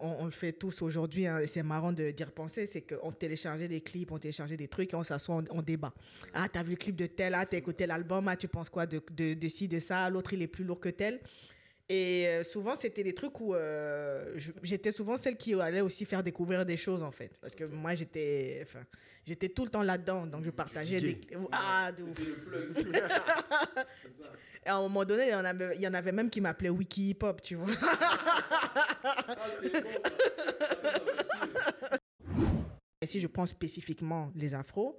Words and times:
on, 0.00 0.24
le 0.24 0.30
fait 0.30 0.52
tous 0.52 0.82
aujourd'hui, 0.82 1.26
hein, 1.26 1.40
c'est 1.46 1.62
marrant 1.62 1.92
de 1.92 2.10
d'y 2.10 2.24
repenser, 2.24 2.66
c'est 2.66 2.82
qu'on 2.82 3.12
téléchargeait 3.12 3.68
des 3.68 3.80
clips, 3.80 4.10
on 4.12 4.18
téléchargeait 4.18 4.56
des 4.56 4.68
trucs 4.68 4.92
et 4.92 4.96
on 4.96 5.02
s'assoit, 5.02 5.36
on, 5.36 5.44
on 5.50 5.62
débat. 5.62 5.92
Ah, 6.34 6.48
t'as 6.52 6.62
vu 6.62 6.70
le 6.70 6.76
clip 6.76 6.96
de 6.96 7.06
tel, 7.06 7.34
ah, 7.34 7.46
t'as 7.46 7.58
écouté 7.58 7.86
l'album, 7.86 8.28
ah, 8.28 8.36
tu 8.36 8.48
penses 8.48 8.68
quoi 8.70 8.86
de, 8.86 9.00
de, 9.12 9.34
de 9.34 9.48
ci, 9.48 9.68
de 9.68 9.78
ça, 9.78 10.08
l'autre 10.10 10.32
il 10.32 10.42
est 10.42 10.46
plus 10.46 10.64
lourd 10.64 10.80
que 10.80 10.88
tel? 10.88 11.20
Et 11.88 12.26
euh, 12.26 12.42
souvent, 12.42 12.74
c'était 12.74 13.04
des 13.04 13.14
trucs 13.14 13.40
où 13.40 13.54
euh, 13.54 14.36
j'étais 14.62 14.90
souvent 14.90 15.16
celle 15.16 15.36
qui 15.36 15.54
allait 15.54 15.80
aussi 15.80 16.04
faire 16.04 16.22
découvrir 16.22 16.66
des 16.66 16.76
choses, 16.76 17.02
en 17.02 17.12
fait. 17.12 17.38
Parce 17.40 17.54
que 17.54 17.64
moi, 17.64 17.94
j'étais 17.94 18.60
enfin, 18.62 18.80
j'étais 19.24 19.48
tout 19.48 19.64
le 19.64 19.70
temps 19.70 19.82
là-dedans. 19.82 20.26
Donc, 20.26 20.44
je 20.44 20.50
partageais 20.50 21.00
des... 21.00 21.20
Ah, 21.52 21.92
de 21.92 22.02
ouf. 22.02 22.18
Et 24.66 24.68
à 24.68 24.76
un 24.76 24.80
moment 24.80 25.04
donné, 25.04 25.28
il 25.28 25.30
y 25.30 25.34
en 25.34 25.44
avait, 25.44 25.76
il 25.76 25.80
y 25.80 25.86
en 25.86 25.94
avait 25.94 26.10
même 26.10 26.28
qui 26.28 26.40
m'appelaient 26.40 26.70
Wiki 26.70 27.10
Hip 27.10 27.18
Hop, 27.22 27.40
tu 27.40 27.54
vois. 27.54 27.72
Et 33.00 33.06
si 33.06 33.20
je 33.20 33.28
prends 33.28 33.46
spécifiquement 33.46 34.32
les 34.34 34.56
afros, 34.56 34.98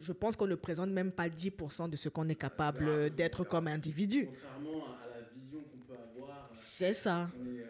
je 0.00 0.12
pense 0.12 0.36
qu'on 0.36 0.46
ne 0.46 0.54
présente 0.54 0.90
même 0.90 1.12
pas 1.12 1.28
10% 1.28 1.90
de 1.90 1.96
ce 1.96 2.08
qu'on 2.08 2.28
est 2.28 2.34
capable 2.34 3.10
d'être 3.10 3.44
comme 3.44 3.66
individu. 3.66 4.26
Contrairement 4.26 4.84
à 5.02 5.08
la 5.08 5.22
vision 5.34 5.62
qu'on 5.64 5.80
peut 5.80 6.00
avoir, 6.00 6.47
C'est 6.58 6.94
ça. 6.94 7.30
on 7.40 7.46
est 7.46 7.60
euh, 7.62 7.66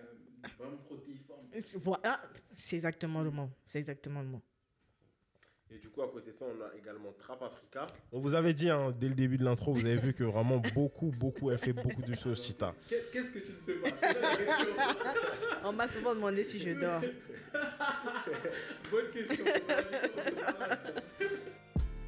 vraiment 0.59 0.77
protéiforme. 0.79 1.41
Voilà, 1.77 2.21
c'est 2.57 2.77
exactement 2.77 3.23
le 3.23 3.31
mot. 3.31 3.51
C'est 3.69 3.79
exactement 3.79 4.21
le 4.23 4.29
mot. 4.29 4.43
Et 5.71 5.79
du 5.79 5.91
coup, 5.91 6.01
à 6.01 6.09
côté 6.11 6.31
de 6.31 6.37
ça, 6.37 6.47
on 6.47 6.63
a 6.65 6.75
également 6.79 7.13
Trap 7.19 7.43
Africa. 7.43 7.87
On 8.11 8.21
vous 8.21 8.33
avait 8.33 8.55
dit 8.55 8.71
hein, 8.71 8.91
dès 8.99 9.09
le 9.09 9.15
début 9.15 9.37
de 9.37 9.45
l'intro, 9.45 9.75
vous 9.75 9.85
avez 9.85 9.97
vu 9.97 10.15
que 10.15 10.25
vraiment 10.25 10.57
beaucoup, 10.75 11.11
beaucoup, 11.19 11.51
elle 11.51 11.59
fait 11.59 11.75
beaucoup 11.75 12.01
de 12.01 12.15
choses, 12.15 12.43
Chita. 12.43 12.75
Qu'est- 12.89 13.13
Qu'est-ce 13.13 13.31
que 13.33 13.39
tu 13.41 13.53
ne 13.53 13.57
fais 13.67 13.75
pas 13.91 13.91
C'est 14.01 14.21
la 14.23 14.37
question. 14.37 14.67
On 15.65 15.73
m'a 15.73 15.87
souvent 15.87 16.15
demandé 16.15 16.43
si 16.43 16.59
je 16.59 16.71
dors. 16.71 17.03
Bonne 18.91 19.11
question. 19.13 19.45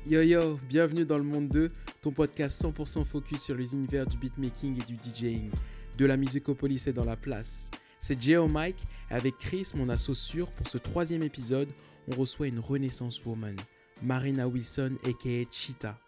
Yo 0.06 0.22
yo, 0.22 0.58
bienvenue 0.68 1.04
dans 1.04 1.18
le 1.18 1.22
monde 1.24 1.48
2, 1.48 1.68
ton 2.00 2.10
podcast 2.12 2.62
100% 2.64 3.04
focus 3.04 3.42
sur 3.42 3.54
les 3.54 3.74
univers 3.74 4.06
du 4.06 4.16
beatmaking 4.16 4.80
et 4.82 4.86
du 4.86 4.96
DJing. 4.96 5.50
De 5.98 6.06
la 6.06 6.16
musicopolis 6.16 6.86
est 6.86 6.92
dans 6.92 7.04
la 7.04 7.16
place. 7.16 7.70
C'est 8.00 8.20
Geo 8.20 8.48
Mike 8.48 8.82
et 9.10 9.14
avec 9.14 9.36
Chris, 9.38 9.72
mon 9.74 9.88
asso 9.88 10.14
sûr, 10.14 10.50
pour 10.50 10.66
ce 10.66 10.78
troisième 10.78 11.22
épisode, 11.22 11.68
on 12.08 12.16
reçoit 12.16 12.46
une 12.46 12.58
renaissance 12.58 13.24
woman, 13.24 13.54
Marina 14.02 14.48
Wilson 14.48 14.96
aka 15.04 15.50
Cheetah. 15.50 15.98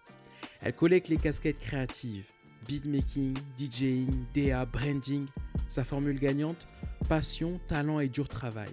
Elle 0.62 0.74
collecte 0.74 1.08
les 1.08 1.18
casquettes 1.18 1.60
créatives, 1.60 2.24
beatmaking, 2.66 3.36
DJing, 3.58 4.08
DA, 4.34 4.64
branding. 4.64 5.26
Sa 5.68 5.84
formule 5.84 6.18
gagnante, 6.18 6.66
passion, 7.08 7.60
talent 7.66 8.00
et 8.00 8.08
dur 8.08 8.28
travail. 8.28 8.70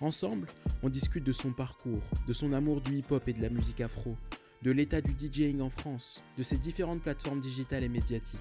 Ensemble, 0.00 0.48
on 0.82 0.88
discute 0.88 1.24
de 1.24 1.32
son 1.32 1.52
parcours, 1.52 2.02
de 2.26 2.32
son 2.32 2.52
amour 2.52 2.80
du 2.80 2.98
hip-hop 2.98 3.26
et 3.28 3.32
de 3.32 3.42
la 3.42 3.50
musique 3.50 3.80
afro, 3.80 4.16
de 4.62 4.70
l'état 4.70 5.00
du 5.00 5.12
DJing 5.12 5.60
en 5.60 5.70
France, 5.70 6.22
de 6.38 6.42
ses 6.42 6.56
différentes 6.56 7.02
plateformes 7.02 7.40
digitales 7.40 7.84
et 7.84 7.88
médiatiques. 7.88 8.40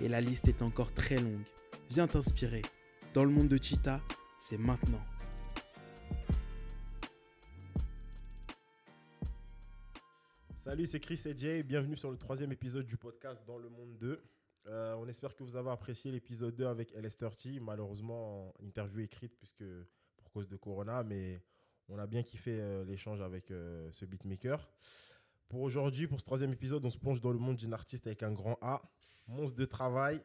Et 0.00 0.08
la 0.08 0.20
liste 0.20 0.48
est 0.48 0.60
encore 0.62 0.92
très 0.92 1.16
longue. 1.16 1.44
Viens 1.88 2.08
t'inspirer. 2.08 2.62
Dans 3.12 3.24
le 3.24 3.30
monde 3.30 3.48
de 3.48 3.56
Cheetah, 3.62 4.00
c'est 4.38 4.58
maintenant. 4.58 5.00
Salut, 10.56 10.86
c'est 10.86 10.98
Chris 10.98 11.20
et 11.26 11.36
Jay. 11.36 11.62
Bienvenue 11.62 11.96
sur 11.96 12.10
le 12.10 12.16
troisième 12.16 12.50
épisode 12.50 12.86
du 12.86 12.96
podcast 12.96 13.44
Dans 13.46 13.58
le 13.58 13.68
Monde 13.68 13.96
2. 13.98 14.20
Euh, 14.66 14.94
on 14.94 15.06
espère 15.06 15.36
que 15.36 15.44
vous 15.44 15.54
avez 15.56 15.70
apprécié 15.70 16.10
l'épisode 16.10 16.56
2 16.56 16.66
avec 16.66 16.92
LS30. 16.96 17.60
Malheureusement, 17.60 18.52
interview 18.64 19.00
écrite 19.00 19.36
puisque 19.38 19.64
pour 20.16 20.32
cause 20.32 20.48
de 20.48 20.56
Corona, 20.56 21.04
mais 21.04 21.40
on 21.88 21.98
a 21.98 22.06
bien 22.08 22.24
kiffé 22.24 22.58
euh, 22.58 22.84
l'échange 22.84 23.20
avec 23.20 23.52
euh, 23.52 23.88
ce 23.92 24.06
beatmaker. 24.06 24.68
Pour 25.48 25.62
aujourd'hui, 25.62 26.06
pour 26.06 26.20
ce 26.20 26.24
troisième 26.24 26.52
épisode, 26.52 26.84
on 26.84 26.90
se 26.90 26.98
plonge 26.98 27.20
dans 27.20 27.32
le 27.32 27.38
monde 27.38 27.56
d'une 27.56 27.74
artiste 27.74 28.06
avec 28.06 28.22
un 28.22 28.32
grand 28.32 28.58
A, 28.60 28.82
monstre 29.26 29.56
de 29.56 29.64
travail. 29.64 30.20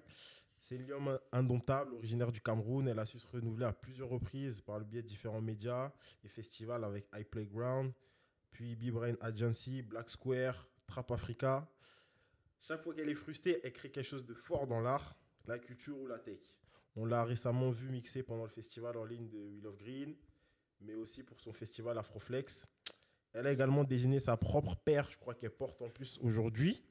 C'est 0.60 0.76
une 0.76 0.88
lionne 0.88 1.18
indomptable, 1.32 1.94
originaire 1.94 2.32
du 2.32 2.42
Cameroun. 2.42 2.88
Elle 2.88 3.00
a 3.00 3.06
su 3.06 3.20
se 3.20 3.28
renouveler 3.28 3.66
à 3.66 3.74
plusieurs 3.74 4.10
reprises 4.10 4.62
par 4.62 4.80
le 4.80 4.86
biais 4.86 5.02
de 5.02 5.08
différents 5.08 5.42
médias 5.42 5.92
et 6.24 6.28
festivals 6.28 6.84
avec 6.84 7.08
iPlayground, 7.16 7.94
puis 8.52 8.76
B-Brain 8.76 9.16
Agency, 9.22 9.82
Black 9.82 10.10
Square, 10.10 10.68
Trap 10.88 11.12
Africa. 11.12 11.68
Chaque 12.60 12.84
fois 12.84 12.94
qu'elle 12.94 13.10
est 13.10 13.16
frustrée, 13.16 13.60
elle 13.64 13.72
crée 13.72 13.90
quelque 13.90 14.06
chose 14.06 14.26
de 14.26 14.34
fort 14.34 14.68
dans 14.68 14.82
l'art, 14.82 15.16
la 15.46 15.60
culture 15.60 15.98
ou 15.98 16.08
la 16.08 16.20
tech. 16.20 16.40
On 16.96 17.06
l'a 17.06 17.24
récemment 17.24 17.70
vu 17.70 17.90
mixer 17.90 18.24
pendant 18.24 18.44
le 18.44 18.50
festival 18.50 18.98
en 18.98 19.06
ligne 19.06 19.30
de 19.30 19.38
Wheel 19.38 19.68
of 19.68 19.78
Green, 19.78 20.16
mais 20.82 20.96
aussi 20.96 21.24
pour 21.24 21.40
son 21.40 21.54
festival 21.54 21.98
Afroflex. 21.98 22.68
Elle 23.34 23.48
a 23.48 23.52
également 23.52 23.84
désigné 23.84 24.20
sa 24.20 24.36
propre 24.38 24.76
paire, 24.76 25.08
je 25.12 25.18
crois 25.18 25.34
qu'elle 25.36 25.52
porte 25.52 25.82
en 25.82 25.90
plus 25.90 26.18
aujourd'hui, 26.22 26.84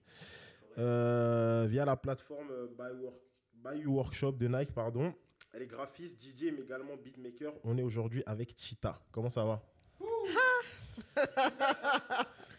euh, 0.78 1.66
via 1.68 1.84
la 1.84 1.96
plateforme 1.96 2.50
euh, 2.50 2.66
Buy, 2.78 2.92
Work- 3.02 3.20
Buy 3.54 3.84
Workshop 3.86 4.32
de 4.32 4.46
Nike. 4.48 4.72
Pardon. 4.72 5.12
Elle 5.52 5.62
est 5.62 5.66
graphiste, 5.66 6.20
DJ, 6.20 6.52
mais 6.56 6.62
également 6.62 6.96
beatmaker. 6.96 7.52
On 7.64 7.76
est 7.78 7.82
aujourd'hui 7.82 8.22
avec 8.26 8.54
Cheetah. 8.56 9.00
Comment 9.10 9.30
ça 9.30 9.44
va? 9.44 9.62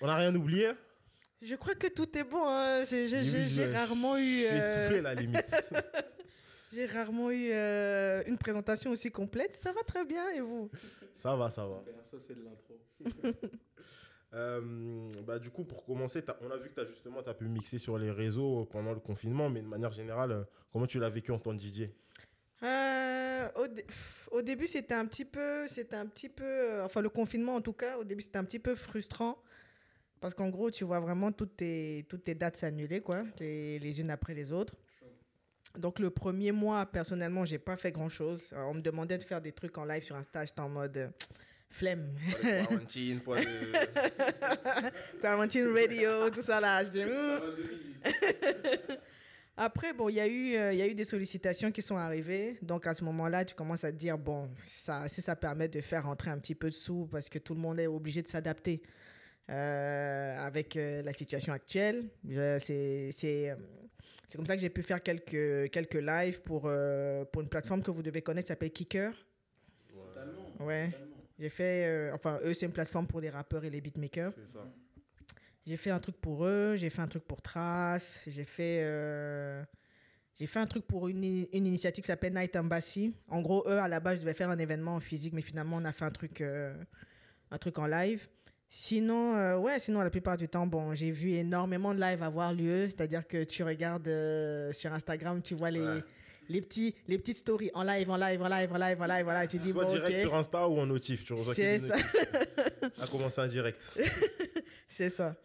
On 0.02 0.08
n'a 0.08 0.16
rien 0.16 0.34
oublié? 0.36 0.70
Je 1.42 1.56
crois 1.56 1.76
que 1.76 1.88
tout 1.88 2.18
est 2.18 2.24
bon. 2.24 2.44
hein. 2.46 2.84
J'ai 2.84 3.08
je- 3.08 3.74
rarement 3.74 4.18
eu, 4.18 4.24
Je 4.42 4.48
suis 4.48 4.48
euh, 4.48 4.58
essoufflé, 4.82 5.02
la 5.02 5.14
limite. 5.16 5.56
j'ai 6.72 6.86
rarement 6.86 7.32
eu 7.32 7.50
euh, 7.52 8.24
une 8.28 8.38
présentation 8.38 8.92
aussi 8.92 9.12
complète. 9.12 9.54
Ça 9.54 9.72
va 9.74 9.82
très 9.84 10.06
bien 10.06 10.30
et 10.32 10.42
vous? 10.42 10.70
Ça 11.16 11.36
va, 11.36 11.50
ça 11.50 11.64
va. 11.68 11.80
Super, 11.86 12.06
ça 12.06 12.20
c'est 12.20 12.36
de 12.36 12.44
l'intro. 12.44 12.80
Euh, 14.34 15.10
bah, 15.26 15.40
du 15.40 15.50
coup, 15.50 15.64
pour 15.64 15.84
commencer, 15.84 16.24
on 16.42 16.52
a 16.52 16.58
vu 16.58 16.70
que 16.70 16.76
tu 16.76 16.82
as 16.82 16.86
justement 16.86 17.20
as 17.22 17.34
pu 17.34 17.46
mixer 17.46 17.80
sur 17.80 17.98
les 17.98 18.12
réseaux 18.12 18.66
pendant 18.66 18.94
le 18.94 19.00
confinement, 19.00 19.50
mais 19.50 19.60
de 19.60 19.66
manière 19.66 19.92
générale, 19.92 20.32
euh, 20.32 20.44
comment 20.72 20.86
tu 20.86 21.00
l'as 21.00 21.10
vécu 21.10 21.32
en 21.32 21.40
tant 21.40 21.58
que 21.58 21.60
DJ 21.64 21.90
Euh, 22.62 23.50
au, 23.56 23.68
dé- 23.68 23.86
au 24.32 24.42
début, 24.44 24.68
c'était 24.68 24.94
un 24.94 25.06
petit 25.08 25.26
peu, 25.26 25.68
c'était 25.68 25.96
un 25.96 26.06
petit 26.06 26.30
peu, 26.30 26.44
euh, 26.46 26.86
enfin 26.86 27.02
le 27.02 27.10
confinement 27.10 27.56
en 27.56 27.62
tout 27.62 27.74
cas, 27.74 27.98
au 27.98 28.04
début 28.04 28.22
c'était 28.22 28.38
un 28.38 28.44
petit 28.44 28.60
peu 28.60 28.76
frustrant 28.76 29.42
parce 30.20 30.36
qu'en 30.36 30.50
gros, 30.50 30.70
tu 30.70 30.84
vois 30.84 31.00
vraiment 31.00 31.32
toutes 31.32 31.56
tes, 31.56 32.06
toutes 32.10 32.24
tes 32.24 32.36
dates 32.36 32.58
s'annuler 32.58 33.02
quoi, 33.02 33.24
les, 33.40 33.80
les 33.80 34.00
unes 34.02 34.12
après 34.12 34.36
les 34.36 34.52
autres. 34.52 34.76
Donc 35.78 36.00
le 36.00 36.10
premier 36.10 36.52
mois, 36.52 36.86
personnellement, 36.86 37.46
j'ai 37.46 37.60
pas 37.60 37.78
fait 37.78 37.92
grand 37.92 38.10
chose. 38.10 38.50
on 38.56 38.74
me 38.76 38.82
demandait 38.82 39.18
de 39.18 39.24
faire 39.24 39.40
des 39.42 39.52
trucs 39.52 39.78
en 39.78 39.86
live 39.86 40.04
sur 40.04 40.16
Insta, 40.16 40.46
j'étais 40.46 40.62
en 40.62 40.70
mode 40.70 40.98
euh, 40.98 41.08
flemme. 41.70 42.08
Quarantine, 42.42 43.20
pas 43.22 43.36
de- 43.40 43.46
Quarantine 45.22 45.68
Radio, 45.74 46.30
tout 46.32 46.42
ça 46.42 46.60
là. 46.60 46.84
Je 46.84 46.90
dis, 46.90 47.04
Hmm. 47.04 47.40
Après, 49.62 49.92
bon, 49.92 50.08
il 50.08 50.16
y, 50.16 50.20
a 50.22 50.28
eu, 50.28 50.56
euh, 50.56 50.74
y 50.74 50.82
a 50.82 50.88
eu 50.88 50.96
des 50.96 51.04
sollicitations 51.04 51.70
qui 51.70 51.82
sont 51.82 51.98
arrivées. 51.98 52.58
Donc, 52.62 52.88
à 52.88 52.94
ce 52.94 53.04
moment-là, 53.04 53.44
tu 53.44 53.54
commences 53.56 53.84
à 53.84 53.92
te 53.92 53.98
dire, 53.98 54.18
bon, 54.18 54.50
ça, 54.66 55.06
si 55.10 55.22
ça 55.22 55.36
permet 55.36 55.68
de 55.68 55.82
faire 55.82 56.06
rentrer 56.06 56.30
un 56.32 56.38
petit 56.38 56.56
peu 56.56 56.68
de 56.70 56.74
sous, 56.74 57.08
parce 57.12 57.28
que 57.28 57.40
tout 57.40 57.56
le 57.56 57.60
monde 57.60 57.78
est 57.78 57.88
obligé 57.88 58.22
de 58.22 58.30
s'adapter 58.30 58.82
euh, 59.50 60.38
avec 60.46 60.78
euh, 60.78 61.02
la 61.02 61.12
situation 61.12 61.52
actuelle. 61.52 62.06
C'est 62.60 63.58
c'est, 64.30 64.38
comme 64.38 64.46
ça 64.46 64.56
que 64.56 64.62
j'ai 64.62 64.70
pu 64.70 64.84
faire 64.84 65.02
quelques, 65.04 65.70
quelques 65.72 65.96
lives 65.96 66.42
pour, 66.44 66.64
euh, 66.68 67.26
pour 67.26 67.42
une 67.42 67.50
plateforme 67.50 67.82
que 67.82 67.92
vous 67.92 68.02
devez 68.04 68.22
connaître, 68.22 68.46
qui 68.46 68.50
s'appelle 68.54 68.72
Kicker. 68.72 69.12
Totalement. 69.92 70.52
Ouais. 70.62 70.90
J'ai 71.38 71.50
fait, 71.50 71.86
euh, 71.88 72.14
enfin, 72.14 72.40
eux, 72.44 72.54
c'est 72.54 72.66
une 72.66 72.72
plateforme 72.72 73.08
pour 73.08 73.22
des 73.22 73.30
rappeurs 73.30 73.64
et 73.66 73.70
les 73.70 73.82
beatmakers. 73.82 74.34
C'est 74.36 74.54
ça. 74.54 74.66
J'ai 75.66 75.78
fait 75.78 75.90
un 75.92 76.00
truc 76.00 76.18
pour 76.18 76.46
eux, 76.46 76.76
j'ai 76.78 76.90
fait 76.90 77.02
un 77.02 77.08
truc 77.08 77.24
pour 77.26 77.42
Trace, 77.42 78.22
j'ai 78.28 78.44
fait, 78.44 78.82
euh, 78.84 79.64
j'ai 80.36 80.48
fait 80.48 80.60
un 80.60 80.66
truc 80.66 80.86
pour 80.88 81.08
une, 81.10 81.24
i- 81.24 81.50
une 81.54 81.66
initiative 81.68 82.04
qui 82.04 82.08
s'appelle 82.08 82.34
Night 82.34 82.56
Embassy. 82.56 83.14
En 83.28 83.42
gros, 83.42 83.64
eux, 83.68 83.78
à 83.78 83.88
la 83.88 84.00
base, 84.00 84.16
je 84.16 84.22
devais 84.22 84.34
faire 84.34 84.50
un 84.50 84.58
événement 84.58 84.96
en 84.96 85.00
physique, 85.00 85.34
mais 85.34 85.42
finalement, 85.42 85.78
on 85.78 85.86
a 85.86 85.92
fait 85.92 86.06
un 86.06 86.12
truc, 86.12 86.42
euh, 86.42 86.74
un 87.52 87.58
truc 87.58 87.78
en 87.78 87.88
live. 87.88 88.28
Sinon, 88.72 89.36
euh, 89.36 89.58
ouais, 89.58 89.80
sinon, 89.80 90.00
la 90.02 90.12
plupart 90.12 90.38
du 90.38 90.48
temps, 90.48 90.68
bon, 90.68 90.94
j'ai 90.94 91.10
vu 91.10 91.32
énormément 91.32 91.92
de 91.96 92.00
lives 92.00 92.22
avoir 92.22 92.54
lieu, 92.54 92.86
c'est-à-dire 92.88 93.26
que 93.28 93.44
tu 93.44 93.64
regardes 93.64 94.08
euh, 94.08 94.72
sur 94.74 94.94
Instagram, 94.94 95.42
tu 95.42 95.56
vois 95.56 95.72
les, 95.72 95.82
Ouais. 95.82 96.04
les, 96.50 96.62
petits, 96.62 96.94
les 97.08 97.18
petites 97.18 97.38
stories 97.38 97.72
en 97.74 97.82
live, 97.82 98.12
en 98.12 98.18
live, 98.18 98.40
en 98.44 98.48
live, 98.48 98.72
en 98.72 98.78
live, 98.78 99.02
en 99.02 99.06
live, 99.08 99.24
voilà, 99.24 99.48
tu 99.48 99.58
dis, 99.58 99.72
Soit 99.72 99.86
bon, 99.86 99.92
direct 99.92 100.20
sur 100.20 100.36
Insta 100.36 100.68
ou 100.70 100.78
en 100.80 100.86
notif. 100.86 101.24
Tu 101.24 101.34
reçois 101.34 101.56
c'est 101.56 101.80
ça. 101.80 101.96
À 103.02 103.08
commencer 103.08 103.42
en 103.42 103.48
direct. 103.48 103.82
C'est 104.88 105.10
ça. 105.10 105.36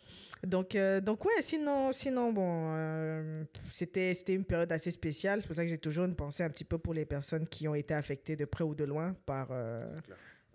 Donc, 0.43 0.75
euh, 0.75 1.01
donc 1.01 1.25
ouais, 1.25 1.41
sinon, 1.41 1.93
sinon 1.93 2.33
bon, 2.33 3.47
c'était, 3.73 4.13
c'était 4.15 4.35
une 4.35 4.45
période 4.45 4.71
assez 4.73 4.91
spéciale. 4.91 5.41
C'est 5.41 5.47
pour 5.47 5.57
ça 5.57 5.65
que 5.65 5.71
j'ai 5.71 5.79
toujours 5.79 6.05
une 6.05 6.15
pensée 6.15 6.43
un 6.43 6.51
petit 6.51 6.65
peu 6.65 6.77
pour 6.79 6.93
les 6.95 7.05
personnes 7.07 7.47
qui 7.47 7.67
ont 7.69 7.75
été 7.75 7.95
affectées 7.95 8.37
de 8.37 8.45
près 8.45 8.65
ou 8.65 8.75
de 8.75 8.85
loin 8.85 9.15
par, 9.27 9.49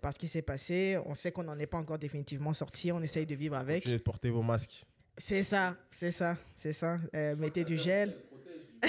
clair. 0.00 0.02
par 0.02 0.14
ce 0.14 0.18
qui 0.18 0.28
s'est 0.28 0.42
passé. 0.42 0.98
On 1.06 1.14
sait 1.14 1.32
qu'on 1.32 1.44
n'en 1.44 1.58
est 1.58 1.66
pas 1.66 1.78
encore 1.78 1.98
définitivement 1.98 2.54
sorti. 2.54 2.90
On 2.92 3.02
essaye 3.02 3.26
de 3.26 3.34
vivre 3.34 3.56
avec. 3.56 3.82
Continuez 3.82 3.98
de 3.98 4.02
porter 4.02 4.30
vos 4.30 4.42
masques. 4.42 4.84
C'est 5.18 5.42
ça, 5.42 5.76
c'est 5.92 6.12
ça, 6.12 6.36
c'est 6.56 6.72
ça. 6.72 6.96
Euh, 7.14 7.36
mettez 7.36 7.64
du 7.64 7.76
gel. 7.76 8.14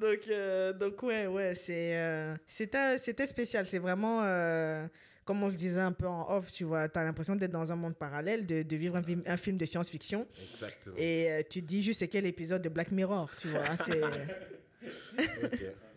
donc, 0.00 0.20
euh, 0.28 0.72
donc, 0.72 1.02
ouais, 1.02 1.26
ouais, 1.26 1.54
c'est, 1.54 1.96
euh, 1.96 2.34
c'était, 2.46 2.98
c'était 2.98 3.26
spécial. 3.26 3.66
C'est 3.66 3.78
vraiment, 3.78 4.20
euh, 4.24 4.86
comme 5.24 5.42
on 5.42 5.50
se 5.50 5.56
disait 5.56 5.80
un 5.80 5.92
peu 5.92 6.06
en 6.08 6.30
off, 6.36 6.50
tu 6.50 6.64
vois, 6.64 6.88
tu 6.88 6.98
as 6.98 7.04
l'impression 7.04 7.36
d'être 7.36 7.52
dans 7.52 7.70
un 7.70 7.76
monde 7.76 7.94
parallèle, 7.96 8.46
de, 8.46 8.62
de 8.62 8.76
vivre 8.76 8.96
un, 8.96 9.02
film- 9.02 9.22
un 9.26 9.36
film 9.36 9.56
de 9.56 9.64
science-fiction. 9.66 10.26
Exactement. 10.52 10.96
Et 10.98 11.30
euh, 11.30 11.42
tu 11.48 11.62
te 11.62 11.66
dis 11.66 11.82
juste 11.82 12.00
c'est 12.00 12.08
quel 12.08 12.26
épisode 12.26 12.62
de 12.62 12.68
Black 12.68 12.90
Mirror, 12.90 13.30
tu 13.40 13.48
vois. 13.48 13.60
hein, 13.60 13.76
c'est. 13.84 14.00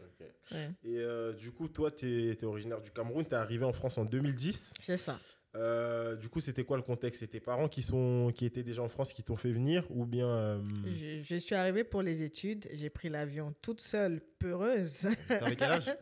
Ouais. 0.52 0.70
Et 0.84 0.98
euh, 1.00 1.34
du 1.34 1.52
coup, 1.52 1.68
toi, 1.68 1.92
tu 1.92 2.30
es, 2.32 2.44
originaire 2.44 2.82
du 2.82 2.92
Cameroun, 2.92 3.26
tu 3.26 3.32
es 3.32 3.36
arrivé 3.36 3.66
en 3.66 3.74
France 3.74 3.98
en 3.98 4.06
2010. 4.06 4.74
c'est 4.80 4.98
ça. 4.98 5.20
Euh, 5.56 6.16
du 6.18 6.28
coup, 6.28 6.42
c'était 6.42 6.66
quoi 6.66 6.76
le 6.76 6.84
contexte? 6.84 7.22
C'est 7.22 7.28
tes 7.28 7.40
parents 7.40 7.70
qui, 7.70 7.82
sont, 7.82 8.32
qui 8.36 8.46
étaient 8.46 8.62
déjà 8.64 8.82
en 8.82 8.90
France 8.90 9.14
qui 9.14 9.24
t'ont 9.24 9.38
fait 9.38 9.54
venir 9.54 9.86
ou 9.90 10.06
bien... 10.06 10.28
euh, 10.28 10.62
Je, 10.86 11.22
je 11.24 11.36
suis 11.38 11.56
arrivée 11.56 11.86
pour 11.86 12.02
les 12.02 12.24
études. 12.24 12.68
J'ai 12.74 12.90
pris 12.90 13.08
l'avion 13.08 13.54
toute 13.62 13.80
seule, 13.80 14.20
peureuse. 14.38 15.08
T'avais 15.28 15.56
quel 15.56 15.72
âge? 15.72 15.90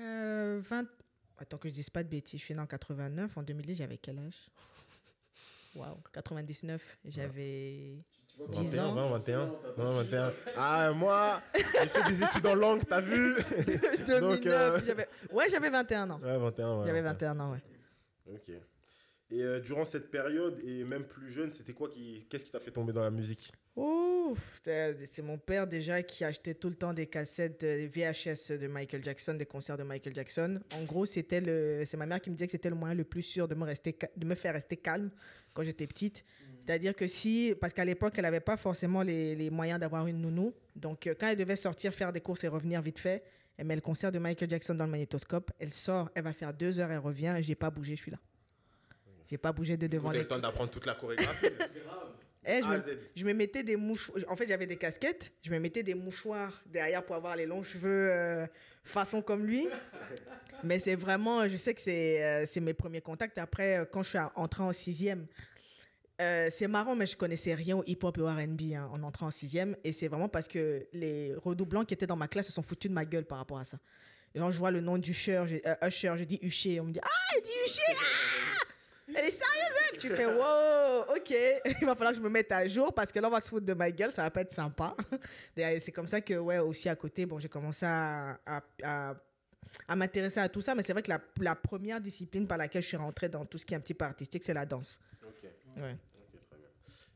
Euh, 0.00 0.60
20... 0.62 0.86
Attends 1.38 1.58
que 1.58 1.68
je 1.68 1.74
dise 1.74 1.90
pas 1.90 2.04
de 2.04 2.08
bêtises. 2.08 2.38
Je 2.38 2.44
suis 2.44 2.54
née 2.54 2.60
en 2.60 2.66
89. 2.68 3.36
En 3.36 3.42
2010, 3.42 3.74
j'avais 3.74 3.98
quel 3.98 4.20
âge? 4.20 4.48
Waouh, 5.74 5.96
99. 6.12 6.98
J'avais 7.06 8.04
10 8.50 8.58
21, 8.76 8.84
ans. 8.86 8.94
20, 8.94 9.08
21, 9.10 9.52
20, 9.76 9.84
21. 10.02 10.32
Ah, 10.56 10.92
moi, 10.94 11.42
j'ai 11.54 11.88
fait 11.88 12.08
des 12.10 12.22
études 12.22 12.46
en 12.46 12.54
langue, 12.54 12.82
t'as 12.88 13.00
vu 13.00 13.34
2009. 14.06 14.46
euh, 14.46 14.80
j'avais- 14.86 15.08
Ouais, 15.32 15.48
j'avais 15.50 15.70
21 15.70 16.10
ans. 16.10 16.20
Ouais, 16.22 16.38
21, 16.38 16.78
ouais. 16.80 16.86
J'avais 16.86 17.02
21. 17.02 17.34
21 17.34 17.40
ans, 17.40 17.52
ouais. 17.52 18.32
Ok. 18.34 18.50
Et 19.30 19.42
euh, 19.42 19.60
durant 19.60 19.84
cette 19.84 20.10
période, 20.10 20.58
et 20.64 20.84
même 20.84 21.04
plus 21.04 21.30
jeune, 21.30 21.52
c'était 21.52 21.74
quoi 21.74 21.88
qui... 21.90 22.26
Qu'est-ce 22.30 22.44
qui 22.46 22.50
t'a 22.50 22.60
fait 22.60 22.70
tomber 22.70 22.92
dans 22.94 23.02
la 23.02 23.10
musique? 23.10 23.52
Ouf, 23.76 24.60
c'est 24.64 25.22
mon 25.22 25.36
père 25.38 25.66
déjà 25.66 26.02
qui 26.02 26.24
achetait 26.24 26.54
tout 26.54 26.68
le 26.68 26.74
temps 26.74 26.92
des 26.94 27.06
cassettes 27.06 27.60
des 27.60 27.86
VHS 27.88 28.58
de 28.58 28.66
Michael 28.66 29.04
Jackson, 29.04 29.34
des 29.34 29.46
concerts 29.46 29.76
de 29.76 29.82
Michael 29.82 30.14
Jackson. 30.14 30.60
En 30.74 30.82
gros, 30.84 31.04
c'était 31.06 31.40
le, 31.40 31.84
c'est 31.86 31.96
ma 31.98 32.06
mère 32.06 32.20
qui 32.20 32.30
me 32.30 32.34
disait 32.36 32.46
que 32.46 32.52
c'était 32.52 32.70
le 32.70 32.74
moyen 32.76 32.94
le 32.94 33.04
plus 33.04 33.22
sûr 33.22 33.46
de 33.48 33.54
me 33.54 33.64
rester, 33.64 33.96
de 34.16 34.26
me 34.26 34.34
faire 34.34 34.54
rester 34.54 34.76
calme 34.76 35.10
quand 35.52 35.62
j'étais 35.62 35.86
petite. 35.86 36.24
C'est-à-dire 36.68 36.94
que 36.94 37.06
si, 37.06 37.54
parce 37.58 37.72
qu'à 37.72 37.86
l'époque, 37.86 38.12
elle 38.18 38.24
n'avait 38.24 38.40
pas 38.40 38.58
forcément 38.58 39.00
les, 39.00 39.34
les 39.34 39.48
moyens 39.48 39.80
d'avoir 39.80 40.06
une 40.06 40.20
nounou. 40.20 40.52
Donc, 40.76 41.06
euh, 41.06 41.14
quand 41.18 41.28
elle 41.28 41.38
devait 41.38 41.56
sortir, 41.56 41.94
faire 41.94 42.12
des 42.12 42.20
courses 42.20 42.44
et 42.44 42.48
revenir 42.48 42.82
vite 42.82 42.98
fait, 42.98 43.22
elle 43.56 43.64
met 43.66 43.74
le 43.74 43.80
concert 43.80 44.12
de 44.12 44.18
Michael 44.18 44.50
Jackson 44.50 44.74
dans 44.74 44.84
le 44.84 44.90
magnétoscope. 44.90 45.50
Elle 45.58 45.70
sort, 45.70 46.10
elle 46.14 46.24
va 46.24 46.34
faire 46.34 46.52
deux 46.52 46.78
heures, 46.78 46.90
elle 46.92 46.98
revient, 46.98 47.34
et 47.38 47.42
j'ai 47.42 47.54
pas 47.54 47.70
bougé, 47.70 47.96
je 47.96 48.02
suis 48.02 48.10
là. 48.10 48.18
J'ai 49.30 49.38
pas 49.38 49.50
bougé 49.50 49.78
de 49.78 49.86
devant 49.86 50.08
Vous 50.08 50.08
avez 50.10 50.18
les. 50.18 50.22
le 50.24 50.28
temps 50.28 50.38
d'apprendre 50.38 50.68
toute 50.70 50.84
la 50.84 50.94
chorégraphie. 50.94 51.46
Eh, 52.50 52.62
je 52.62 52.68
me- 52.68 52.98
je 53.16 53.24
me 53.24 53.32
mettais 53.34 53.62
des 53.62 53.76
mouchoirs. 53.76 54.18
En 54.28 54.36
fait, 54.36 54.46
j'avais 54.46 54.66
des 54.66 54.76
casquettes. 54.76 55.32
Je 55.42 55.50
me 55.50 55.58
mettais 55.58 55.82
des 55.82 55.92
mouchoirs 55.94 56.62
derrière 56.66 57.04
pour 57.04 57.14
avoir 57.16 57.36
les 57.36 57.44
longs 57.44 57.62
cheveux 57.62 58.10
euh, 58.10 58.46
façon 58.84 59.20
comme 59.20 59.44
lui. 59.44 59.68
Mais 60.64 60.78
c'est 60.78 60.94
vraiment, 60.94 61.46
je 61.46 61.56
sais 61.56 61.74
que 61.74 61.80
c'est 61.80 62.24
euh, 62.24 62.44
c'est 62.46 62.60
mes 62.60 62.72
premiers 62.74 63.02
contacts. 63.02 63.36
Après, 63.38 63.78
euh, 63.80 63.84
quand 63.84 64.02
je 64.02 64.10
suis 64.10 64.18
entrée 64.34 64.62
en 64.62 64.72
sixième, 64.72 65.26
euh, 66.20 66.48
c'est 66.50 66.66
marrant, 66.66 66.96
mais 66.96 67.06
je 67.06 67.16
connaissais 67.16 67.54
rien 67.54 67.76
au 67.76 67.84
hip-hop 67.86 68.18
et 68.18 68.20
au 68.20 68.26
R&B 68.26 68.72
hein, 68.74 68.90
en 68.92 69.02
entrant 69.04 69.26
en 69.26 69.30
sixième. 69.30 69.76
Et 69.84 69.92
c'est 69.92 70.08
vraiment 70.08 70.28
parce 70.28 70.48
que 70.48 70.86
les 70.92 71.34
redoublants 71.36 71.84
qui 71.84 71.94
étaient 71.94 72.06
dans 72.06 72.16
ma 72.16 72.26
classe 72.26 72.46
se 72.46 72.52
sont 72.52 72.62
foutus 72.62 72.90
de 72.90 72.94
ma 72.94 73.04
gueule 73.04 73.24
par 73.24 73.38
rapport 73.38 73.58
à 73.58 73.64
ça. 73.64 73.78
Et 74.34 74.40
quand 74.40 74.50
je 74.50 74.58
vois 74.58 74.70
le 74.70 74.80
nom 74.80 75.00
j'ai- 75.00 75.32
euh, 75.66 75.86
Usher, 75.86 76.14
je 76.16 76.24
dis 76.24 76.38
Usher. 76.42 76.80
On 76.80 76.84
me 76.84 76.92
dit 76.92 77.00
Ah, 77.02 77.36
il 77.36 77.42
dit 77.42 77.50
Usher 77.64 77.82
ah 77.88 79.14
Elle 79.14 79.24
est 79.24 79.30
sérieuse, 79.30 79.76
elle 79.92 79.98
Tu 79.98 80.10
fais 80.10 80.26
Wow, 80.26 81.16
ok. 81.16 81.30
Il 81.80 81.86
va 81.86 81.94
falloir 81.94 82.12
que 82.12 82.18
je 82.18 82.22
me 82.22 82.28
mette 82.28 82.50
à 82.50 82.66
jour 82.66 82.92
parce 82.92 83.12
que 83.12 83.20
là, 83.20 83.28
on 83.28 83.30
va 83.30 83.40
se 83.40 83.48
foutre 83.48 83.64
de 83.64 83.72
ma 83.74 83.90
gueule, 83.90 84.10
ça 84.10 84.22
va 84.22 84.30
pas 84.30 84.40
être 84.40 84.52
sympa. 84.52 84.96
C'est 85.56 85.92
comme 85.92 86.08
ça 86.08 86.20
que, 86.20 86.34
ouais, 86.34 86.58
aussi 86.58 86.88
à 86.88 86.96
côté, 86.96 87.26
bon, 87.26 87.38
j'ai 87.38 87.48
commencé 87.48 87.86
à, 87.86 88.38
m'intéresser 89.94 90.40
à 90.40 90.48
tout 90.48 90.60
ça. 90.60 90.74
Mais 90.74 90.82
c'est 90.82 90.92
vrai 90.92 91.02
que 91.02 91.10
la 91.40 91.54
première 91.54 92.00
discipline 92.00 92.46
par 92.46 92.58
laquelle 92.58 92.82
je 92.82 92.88
suis 92.88 92.96
rentrée 92.96 93.28
dans 93.28 93.44
tout 93.46 93.56
ce 93.56 93.64
qui 93.64 93.74
est 93.74 93.76
un 93.76 93.80
petit 93.80 93.94
peu 93.94 94.04
artistique, 94.04 94.42
c'est 94.44 94.54
la 94.54 94.66
danse. 94.66 95.00
Ouais. 95.76 95.96
ok, 96.14 96.40
très 96.48 96.56
bien. 96.56 96.68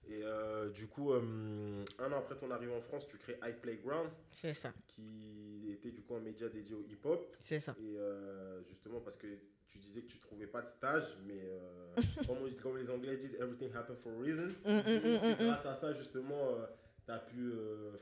Et 0.08 0.22
euh, 0.24 0.68
du 0.70 0.86
coup, 0.86 1.12
euh, 1.12 1.84
un 1.98 2.12
an 2.12 2.18
après 2.18 2.36
ton 2.36 2.50
arrivée 2.50 2.74
en 2.74 2.80
France, 2.80 3.06
tu 3.06 3.16
crées 3.16 3.38
iPlayground, 3.44 4.10
C'est 4.30 4.54
ça, 4.54 4.72
qui 4.88 5.70
était 5.72 5.90
du 5.90 6.02
coup 6.02 6.14
un 6.14 6.20
média 6.20 6.48
dédié 6.48 6.74
au 6.74 6.84
hip-hop. 6.88 7.34
c'est 7.40 7.60
ça. 7.60 7.74
Et 7.80 7.96
euh, 7.96 8.62
justement, 8.64 9.00
parce 9.00 9.16
que 9.16 9.26
tu 9.68 9.78
disais 9.78 10.02
que 10.02 10.12
tu 10.12 10.18
trouvais 10.18 10.46
pas 10.46 10.60
de 10.60 10.66
stage, 10.66 11.16
mais 11.26 11.40
comme, 12.62 12.76
les 12.76 12.90
Anglais 12.90 13.16
disent, 13.16 13.36
everything 13.36 13.74
happened 13.74 13.98
for 13.98 14.12
a 14.12 14.22
reason. 14.22 14.48
Mm, 14.64 14.70
mm, 14.70 14.78
mm, 14.78 15.18
C'est 15.18 15.40
mm, 15.40 15.46
grâce 15.46 15.66
à 15.66 15.74
ça, 15.74 15.94
justement, 15.94 16.58
tu 17.06 17.10
as 17.10 17.18
pu 17.18 17.52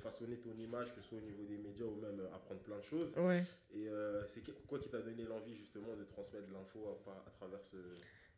façonner 0.02 0.36
ton 0.38 0.56
image, 0.58 0.92
que 0.92 1.00
ce 1.00 1.08
soit 1.08 1.18
au 1.18 1.22
niveau 1.22 1.44
des 1.44 1.58
médias 1.58 1.86
ou 1.86 1.94
même 2.00 2.20
apprendre 2.34 2.60
plein 2.60 2.78
de 2.78 2.84
choses. 2.84 3.16
Ouais. 3.18 3.44
Et 3.72 3.88
c'est 4.26 4.42
quoi 4.66 4.80
qui 4.80 4.88
t'a 4.88 5.00
donné 5.00 5.22
l'envie, 5.24 5.54
justement, 5.54 5.94
de 5.94 6.04
transmettre 6.04 6.48
de 6.48 6.54
l'info 6.54 6.98
à, 7.06 7.30
travers 7.30 7.64
ce. 7.64 7.76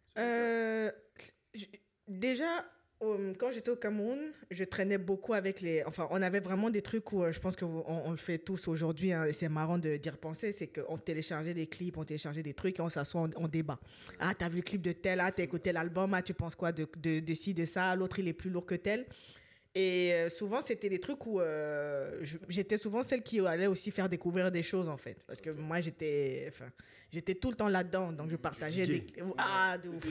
ce 0.06 0.18
média? 0.18 0.28
Euh, 0.28 0.90
déjà, 2.08 2.64
euh, 3.02 3.34
quand 3.36 3.50
j'étais 3.50 3.70
au 3.70 3.76
Cameroun, 3.76 4.18
je 4.50 4.64
traînais 4.64 4.98
beaucoup 4.98 5.34
avec 5.34 5.60
les. 5.60 5.82
Enfin, 5.84 6.06
on 6.10 6.22
avait 6.22 6.40
vraiment 6.40 6.70
des 6.70 6.82
trucs 6.82 7.12
où 7.12 7.24
euh, 7.24 7.32
je 7.32 7.40
pense 7.40 7.56
qu'on 7.56 7.84
on 7.86 8.10
le 8.10 8.16
fait 8.16 8.38
tous 8.38 8.68
aujourd'hui, 8.68 9.12
hein, 9.12 9.24
et 9.24 9.32
c'est 9.32 9.48
marrant 9.48 9.78
de 9.78 9.96
d'y 9.96 10.10
repenser, 10.10 10.52
c'est 10.52 10.68
qu'on 10.68 10.96
téléchargeait 10.98 11.54
des 11.54 11.66
clips, 11.66 11.96
on 11.96 12.04
téléchargeait 12.04 12.42
des 12.42 12.54
trucs 12.54 12.78
et 12.78 12.82
on 12.82 12.88
s'assoit, 12.88 13.28
on, 13.36 13.48
débat. 13.48 13.78
Ah, 14.20 14.32
t'as 14.38 14.48
vu 14.48 14.56
le 14.56 14.62
clip 14.62 14.82
de 14.82 14.92
tel, 14.92 15.20
ah, 15.20 15.32
t'as 15.32 15.42
écouté 15.42 15.72
l'album, 15.72 16.14
ah, 16.14 16.22
tu 16.22 16.34
penses 16.34 16.54
quoi 16.54 16.70
de, 16.70 16.86
de, 16.98 17.20
de 17.20 17.34
ci, 17.34 17.54
de 17.54 17.64
ça, 17.64 17.94
l'autre 17.96 18.20
il 18.20 18.28
est 18.28 18.32
plus 18.32 18.50
lourd 18.50 18.66
que 18.66 18.76
tel. 18.76 19.06
Et 19.74 20.12
euh, 20.12 20.28
souvent, 20.28 20.60
c'était 20.60 20.90
des 20.90 21.00
trucs 21.00 21.26
où 21.26 21.40
j'étais 22.48 22.78
souvent 22.78 23.02
celle 23.02 23.22
qui 23.22 23.40
allait 23.40 23.66
aussi 23.66 23.90
faire 23.90 24.08
découvrir 24.08 24.50
des 24.50 24.62
choses, 24.62 24.88
en 24.88 24.98
fait. 24.98 25.24
Parce 25.26 25.40
que 25.40 25.50
moi, 25.50 25.80
j'étais 25.80 26.52
j'étais 27.12 27.34
tout 27.34 27.50
le 27.50 27.56
temps 27.56 27.68
là-dedans. 27.68 28.10
Donc, 28.12 28.30
je 28.30 28.36
partageais 28.36 28.86
des... 28.86 29.06
Ah, 29.38 29.76
de 29.78 29.88
ouf. 29.90 30.04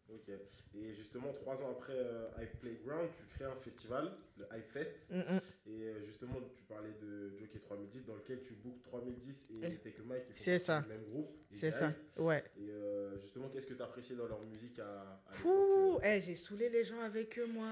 Et 0.79 0.93
justement, 0.95 1.33
trois 1.33 1.55
ans 1.63 1.71
après 1.71 1.95
euh, 1.97 2.29
Hype 2.39 2.61
Playground, 2.61 3.09
tu 3.17 3.25
crées 3.35 3.51
un 3.51 3.57
festival, 3.57 4.13
le 4.37 4.45
Hype 4.55 4.71
Fest. 4.71 4.95
Mm, 5.11 5.19
mm. 5.21 5.41
Et 5.69 5.71
euh, 5.89 6.05
justement, 6.07 6.35
tu 6.55 6.63
parlais 6.65 6.93
de 7.01 7.31
Jockey 7.39 7.59
3010, 7.61 8.05
dans 8.05 8.15
lequel 8.15 8.43
tu 8.43 8.53
bookes 8.55 8.83
3010 8.83 9.47
et 9.51 9.55
Eh, 9.63 9.77
Take 9.79 9.97
a 10.01 10.03
Mike 10.07 10.33
qui 10.35 10.51
font 10.51 10.59
ça. 10.59 10.81
du 10.83 10.89
même 10.89 11.05
groupe. 11.11 11.31
C'est 11.51 11.71
ça, 11.71 11.93
ouais. 12.19 12.45
Et 12.59 12.69
euh, 12.69 13.19
justement, 13.23 13.49
qu'est-ce 13.49 13.67
que 13.67 13.73
tu 13.75 13.81
as 13.81 13.87
apprécié 13.87 14.17
dans 14.17 14.27
leur 14.27 14.41
musique 14.43 14.79
à, 14.79 15.23
à 15.31 15.33
Fou, 15.33 15.49
l'époque, 15.95 16.03
eh, 16.05 16.21
j'ai 16.21 16.35
saoulé 16.35 16.69
les 16.69 16.85
gens 16.85 17.01
avec 17.01 17.39
eux, 17.39 17.47
moi. 17.47 17.69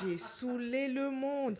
J'ai 0.00 0.16
saoulé 0.16 0.88
le 0.88 1.10
monde. 1.10 1.56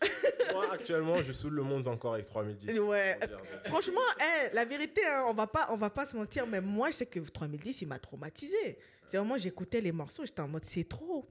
Moi, 0.52 0.72
actuellement, 0.72 1.20
je 1.22 1.32
saoule 1.32 1.54
le 1.54 1.62
monde 1.62 1.88
encore 1.88 2.14
avec 2.14 2.26
3010. 2.26 2.78
Ouais. 2.80 3.18
Franchement, 3.66 4.00
eh, 4.20 4.54
la 4.54 4.64
vérité, 4.64 5.00
hein, 5.04 5.24
on 5.28 5.32
va 5.34 5.46
pas, 5.48 5.66
on 5.70 5.76
va 5.76 5.90
pas 5.90 6.06
se 6.06 6.16
mentir, 6.16 6.46
mais 6.46 6.60
moi, 6.60 6.90
je 6.90 6.96
sais 6.96 7.06
que 7.06 7.18
3010, 7.18 7.82
il 7.82 7.88
m'a 7.88 7.98
traumatisé. 7.98 8.78
C'est 9.06 9.16
vraiment, 9.18 9.36
j'écoutais 9.38 9.80
les 9.80 9.92
morceaux, 9.92 10.24
j'étais 10.24 10.40
en 10.40 10.48
mode, 10.48 10.64
c'est 10.64 10.88
trop. 10.88 11.26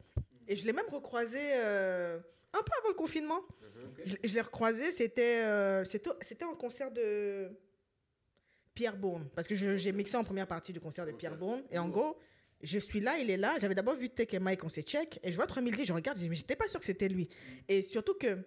Et 0.48 0.56
je 0.56 0.66
l'ai 0.66 0.74
même 0.74 0.88
recroisé 0.92 1.40
euh, 1.42 2.20
un 2.54 2.62
peu 2.64 2.72
avant 2.80 2.90
le 2.90 2.94
confinement. 2.96 3.42
Je, 4.06 4.16
je 4.24 4.34
l'ai 4.34 4.42
recroisé, 4.42 4.92
c'était, 4.92 5.42
euh, 5.44 5.84
c'était, 5.86 6.44
un 6.44 6.54
concert 6.56 6.92
de 6.92 7.50
Pierre 8.74 8.98
Bourne, 8.98 9.28
parce 9.36 9.48
que 9.48 9.56
je- 9.56 9.78
j'ai 9.78 9.92
mixé 9.92 10.18
en 10.18 10.24
première 10.24 10.48
partie 10.48 10.74
du 10.74 10.80
concert 10.80 11.06
de 11.06 11.12
Pierre 11.12 11.36
Bourne. 11.38 11.64
Et 11.72 11.78
en 11.78 11.90
gros, 11.90 12.18
je 12.62 12.80
suis 12.80 13.00
là, 13.00 13.18
il 13.18 13.30
est 13.30 13.38
là. 13.38 13.56
J'avais 13.60 13.76
d'abord 13.76 13.96
vu 13.96 14.10
Tech 14.10 14.28
et 14.34 14.40
Mike, 14.40 14.64
on 14.64 14.70
s'est 14.70 14.82
check, 14.84 15.20
et 15.24 15.32
je 15.32 15.36
vois 15.36 15.48
3010, 15.48 15.86
je 15.86 15.94
regarde, 15.94 16.18
je 16.18 16.24
dis, 16.24 16.30
mais 16.30 16.36
j'étais 16.36 16.56
pas 16.56 16.68
sûr 16.68 16.80
que 16.80 16.86
c'était 16.86 17.08
lui. 17.10 17.30
Et 17.68 17.82
surtout 17.82 18.16
que 18.16 18.38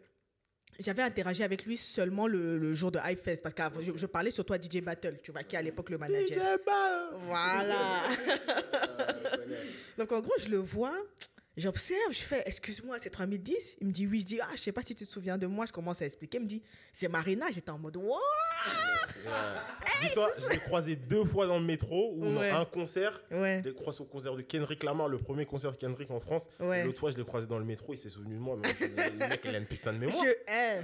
j'avais 0.78 1.02
interagi 1.02 1.42
avec 1.42 1.64
lui 1.64 1.76
seulement 1.76 2.26
le, 2.26 2.58
le 2.58 2.74
jour 2.74 2.90
de 2.92 2.98
Hype 3.04 3.22
Fest 3.22 3.42
parce 3.42 3.54
que 3.54 3.62
je, 3.82 3.92
je 3.96 4.06
parlais 4.06 4.30
surtout 4.30 4.52
à 4.52 4.56
DJ 4.58 4.80
Battle, 4.82 5.18
tu 5.22 5.32
vois, 5.32 5.42
qui 5.42 5.56
est 5.56 5.58
à 5.58 5.62
l'époque 5.62 5.90
le 5.90 5.98
manager. 5.98 6.36
DJ 6.36 6.64
Ba- 6.66 7.10
Voilà. 7.26 8.02
Donc 9.98 10.12
en 10.12 10.20
gros, 10.20 10.34
je 10.38 10.48
le 10.50 10.58
vois, 10.58 10.94
j'observe, 11.56 12.12
je 12.12 12.18
fais 12.22 12.42
excuse-moi, 12.46 12.96
c'est 13.00 13.10
3010 13.10 13.76
Il 13.80 13.86
me 13.88 13.92
dit 13.92 14.06
oui, 14.06 14.20
je 14.20 14.26
dis 14.26 14.40
ah, 14.40 14.48
je 14.54 14.60
sais 14.60 14.72
pas 14.72 14.82
si 14.82 14.94
tu 14.94 15.04
te 15.04 15.10
souviens 15.10 15.38
de 15.38 15.46
moi, 15.46 15.66
je 15.66 15.72
commence 15.72 16.02
à 16.02 16.04
expliquer, 16.06 16.38
il 16.38 16.44
me 16.44 16.48
dit 16.48 16.62
c'est 16.92 17.08
Marina, 17.08 17.46
j'étais 17.50 17.70
en 17.70 17.78
mode 17.78 17.96
wow. 17.96 18.16
Dis-toi, 20.00 20.28
je 20.42 20.48
l'ai 20.50 20.58
croisé 20.58 20.96
deux 20.96 21.24
fois 21.24 21.46
dans 21.46 21.58
le 21.58 21.64
métro 21.64 22.12
ou 22.16 22.26
Ouais. 22.36 22.50
dans 22.50 22.60
un 22.60 22.64
concert. 22.64 23.20
Ouais. 23.30 23.60
Je 23.64 23.68
l'ai 23.70 23.74
croisé 23.74 24.00
au 24.02 24.04
concert 24.06 24.34
de 24.34 24.42
Kendrick 24.42 24.82
Lamar, 24.82 25.08
le 25.08 25.18
premier 25.18 25.46
concert 25.46 25.72
de 25.72 25.76
Kendrick 25.76 26.10
en 26.10 26.20
France. 26.20 26.48
Ouais. 26.60 26.84
L'autre 26.84 27.00
fois, 27.00 27.10
je 27.10 27.16
l'ai 27.16 27.24
croisé 27.24 27.46
dans 27.46 27.58
le 27.58 27.64
métro, 27.64 27.94
il 27.94 27.98
s'est 27.98 28.08
souvenu 28.08 28.34
de 28.34 28.40
moi. 28.40 28.56
Mais 28.62 29.08
le 29.08 29.16
mec, 29.16 29.40
il 29.44 29.54
a 29.54 29.58
une 29.58 29.66
putain 29.66 29.92
de 29.92 29.98
mémoire. 29.98 30.22
Je 30.24 30.52
hais. 30.52 30.82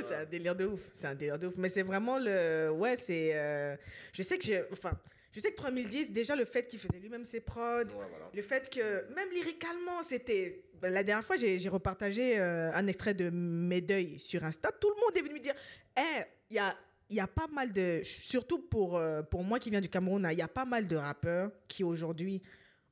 c'est 0.06 0.14
un 0.14 0.24
délire 0.24 0.54
de 0.54 0.66
ouf. 0.66 0.90
C'est 0.92 1.06
un 1.08 1.14
délire 1.14 1.38
de 1.38 1.46
ouf. 1.48 1.54
Mais 1.56 1.68
c'est 1.68 1.82
vraiment 1.82 2.18
le. 2.18 2.70
Ouais, 2.70 2.96
c'est. 2.96 3.30
euh, 3.34 3.76
Je 4.12 4.22
sais 4.22 4.38
que 4.38 4.44
j'ai. 4.44 4.62
Enfin, 4.72 4.92
je 5.32 5.40
sais 5.40 5.50
que 5.50 5.56
3010, 5.56 6.10
déjà 6.10 6.34
le 6.36 6.44
fait 6.44 6.66
qu'il 6.66 6.78
faisait 6.78 6.98
lui-même 6.98 7.24
ses 7.24 7.40
prods, 7.40 7.60
Ouais, 7.84 7.86
voilà. 8.10 8.30
le 8.34 8.42
fait 8.42 8.68
que 8.68 9.12
même 9.14 9.30
lyricalement, 9.32 10.02
c'était. 10.02 10.64
ben, 10.80 10.92
La 10.92 11.04
dernière 11.04 11.24
fois, 11.24 11.36
j'ai 11.36 11.68
repartagé 11.68 12.38
euh, 12.38 12.70
un 12.74 12.86
extrait 12.86 13.14
de 13.14 13.30
Mes 13.30 13.80
deuils 13.80 14.18
sur 14.18 14.42
Insta. 14.44 14.70
Tout 14.72 14.88
le 14.90 15.00
monde 15.00 15.16
est 15.16 15.22
venu 15.22 15.34
me 15.34 15.40
dire 15.40 15.54
Eh, 15.96 16.22
il 16.50 16.56
y 16.56 16.58
a. 16.58 16.76
Il 17.12 17.16
y 17.16 17.20
a 17.20 17.26
pas 17.26 17.48
mal 17.48 17.72
de. 17.72 18.00
Surtout 18.04 18.60
pour, 18.60 18.96
euh, 18.96 19.22
pour 19.22 19.42
moi 19.42 19.58
qui 19.58 19.68
viens 19.70 19.80
du 19.80 19.88
Cameroun, 19.88 20.24
hein, 20.24 20.30
il 20.30 20.38
y 20.38 20.42
a 20.42 20.46
pas 20.48 20.64
mal 20.64 20.86
de 20.86 20.94
rappeurs 20.94 21.50
qui 21.66 21.82
aujourd'hui 21.82 22.40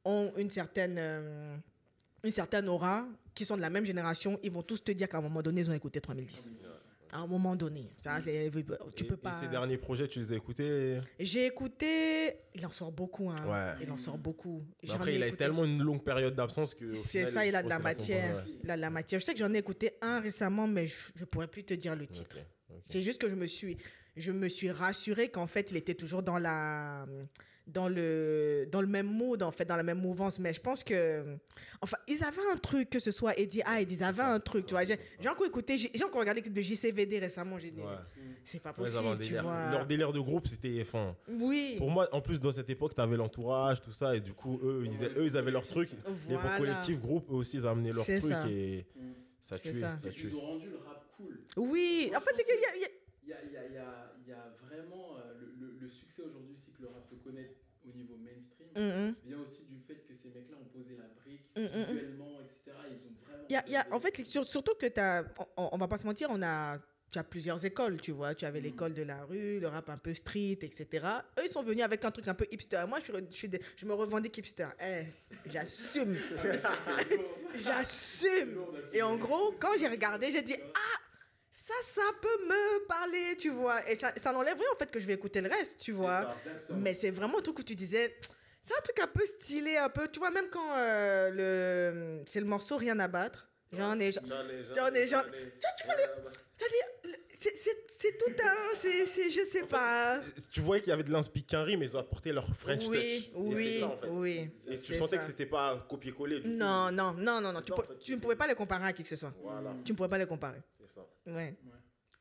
ont 0.04 0.32
une 0.36 0.50
certaine. 0.50 0.96
euh, 0.98 1.56
une 2.24 2.32
certaine 2.32 2.68
aura, 2.68 3.06
qui 3.32 3.44
sont 3.44 3.56
de 3.56 3.60
la 3.60 3.70
même 3.70 3.84
génération, 3.86 4.40
ils 4.42 4.50
vont 4.50 4.64
tous 4.64 4.82
te 4.82 4.90
dire 4.90 5.08
qu'à 5.08 5.18
un 5.18 5.20
moment 5.20 5.40
donné, 5.40 5.60
ils 5.60 5.70
ont 5.70 5.74
écouté 5.74 6.00
3010. 6.00 6.52
À 7.12 7.18
un 7.20 7.26
moment 7.26 7.56
donné. 7.56 7.90
Tu 8.02 8.30
Et- 8.30 8.50
peux 8.50 9.14
et 9.14 9.16
pas. 9.16 9.32
ces 9.40 9.48
derniers 9.48 9.78
projets, 9.78 10.06
tu 10.08 10.18
les 10.20 10.32
as 10.32 10.36
écoutés? 10.36 11.00
J'ai 11.18 11.46
écouté. 11.46 12.34
Il 12.54 12.66
en 12.66 12.70
sort 12.70 12.92
beaucoup. 12.92 13.30
Hein. 13.30 13.46
Ouais. 13.46 13.82
Il 13.84 13.90
en 13.90 13.96
sort 13.96 14.18
beaucoup. 14.18 14.62
Après, 14.90 15.14
il 15.14 15.22
a 15.22 15.26
écouté- 15.28 15.44
tellement 15.44 15.64
une 15.64 15.82
longue 15.82 16.02
période 16.04 16.34
d'absence 16.34 16.74
que. 16.74 16.92
C'est 16.92 17.24
ça, 17.26 17.46
il 17.46 17.54
a 17.56 17.62
de 17.62 17.68
la 17.68 17.78
matière. 17.78 18.44
Il 18.62 18.70
a 18.70 18.76
de 18.76 18.80
la 18.80 18.90
matière. 18.90 19.20
Je 19.20 19.24
sais 19.24 19.32
que 19.32 19.38
j'en 19.38 19.52
ai 19.54 19.58
écouté 19.58 19.92
un 20.02 20.20
récemment, 20.20 20.66
mais 20.66 20.86
je 20.86 20.96
ne 21.20 21.24
pourrais 21.24 21.48
plus 21.48 21.64
te 21.64 21.74
dire 21.74 21.96
le 21.96 22.06
titre. 22.06 22.36
C'est 22.90 23.02
juste 23.02 23.20
que 23.20 23.28
je 23.28 23.34
me 23.34 23.46
suis, 23.46 23.76
je 24.16 24.32
me 24.32 24.48
suis 24.48 24.70
rassurée 24.70 25.30
qu'en 25.30 25.46
fait, 25.46 25.70
il 25.70 25.76
était 25.76 25.94
toujours 25.94 26.22
dans 26.22 26.38
la, 26.38 27.06
dans 27.68 27.88
le, 27.88 28.66
dans 28.72 28.80
le 28.80 28.86
même 28.86 29.06
mood, 29.06 29.42
en 29.42 29.50
fait, 29.52 29.64
dans 29.64 29.76
la 29.76 29.82
même 29.82 30.00
mouvance. 30.00 30.38
Mais 30.38 30.52
je 30.52 30.60
pense 30.60 30.82
que, 30.82 31.22
enfin, 31.82 31.96
ils 32.08 32.24
avaient 32.24 32.40
un 32.52 32.56
truc, 32.56 32.90
que 32.90 32.98
ce 32.98 33.10
soit 33.10 33.38
Eddie 33.38 33.62
Hyde, 33.66 33.90
ils 33.92 34.02
avaient 34.02 34.22
un 34.22 34.40
truc, 34.40 34.66
tu 34.66 34.74
vois. 34.74 34.84
J'ai 34.84 34.98
encore 35.28 35.46
écouté, 35.46 35.76
j'ai 35.76 36.04
encore 36.04 36.20
regardé 36.20 36.40
de 36.40 36.60
JCVD 36.60 37.18
récemment. 37.18 37.58
J'ai 37.58 37.70
dit, 37.70 37.80
Ouais. 37.80 37.86
c'est 38.44 38.60
pas 38.60 38.70
Ouais, 38.70 38.76
possible, 38.76 39.18
tu 39.20 39.34
vois. 39.34 39.70
Leur 39.70 39.86
délire 39.86 40.12
de 40.12 40.20
groupe, 40.20 40.46
c'était. 40.46 40.78
Enfin, 40.82 41.14
Oui. 41.28 41.74
pour 41.78 41.90
moi, 41.90 42.08
en 42.12 42.20
plus, 42.20 42.40
dans 42.40 42.50
cette 42.52 42.70
époque, 42.70 42.94
tu 42.94 43.00
avais 43.00 43.16
l'entourage, 43.16 43.80
tout 43.82 43.92
ça, 43.92 44.16
et 44.16 44.20
du 44.20 44.32
coup, 44.32 44.58
eux, 44.62 44.84
ils, 44.86 45.04
eux, 45.04 45.26
ils 45.26 45.36
avaient 45.36 45.50
leur 45.52 45.66
truc. 45.66 45.90
Les 46.28 46.34
Voilà. 46.36 46.56
collectifs, 46.58 47.00
groupes, 47.00 47.30
eux 47.30 47.34
aussi, 47.34 47.58
ils 47.58 47.66
amené 47.66 47.92
leur 47.92 48.04
truc 48.04 48.20
ça. 48.22 48.48
et 48.48 48.86
ça 49.40 49.56
C'est 49.58 49.70
tue. 49.72 49.78
ça. 49.78 49.98
Ça 50.02 50.08
ils 50.10 50.34
ont 50.36 50.40
rendu 50.40 50.70
le 50.70 50.78
rap 50.78 51.04
cool. 51.16 51.38
Oui, 51.56 52.10
en 52.16 52.20
fait, 52.20 52.30
c'est 52.34 52.44
qu'il 52.44 52.54
y 52.54 52.64
a- 52.64 52.76
il 52.76 52.80
y 52.80 52.84
a- 52.84 52.88
Il 53.24 53.28
y 53.28 53.34
a, 53.34 53.38
il 53.44 53.52
y 53.52 53.56
a- 53.58 53.66
il 53.66 53.74
y 53.74 53.78
a- 53.78 54.12
il 54.24 54.30
y 54.30 54.32
a 54.32 54.54
vraiment 54.66 55.18
euh, 55.18 55.34
le, 55.38 55.66
le- 55.66 55.76
le 55.80 55.88
succès 55.90 56.22
aujourd'hui 56.22 56.54
aussi 56.54 56.70
que 56.72 56.80
le 56.80 56.88
rap 56.88 57.06
peut 57.10 57.16
connaître 57.22 57.52
au 57.86 57.92
niveau 57.94 58.16
Mhm. 58.78 59.14
vient 59.26 59.38
aussi 59.40 59.62
du 59.68 59.80
fait 59.86 59.96
que 60.06 60.14
ces 60.14 60.28
mecs-là 60.28 60.56
ont 60.60 60.68
posé 60.78 60.96
la 60.96 61.08
brique 61.20 61.42
Mm, 61.56 61.60
mm, 61.62 61.64
mm. 61.64 61.84
visuellement, 61.96 62.40
etc. 62.42 62.76
Ils 62.90 63.06
ont 63.06 63.14
vraiment. 63.24 63.46
Y 63.48 63.56
a, 63.56 63.64
y 63.68 63.76
a- 63.76 63.86
en 63.90 64.00
fait, 64.00 64.24
sur- 64.26 64.44
surtout 64.44 64.74
que 64.78 64.86
tu 64.86 65.00
as, 65.00 65.24
on, 65.56 65.70
on 65.72 65.78
va 65.78 65.88
pas 65.88 65.96
se 65.96 66.06
mentir, 66.06 66.28
on 66.30 66.42
a, 66.42 66.78
tu 67.12 67.18
as 67.18 67.24
plusieurs 67.24 67.64
écoles, 67.64 68.00
tu 68.00 68.12
vois. 68.12 68.34
Tu 68.34 68.44
avais 68.44 68.60
l'école 68.60 68.92
de 68.94 69.02
la 69.02 69.24
rue, 69.24 69.58
le 69.60 69.68
rap 69.68 69.88
un 69.88 69.96
peu 69.96 70.12
street, 70.14 70.58
etc. 70.62 71.06
Eux, 71.38 71.42
ils 71.44 71.50
sont 71.50 71.62
venus 71.62 71.82
avec 71.82 72.04
un 72.04 72.10
truc 72.10 72.28
un 72.28 72.34
peu 72.34 72.46
hipster. 72.50 72.84
Moi, 72.86 72.98
je, 73.00 73.12
je, 73.76 73.86
me 73.86 73.94
revendique 73.94 74.36
hipster. 74.36 74.68
Eh, 74.80 75.04
j'assume. 75.50 76.16
j'assume. 77.54 78.58
Et 78.92 79.02
en 79.02 79.16
gros, 79.16 79.52
quand 79.58 79.76
j'ai 79.78 79.88
regardé, 79.88 80.30
j'ai 80.30 80.42
dit, 80.42 80.56
ah, 80.74 80.98
ça, 81.50 81.74
ça 81.80 82.02
peut 82.20 82.46
me 82.46 82.86
parler, 82.86 83.36
tu 83.38 83.50
vois. 83.50 83.88
Et 83.90 83.96
ça, 83.96 84.12
ça 84.16 84.32
n'enlève 84.32 84.56
rien, 84.58 84.68
en 84.74 84.76
fait, 84.76 84.90
que 84.90 85.00
je 85.00 85.06
vais 85.06 85.14
écouter 85.14 85.40
le 85.40 85.48
reste, 85.48 85.80
tu 85.80 85.92
vois. 85.92 86.30
Mais 86.70 86.94
c'est 86.94 87.10
vraiment 87.10 87.40
truc 87.40 87.58
où 87.58 87.62
tu 87.62 87.74
disais, 87.74 88.14
c'est 88.68 88.74
un 88.76 88.80
truc 88.82 89.00
un 89.00 89.06
peu 89.06 89.24
stylé, 89.24 89.76
un 89.78 89.88
peu, 89.88 90.08
tu 90.08 90.18
vois, 90.18 90.30
même 90.30 90.48
quand 90.50 90.76
euh, 90.76 91.30
le, 91.30 92.22
c'est 92.26 92.40
le 92.40 92.46
morceau 92.46 92.76
Rien 92.76 92.98
à 93.00 93.08
battre. 93.08 93.48
J'en 93.72 93.98
ai, 93.98 94.12
j'en- 94.12 94.20
J'en 94.26 94.46
ai- 94.94 95.08
j'en- 95.08 95.22
tu 95.22 95.84
vois, 95.86 95.94
c'est-à-dire, 96.56 96.84
le- 97.04 97.10
c'est- 97.30 97.54
c'est 97.56 97.84
c'est 97.88 98.16
tout 98.16 98.32
un, 98.42 98.54
c'est, 98.74 99.04
c'est- 99.06 99.28
je 99.30 99.42
sais 99.44 99.64
pas. 99.64 100.20
Tu 100.52 100.60
voyais 100.60 100.80
qu'il 100.82 100.90
y 100.90 100.94
avait 100.94 101.02
de 101.04 101.10
l'inspiration, 101.12 101.78
mais 101.78 101.84
ils 101.86 101.96
ont 101.96 102.00
apporté 102.00 102.32
leur 102.32 102.46
French 102.56 102.86
touch. 102.86 102.94
oui, 102.94 103.30
Et 103.34 103.54
oui, 103.54 103.80
ça, 103.80 103.86
en 103.88 103.96
fait. 103.98 104.08
oui. 104.08 104.50
Et 104.68 104.78
tu 104.78 104.94
sentais 104.94 105.16
ça. 105.16 105.18
que 105.18 105.24
c'était 105.24 105.46
pas 105.46 105.86
copier-coller. 105.88 106.40
Non, 106.46 106.90
non, 106.92 107.12
non, 107.14 107.40
non, 107.42 107.52
non. 107.52 107.60
Tu, 107.60 107.72
ça, 107.74 107.82
tu 108.00 108.14
ne 108.16 108.20
pouvais 108.20 108.36
pas 108.36 108.46
les 108.46 108.54
comparer 108.54 108.86
à 108.86 108.92
qui 108.92 109.02
que 109.02 109.08
ce 109.08 109.16
soit. 109.16 109.34
Voilà, 109.42 109.74
Tu 109.84 109.92
ne 109.92 109.96
pouvais 109.96 110.08
pas 110.08 110.18
les 110.18 110.26
comparer. 110.26 110.60
c'est 110.80 110.88
ça. 110.94 111.06
Ouais. 111.26 111.54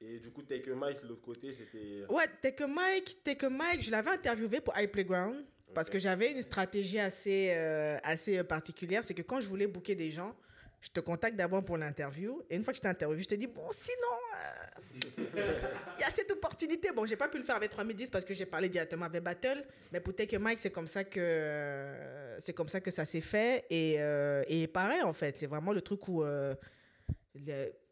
Et 0.02 0.20
du 0.20 0.30
coup, 0.32 0.42
Take 0.44 0.70
a 0.72 0.76
Mike, 0.76 1.02
l'autre 1.04 1.22
côté, 1.22 1.54
c'était. 1.54 2.04
Ouais, 2.10 2.26
Take 2.42 2.68
Mike, 2.68 3.24
Take 3.24 3.46
a 3.46 3.50
Mike, 3.50 3.82
je 3.84 3.92
l'avais 3.92 4.12
interviewé 4.12 4.60
pour 4.62 4.78
iPlayground 4.78 5.46
parce 5.78 5.92
que 5.92 6.00
j'avais 6.00 6.32
une 6.32 6.42
stratégie 6.42 6.98
assez, 7.00 7.50
euh, 7.52 8.00
assez 8.04 8.40
euh, 8.40 8.44
particulière. 8.44 9.04
C'est 9.04 9.14
que 9.14 9.22
quand 9.22 9.40
je 9.42 9.48
voulais 9.48 9.68
booker 9.68 9.94
des 9.94 10.10
gens, 10.10 10.36
je 10.82 10.90
te 10.90 11.00
contacte 11.02 11.36
d'abord 11.38 11.64
pour 11.64 11.78
l'interview. 11.78 12.42
Et 12.50 12.56
une 12.56 12.64
fois 12.64 12.74
que 12.74 12.78
je 12.78 12.82
t'ai 12.82 12.88
interviewé, 12.88 13.22
je 13.22 13.28
te 13.28 13.36
dis, 13.36 13.46
bon, 13.46 13.68
sinon, 13.72 14.16
euh, 14.96 15.22
il 16.00 16.02
y 16.02 16.04
a 16.04 16.10
cette 16.10 16.32
opportunité. 16.32 16.90
Bon, 16.92 17.06
j'ai 17.06 17.16
pas 17.16 17.28
pu 17.28 17.38
le 17.38 17.44
faire 17.44 17.58
avec 17.58 17.70
3010 17.70 18.10
parce 18.10 18.26
que 18.26 18.34
j'ai 18.34 18.48
parlé 18.48 18.70
directement 18.70 19.06
avec 19.06 19.22
Battle. 19.22 19.64
Mais 19.92 20.00
pour 20.00 20.16
Take 20.16 20.40
Mike, 20.40 20.58
c'est 20.58 20.72
comme 20.72 20.88
ça 20.88 21.04
que, 21.04 21.20
euh, 21.20 22.40
c'est 22.40 22.54
comme 22.54 22.70
ça, 22.70 22.82
que 22.82 22.90
ça 22.90 23.06
s'est 23.06 23.22
fait. 23.22 23.66
Et, 23.70 23.98
euh, 24.00 24.44
et 24.48 24.66
pareil, 24.66 25.04
en 25.04 25.14
fait, 25.14 25.38
c'est 25.38 25.46
vraiment 25.48 25.74
le 25.74 25.82
truc 25.82 26.08
où. 26.08 26.24
le- 26.24 26.56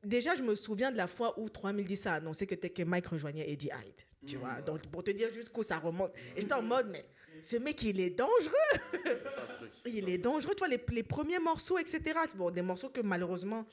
Déjà, 0.04 0.34
je 0.34 0.42
me 0.44 0.56
souviens 0.56 0.92
de 0.92 0.98
la 0.98 1.06
fois 1.08 1.40
où 1.40 1.50
3010 1.50 2.08
a 2.08 2.14
annoncé 2.14 2.48
que 2.48 2.56
Take 2.56 2.84
Mike 2.86 3.06
rejoignait 3.08 3.48
Eddie 3.50 3.68
Hyde. 3.70 4.02
Tu 4.28 4.38
vois, 4.38 4.60
donc 4.62 4.82
pour 4.88 5.04
te 5.04 5.12
dire 5.12 5.32
jusqu'où 5.32 5.62
ça 5.62 5.78
remonte. 5.78 6.12
Et 6.36 6.42
j'étais 6.42 6.54
en 6.54 6.62
mode, 6.64 6.88
mais 6.92 7.06
ce 7.46 7.58
mec, 7.58 7.82
il 7.84 8.00
est 8.00 8.10
dangereux. 8.10 9.12
il 9.86 10.10
est 10.10 10.18
dangereux. 10.18 10.54
Tu 10.56 10.60
vois, 10.60 10.68
les, 10.68 10.84
les 10.92 11.04
premiers 11.04 11.40
morceaux, 11.40 11.78
etc. 11.78 12.02
Bon, 12.36 12.50
des 12.50 12.62
morceaux 12.64 12.90
que 12.90 13.02
malheureusement, 13.02 13.66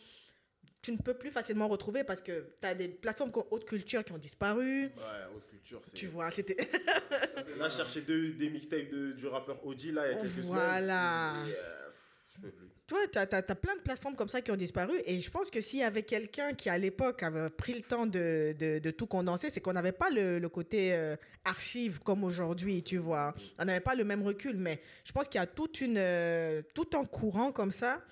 tu 0.83 0.93
ne 0.93 0.99
peux 0.99 1.15
plus 1.15 1.31
facilement 1.31 1.69
retrouver 1.69 2.05
parce 2.05 2.21
que 2.21 2.55
tu 2.61 2.67
as 2.67 2.75
des 2.75 2.89
plateformes 2.89 3.31
comme 3.33 3.45
Haute 3.51 3.65
Culture 3.65 4.05
qui 4.05 4.13
ont 4.13 4.19
disparu. 4.19 4.85
Ouais, 4.85 4.91
haute 5.35 5.47
culture. 5.47 5.81
c'est- 5.85 5.95
Tu 5.95 6.07
vois, 6.07 6.31
c'était. 6.31 6.57
Là, 7.59 7.69
deux, 8.07 8.33
des 8.33 8.51
mixtapes 8.51 8.91
de, 8.91 9.13
du 9.13 9.27
rappeur 9.29 9.65
OG, 9.65 9.85
là, 9.93 10.11
il 10.11 10.17
y 10.17 10.19
a 10.19 10.21
quelques 10.21 10.33
Voilà. 10.45 11.33
semaines. 11.35 11.49
Et, 11.51 11.57
euh, 11.57 11.91
je 12.35 12.41
peux 12.41 12.51
plus. 12.51 12.67
Tu 12.93 12.99
vois, 12.99 13.27
tu 13.27 13.35
as, 13.35 13.55
plein 13.55 13.75
de 13.75 13.81
plateformes 13.81 14.15
comme 14.15 14.29
ça 14.29 14.43
qui 14.43 14.51
ont 14.51 14.57
disparu. 14.57 15.01
Et 15.07 15.19
je 15.19 15.31
pense 15.31 15.51
que 15.51 15.61
s'il 15.63 15.79
y 15.79 15.83
avait 15.83 16.03
quelqu'un 16.03 16.53
qui, 16.53 16.69
à 16.69 16.77
l'époque, 16.77 17.23
avait 17.23 17.49
pris 17.49 17.73
le 17.73 17.81
temps 17.81 18.05
de, 18.07 18.55
de, 18.59 18.91
tout 18.91 19.07
condenser, 19.07 19.49
c'est 19.49 19.61
qu'on 19.61 19.73
n'avait 19.73 19.93
pas 19.93 20.11
le, 20.11 20.39
le 20.39 20.49
côté 20.51 20.93
euh, 20.93 21.17
archive 21.45 22.01
comme 22.01 22.23
aujourd'hui, 22.23 22.83
tu 22.83 22.99
vois. 22.99 23.35
On 23.59 23.65
n'avait 23.65 23.81
pas 23.81 23.95
le 23.95 24.05
même 24.05 24.23
recul. 24.23 24.57
Mais 24.57 24.81
je 25.05 25.13
pense 25.13 25.27
qu'il 25.27 25.41
y 25.41 25.43
a 25.43 25.47
toute 25.47 25.81
une, 25.81 25.97
euh, 25.97 26.61
tout 26.75 26.89
un 26.95 27.05
courant 27.07 27.51
comme 27.51 27.71
ça 27.73 28.03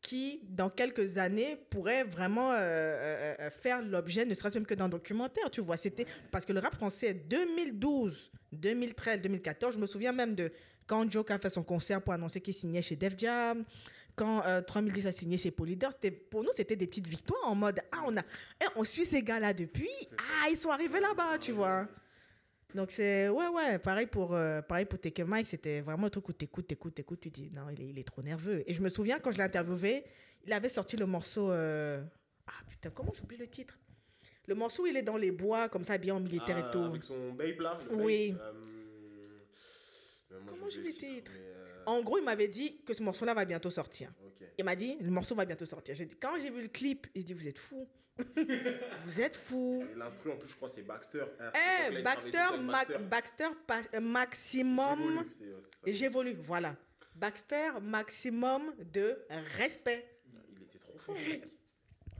qui, 0.00 0.40
dans 0.48 0.70
quelques 0.70 1.18
années, 1.18 1.56
pourrait 1.70 2.04
vraiment 2.04 2.52
euh, 2.52 3.36
euh, 3.38 3.50
faire 3.50 3.82
l'objet, 3.82 4.24
ne 4.24 4.34
serait-ce 4.34 4.58
même 4.58 4.66
que 4.66 4.74
d'un 4.74 4.88
documentaire, 4.88 5.50
tu 5.50 5.60
vois. 5.60 5.76
C'était 5.76 6.06
parce 6.30 6.44
que 6.44 6.52
le 6.52 6.60
rap 6.60 6.74
français, 6.74 7.14
2012, 7.14 8.30
2013, 8.52 9.22
2014, 9.22 9.74
je 9.74 9.78
me 9.78 9.86
souviens 9.86 10.12
même 10.12 10.34
de 10.34 10.52
quand 10.86 11.10
Joke 11.10 11.30
a 11.30 11.38
fait 11.38 11.50
son 11.50 11.62
concert 11.62 12.00
pour 12.00 12.14
annoncer 12.14 12.40
qu'il 12.40 12.54
signait 12.54 12.82
chez 12.82 12.96
Def 12.96 13.14
Jam, 13.18 13.64
quand 14.18 14.44
euh, 14.46 14.60
3010 14.60 15.06
a 15.06 15.12
signé 15.12 15.38
chez 15.38 15.50
Polydor, 15.50 15.92
c'était 15.92 16.10
pour 16.10 16.42
nous 16.42 16.50
c'était 16.52 16.76
des 16.76 16.86
petites 16.86 17.06
victoires 17.06 17.46
en 17.46 17.54
mode 17.54 17.80
ah 17.92 18.02
on 18.06 18.16
a 18.16 18.22
eh, 18.62 18.66
on 18.76 18.84
suit 18.84 19.06
ces 19.06 19.22
gars-là 19.22 19.54
depuis, 19.54 19.88
ah 20.18 20.48
ils 20.50 20.56
sont 20.56 20.70
arrivés 20.70 21.00
là-bas, 21.00 21.38
tu 21.38 21.52
vois. 21.52 21.86
Donc 22.74 22.90
c'est 22.90 23.28
ouais 23.30 23.48
ouais, 23.48 23.78
pareil 23.78 24.06
pour 24.06 24.34
euh, 24.34 24.60
pareil 24.60 24.84
pour 24.84 24.98
Take 25.00 25.24
Mike, 25.24 25.46
c'était 25.46 25.80
vraiment 25.80 26.08
un 26.08 26.10
truc 26.10 26.28
où 26.28 26.32
t'écoutes, 26.32 26.66
t'écoutes, 26.66 26.94
t'écoutes, 26.94 27.20
tu 27.20 27.30
dis 27.30 27.50
non, 27.54 27.62
il 27.70 27.80
est, 27.80 27.88
il 27.88 27.98
est 27.98 28.04
trop 28.04 28.20
nerveux. 28.22 28.62
Et 28.66 28.74
je 28.74 28.82
me 28.82 28.88
souviens 28.90 29.18
quand 29.20 29.32
je 29.32 29.38
l'ai 29.38 29.44
interviewé, 29.44 30.04
il 30.44 30.52
avait 30.52 30.68
sorti 30.68 30.96
le 30.96 31.06
morceau 31.06 31.50
euh, 31.50 32.02
Ah 32.46 32.52
putain, 32.68 32.90
comment 32.90 33.12
j'oublie 33.14 33.36
le 33.38 33.46
titre? 33.46 33.78
Le 34.46 34.54
morceau, 34.54 34.86
il 34.86 34.96
est 34.96 35.02
dans 35.02 35.18
les 35.18 35.30
bois, 35.30 35.68
comme 35.68 35.84
ça, 35.84 35.98
bien 35.98 36.14
en 36.14 36.20
militaire 36.20 36.56
Ah, 36.58 36.66
et 36.66 36.70
tout. 36.70 36.82
Avec 36.84 37.02
son 37.04 37.32
babe 37.32 37.60
là 37.60 37.78
Oui. 37.90 38.32
babe, 38.32 38.40
euh, 38.40 38.52
euh, 40.32 40.40
Comment 40.46 40.68
j'ai 40.70 40.80
je 40.80 40.86
le 40.86 40.92
titre 40.92 41.30
mais, 41.34 41.40
euh, 41.40 41.47
En 41.88 42.02
gros, 42.02 42.18
il 42.18 42.24
m'avait 42.24 42.48
dit 42.48 42.82
que 42.84 42.92
ce 42.92 43.02
morceau-là 43.02 43.32
va 43.34 43.44
bientôt 43.44 43.70
sortir. 43.70 44.10
Il 44.58 44.64
m'a 44.64 44.76
dit, 44.76 44.96
le 45.00 45.10
morceau 45.10 45.34
va 45.34 45.44
bientôt 45.44 45.64
sortir. 45.64 45.94
J'ai 45.94 46.04
dit- 46.04 46.16
Quand 46.20 46.38
j'ai 46.40 46.50
vu 46.50 46.62
le 46.62 46.68
clip, 46.68 47.06
il 47.14 47.24
dit, 47.24 47.32
vous 47.32 47.48
êtes 47.48 47.58
fou. 47.58 47.88
vous 49.04 49.20
êtes 49.20 49.36
fou. 49.36 49.84
L'instru 49.96 50.30
en 50.32 50.36
plus, 50.36 50.48
je 50.50 50.56
crois, 50.56 50.68
c'est 50.68 50.82
Baxter. 50.82 51.24
C'est- 51.52 51.94
donc 51.94 51.94
là, 51.94 52.02
Baxter, 52.62 52.94
avec 52.94 53.08
Baxter, 53.08 53.48
pa- 53.66 53.80
euh, 53.94 54.00
maximum. 54.00 54.98
J'évolue, 55.86 56.34
voilà. 56.40 56.76
Baxter, 57.14 57.70
maximum 57.80 58.74
de 58.92 59.16
respect. 59.56 60.04
Il 60.56 60.62
était 60.64 60.78
trop 60.78 60.98
fort. 60.98 61.14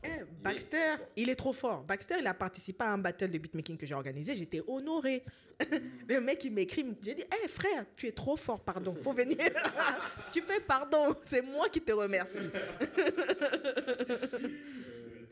Mec. 0.03 0.13
Eh, 0.21 0.25
Baxter, 0.43 0.97
il 1.17 1.29
est 1.29 1.37
trop 1.37 1.53
fort. 1.53 1.83
Baxter, 1.83 2.17
il 2.21 2.27
a 2.27 2.35
participé 2.35 2.85
à 2.85 2.93
un 2.93 2.99
battle 2.99 3.31
de 3.31 3.39
beatmaking 3.39 3.77
que 3.77 3.87
j'ai 3.87 3.95
organisé. 3.95 4.35
J'étais 4.35 4.63
honoré. 4.67 5.23
Le 6.09 6.21
mec, 6.21 6.45
il 6.45 6.53
m'écrit. 6.53 6.85
J'ai 7.03 7.15
dit 7.15 7.23
Hé 7.23 7.49
frère, 7.49 7.85
tu 7.97 8.07
es 8.07 8.13
trop 8.13 8.37
fort, 8.37 8.61
pardon. 8.61 8.95
Faut 9.03 9.13
venir. 9.13 9.37
tu 10.33 10.41
fais 10.41 10.61
pardon. 10.61 11.15
C'est 11.25 11.43
moi 11.43 11.69
qui 11.69 11.81
te 11.81 11.93
remercie. 11.93 12.49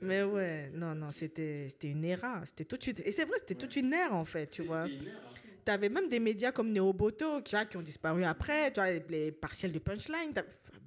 Mais 0.02 0.22
ouais, 0.22 0.70
non, 0.74 0.94
non, 0.94 1.10
c'était 1.10 1.68
une 1.82 2.04
era. 2.04 2.42
C'était 2.44 2.64
toute 2.64 2.86
une... 2.86 2.96
Et 3.04 3.12
c'est 3.12 3.24
vrai, 3.24 3.38
c'était 3.38 3.54
toute 3.54 3.76
une 3.76 3.92
ère, 3.92 4.12
en 4.12 4.24
fait, 4.24 4.46
tu 4.46 4.62
vois. 4.62 4.86
Ère, 4.86 4.90
hein. 4.90 5.26
Tu 5.66 5.72
avais 5.72 5.88
même 5.88 6.06
des 6.06 6.20
médias 6.20 6.52
comme 6.52 6.72
Neoboto 6.72 7.40
tu 7.40 7.56
vois, 7.56 7.64
qui 7.64 7.76
ont 7.76 7.82
disparu 7.82 8.24
après. 8.24 8.70
Tu 8.70 8.80
vois, 8.80 8.92
les 8.92 9.32
partiels 9.32 9.72
de 9.72 9.80
punchline. 9.80 10.32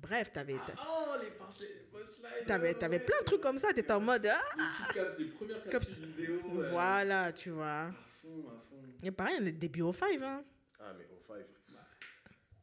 Bref, 0.02 0.32
tu 0.32 0.40
avais, 0.40 0.56
Oh, 0.78 1.14
les 1.22 1.30
punchlines. 1.32 1.68
t'avais, 2.46 2.68
ouais, 2.70 2.74
t'avais 2.76 2.98
ouais. 2.98 3.04
plein 3.06 3.20
de 3.20 3.26
trucs 3.26 3.42
comme 3.42 3.58
ça. 3.58 3.74
Tu 3.74 3.80
étais 3.80 3.92
en 3.94 4.00
mode 4.02 4.26
Ah, 4.28 4.38
Les 5.18 5.26
premières 5.26 5.62
Comme 5.64 5.72
capsules 5.72 6.06
vidéo. 6.06 6.42
euh, 6.62 6.70
Voilà, 6.72 7.32
tu 7.34 7.50
vois. 7.52 7.68
À 7.88 7.92
fond, 8.22 8.46
à 8.50 8.60
fond. 8.70 8.82
Et 9.04 9.12
pareil, 9.12 9.40
le 9.42 9.52
début 9.52 9.82
au 9.82 9.94
5. 9.94 10.22
Hein. 10.22 10.44
Ah, 10.80 10.94
mais 10.98 11.06
au 11.06 11.20
5. 11.28 11.46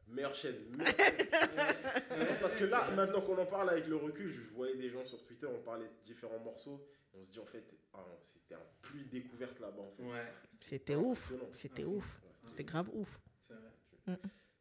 Meilleure 0.08 0.34
chaîne. 0.34 0.54
meilleure 0.70 0.94
chaîne. 0.96 1.16
Non, 2.18 2.36
Parce 2.40 2.56
que 2.56 2.64
là, 2.64 2.90
maintenant 2.92 3.20
qu'on 3.20 3.36
en 3.36 3.44
parle 3.46 3.68
avec 3.70 3.86
le 3.88 3.96
recul, 3.96 4.30
je 4.32 4.40
voyais 4.54 4.76
des 4.76 4.88
gens 4.88 5.04
sur 5.04 5.22
Twitter, 5.26 5.46
on 5.46 5.60
parlait 5.62 5.84
de 5.86 6.04
différents 6.04 6.38
morceaux. 6.38 6.88
Et 7.12 7.18
on 7.18 7.24
se 7.24 7.30
dit, 7.30 7.38
en 7.38 7.44
fait, 7.44 7.64
ah, 7.92 7.98
c'était 8.24 8.54
un 8.54 8.64
pluie 8.80 9.04
de 9.04 9.10
découverte 9.10 9.58
là-bas. 9.60 9.82
En 9.82 9.90
fait. 9.96 10.02
Ouais, 10.02 10.32
C'était 10.60 10.94
ouf. 10.94 11.32
C'était 11.52 11.82
Ah, 11.84 11.88
ouf. 11.88 12.20
Ouais, 12.22 12.30
C'était 12.48 12.64
grave 12.64 12.88
ouf. 12.94 13.20
c'est 13.40 13.52
vrai. 13.54 14.16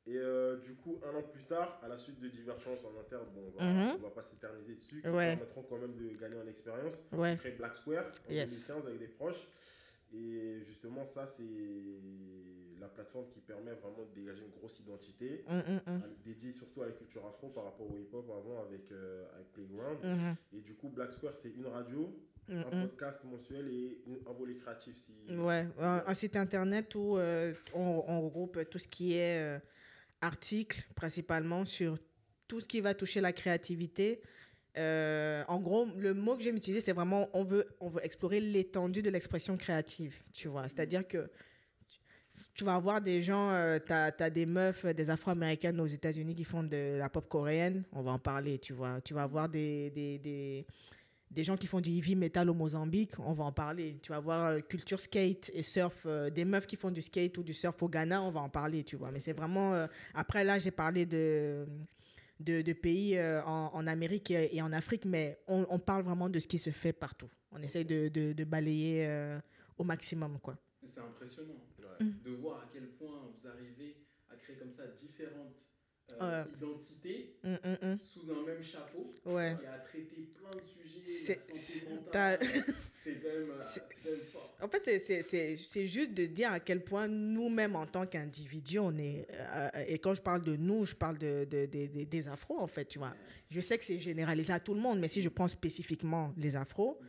Et 0.08 0.18
euh, 0.18 0.58
du 0.58 0.76
coup, 0.76 1.00
un 1.04 1.16
an 1.18 1.24
plus 1.24 1.44
tard, 1.46 1.80
à 1.84 1.88
la 1.88 1.98
suite 1.98 2.20
de 2.20 2.28
Divergence 2.28 2.86
en 2.86 3.00
interne, 3.00 3.26
bon, 3.34 3.42
on 3.58 3.58
va, 3.64 3.72
Mhm. 3.74 3.96
on 4.00 4.04
va 4.04 4.12
pas 4.12 4.22
s'éterniser 4.22 4.76
dessus, 4.76 5.02
qui 5.02 5.08
Ouais. 5.10 5.36
permettront 5.36 5.64
quand 5.64 5.78
même 5.80 5.96
de 5.96 6.10
gagner 6.16 6.38
en 6.38 6.48
expérience. 6.48 7.02
Ouais. 7.12 7.36
Créé 7.38 7.54
Black 7.54 7.76
Square 7.76 8.06
en 8.30 8.32
Yes. 8.32 8.68
2015 8.68 8.86
avec 8.88 9.00
des 9.00 9.08
proches. 9.08 9.48
Et 10.14 10.62
justement, 10.64 11.06
ça, 11.08 11.26
c'est 11.26 11.42
la 12.80 12.88
plateforme 12.88 13.26
qui 13.34 13.40
permet 13.42 13.72
vraiment 13.74 14.04
de 14.06 14.14
dégager 14.14 14.44
une 14.44 14.52
grosse 14.52 14.80
identité, 14.80 15.44
hum, 15.48 15.64
hum. 15.88 16.02
à- 16.04 16.08
dédiée 16.24 16.52
surtout 16.52 16.84
à 16.84 16.86
la 16.86 16.92
culture 16.92 17.26
afro 17.26 17.50
par 17.50 17.64
rapport 17.64 17.90
au 17.92 17.98
hip-hop 17.98 18.30
avant 18.30 18.62
avec, 18.62 18.92
euh, 18.92 19.26
avec 19.34 19.52
Playground. 19.54 19.98
Mhm. 20.04 20.36
Et 20.54 20.62
du 20.62 20.76
coup, 20.76 20.90
Black 20.90 21.12
Square, 21.12 21.36
c'est 21.36 21.50
une 21.50 21.66
radio, 21.66 22.14
un 22.48 22.62
podcast 22.88 23.24
mensuel 23.24 23.68
et 23.70 23.98
un 24.30 24.34
volet 24.34 24.54
créatif. 24.56 24.96
Si... 24.98 25.14
Ouais, 25.36 25.66
un, 25.80 26.04
un 26.06 26.14
site 26.14 26.36
internet 26.36 26.94
où 26.94 27.18
euh, 27.18 27.54
on, 27.74 28.04
on 28.08 28.22
regroupe 28.22 28.70
tout 28.70 28.78
ce 28.78 28.88
qui 28.88 29.14
est 29.18 29.42
euh, 29.42 29.60
articles, 30.26 30.84
principalement 30.96 31.66
sur 31.66 31.98
tout 32.48 32.60
ce 32.60 32.68
qui 32.68 32.82
va 32.82 32.94
toucher 32.94 33.22
la 33.22 33.32
créativité. 33.32 34.22
Euh, 34.78 35.44
en 35.48 35.60
gros, 35.62 35.88
le 35.98 36.14
mot 36.14 36.36
que 36.36 36.44
j'aime 36.44 36.58
utiliser, 36.58 36.82
c'est 36.82 36.94
vraiment 36.94 37.30
on 37.34 37.44
veut, 37.44 37.66
on 37.80 37.88
veut 37.88 38.04
explorer 38.04 38.42
l'étendue 38.42 39.02
de 39.02 39.10
l'expression 39.10 39.56
créative, 39.56 40.16
tu 40.34 40.48
vois. 40.50 40.64
C'est-à-dire 40.64 41.08
que 41.08 41.30
tu, 42.54 42.66
vas 42.66 42.76
avoir 42.76 43.02
des 43.02 43.22
gens, 43.22 43.78
tu 43.86 43.94
as, 43.94 44.30
des 44.30 44.46
meufs, 44.46 44.84
euh, 44.86 44.94
des 44.94 45.10
afro-américaines 45.10 45.80
aux 45.80 45.88
États-Unis 45.88 46.36
qui 46.36 46.44
font 46.44 46.64
de 46.64 46.98
la 46.98 47.10
pop 47.10 47.30
coréenne, 47.30 47.86
on 47.94 48.02
va 48.02 48.12
en 48.12 48.20
parler, 48.20 48.60
tu 48.60 48.74
vois. 48.74 49.00
Tu 49.02 49.14
vas 49.14 49.24
avoir 49.24 49.48
des, 49.48 49.90
des, 49.92 50.66
des 51.32 51.44
gens 51.44 51.58
qui 51.58 51.68
font 51.68 51.82
du 51.82 51.90
heavy 51.90 52.16
metal 52.16 52.50
au 52.50 52.54
Mozambique, 52.54 53.12
on 53.20 53.34
va 53.34 53.44
en 53.46 53.52
parler. 53.52 53.98
Tu 54.02 54.12
vas 54.12 54.20
voir 54.20 54.46
euh, 54.48 54.60
culture 54.60 55.00
skate 55.00 55.52
et 55.54 55.62
surf, 55.64 56.04
euh, 56.06 56.30
des 56.30 56.46
meufs 56.46 56.66
qui 56.68 56.76
font 56.76 56.92
du 56.92 57.02
skate 57.02 57.38
ou 57.38 57.44
du 57.44 57.54
surf 57.54 57.82
au 57.84 57.90
Ghana, 57.90 58.22
on 58.22 58.32
va 58.32 58.40
en 58.42 58.50
parler, 58.50 58.84
tu 58.84 58.96
vois. 58.96 59.12
Mais 59.12 59.20
c'est 59.20 59.34
vraiment... 59.34 59.74
euh, 59.74 59.88
après, 60.14 60.44
là, 60.44 60.60
j'ai 60.60 60.72
parlé 60.72 61.06
de, 61.06 61.66
de, 62.40 62.62
de 62.62 62.74
pays 62.74 63.20
en, 63.46 63.72
en 63.74 63.88
Amérique 63.88 64.32
et, 64.32 64.56
et 64.56 64.62
en 64.62 64.72
Afrique, 64.72 65.06
mais 65.06 65.40
on, 65.48 65.66
on 65.70 65.80
parle 65.80 66.04
vraiment 66.04 66.30
de 66.30 66.40
ce 66.40 66.48
qui 66.48 66.60
se 66.60 66.70
fait 66.70 66.94
partout. 66.94 67.30
On 67.52 67.62
essaye 67.62 67.86
de, 67.86 68.08
de, 68.10 68.34
de 68.34 68.44
balayer 68.44 69.08
au 69.78 69.84
maximum, 69.84 70.40
quoi. 70.40 70.58
C'est 70.86 71.00
impressionnant 71.00 71.54
Ouais. 72.00 72.08
de 72.26 72.32
voir 72.32 72.58
à 72.60 72.70
quel 72.74 72.88
point 72.98 73.22
vous 73.32 73.48
arrivez 73.48 73.96
à 74.30 74.36
créer 74.36 74.58
comme 74.58 74.72
ça 74.74 74.86
différentes 74.88 75.55
euh, 76.12 76.16
Euh. 76.22 76.46
identités 76.58 77.36
Hum, 77.44 77.58
hum, 77.64 77.78
hum. 77.82 77.98
sous 78.02 78.22
un 78.32 78.46
même 78.46 78.64
chapeau 78.64 79.10
Ouais. 79.26 79.58
et 79.64 79.68
à 79.68 79.80
traiter 79.80 80.30
plein 80.38 80.50
de 80.52 80.64
sujets. 80.66 81.02
C'est- 81.04 81.40
euh. 82.16 82.38
En 84.62 84.68
fait, 84.68 85.00
c'est- 85.00 85.86
juste 85.88 86.14
de 86.14 86.26
dire 86.26 86.52
à 86.52 86.60
quel 86.60 86.84
point 86.84 87.08
nous-mêmes, 87.08 87.76
en 87.76 87.86
tant 87.86 88.06
qu'individus, 88.06 88.80
on 88.80 88.98
est. 88.98 89.28
euh, 89.32 89.68
et 89.88 90.00
quand 90.00 90.14
je 90.14 90.22
parle 90.22 90.44
de 90.44 90.56
nous, 90.56 90.86
je 90.86 90.96
parle 90.96 91.18
de, 91.18 91.46
de- 91.46 91.66
de- 91.66 91.88
de- 91.88 92.04
des 92.04 92.28
afros, 92.28 92.60
en 92.60 92.68
fait, 92.68 92.86
tu 92.86 92.98
vois. 93.00 93.14
Je 93.50 93.60
sais 93.62 93.78
que 93.78 93.84
c'est 93.84 94.00
généralisé 94.00 94.54
à 94.54 94.60
tout 94.60 94.74
le 94.74 94.80
monde, 94.80 95.00
mais 95.00 95.08
si 95.08 95.22
je 95.22 95.30
prends 95.30 95.48
spécifiquement 95.48 96.34
les 96.38 96.56
afros, 96.56 97.00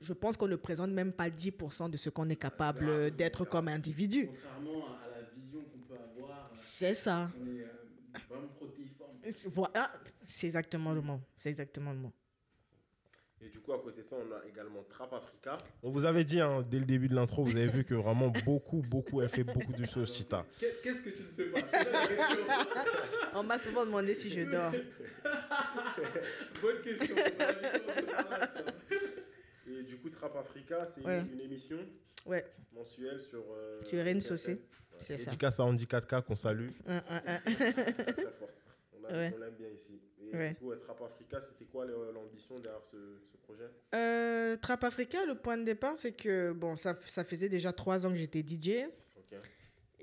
je 0.00 0.12
pense 0.12 0.36
qu'on 0.36 0.48
ne 0.48 0.56
présente 0.56 0.90
même 0.90 1.12
pas 1.12 1.30
10% 1.30 1.88
de 1.88 1.96
ce 1.96 2.10
qu'on 2.10 2.28
est 2.28 2.36
capable 2.36 3.10
d'être 3.16 3.44
comme 3.46 3.68
individu. 3.68 4.26
Contrairement 4.28 4.86
à 4.98 5.08
la 5.10 5.22
vision 5.34 5.60
qu'on 5.64 5.78
peut 5.88 5.94
avoir, 6.00 6.46
euh, 6.46 6.54
C'est 6.54 6.94
ça. 6.94 7.30
on 7.40 7.46
est 7.46 7.62
euh. 7.62 7.66
Voilà, 9.46 9.92
c'est 10.26 10.46
exactement 10.46 10.92
le 10.92 11.00
mot. 11.02 11.20
C'est 11.38 11.48
exactement 11.50 11.92
le 11.92 11.98
mot. 11.98 12.12
Et 13.42 13.48
du 13.50 13.60
coup, 13.60 13.72
à 13.74 13.78
côté 13.82 14.00
de 14.00 14.06
ça, 14.06 14.16
on 14.16 14.32
a 14.34 14.46
également 14.48 14.82
Trap 14.84 15.12
Africa. 15.12 15.58
On 15.82 15.90
vous 15.90 16.04
avait 16.06 16.24
dit 16.24 16.40
hein, 16.40 16.62
dès 16.68 16.78
le 16.78 16.86
début 16.86 17.06
de 17.08 17.14
l'intro, 17.14 17.44
vous 17.44 17.54
avez 17.54 17.66
vu 17.66 17.84
que 17.84 17.94
vraiment 17.94 18.28
beaucoup, 18.44 18.82
beaucoup, 18.88 19.20
elle 19.20 19.28
fait 19.28 19.44
beaucoup 19.44 19.72
de 19.72 19.84
choses, 19.92 20.12
Chita. 20.12 20.44
Qu'est- 20.58 20.80
Qu'est-ce 20.82 21.00
que 21.02 21.10
tu 21.10 21.22
ne 21.22 21.28
fais 21.52 21.60
pas? 21.60 22.74
On 23.34 23.42
m'a 23.42 23.58
souvent 23.58 23.84
demandé 23.84 24.14
si 24.14 24.30
je 24.30 24.40
dors. 24.40 24.72
Bonne 26.62 26.80
question. 26.82 27.14
Et 29.68 29.82
du 29.82 29.96
coup, 29.98 30.08
Trap 30.10 30.36
Africa, 30.36 30.86
c'est 30.86 31.02
Ouais. 31.04 31.20
une 31.32 31.40
émission 31.40 31.78
Ouais, 32.24 32.44
mensuelle 32.72 33.20
sur. 33.20 33.44
Euh, 33.50 33.84
Sur 33.84 34.02
Rennes. 34.02 34.20
Saucé. 34.20 34.60
C'est 34.98 35.18
ça. 35.18 35.26
Dédicace 35.26 35.60
à 35.60 35.64
Andy 35.64 35.84
4K 35.84 36.22
qu'on 36.22 36.34
salue. 36.36 36.70
Un, 36.86 36.96
un, 36.96 37.22
un. 37.26 37.38
très 37.40 37.72
très 37.74 38.14
forte. 38.22 38.50
On, 39.08 39.14
a- 39.14 39.16
Ouais. 39.18 39.32
on 39.36 39.38
l'aime 39.40 39.54
bien 39.54 39.68
ici. 39.68 40.00
Et 40.20 40.36
Ouais. 40.36 40.48
du 40.50 40.54
coup, 40.56 40.74
Trap 40.74 41.00
Africa, 41.02 41.40
c'était 41.40 41.64
quoi 41.66 41.86
l'ambition 41.86 42.56
derrière 42.56 42.84
ce, 42.84 42.96
ce 43.30 43.36
projet? 43.36 43.64
Euh, 43.94 44.56
Trap 44.56 44.84
Africa, 44.84 45.24
le 45.24 45.34
point 45.36 45.56
de 45.56 45.62
départ, 45.64 45.96
c'est 45.96 46.12
que 46.12 46.52
bon, 46.52 46.74
ça, 46.76 46.94
ça 47.06 47.22
faisait 47.24 47.48
déjà 47.48 47.72
trois 47.72 48.06
ans 48.06 48.10
que 48.10 48.16
j'étais 48.16 48.42
DJ. 48.42 48.86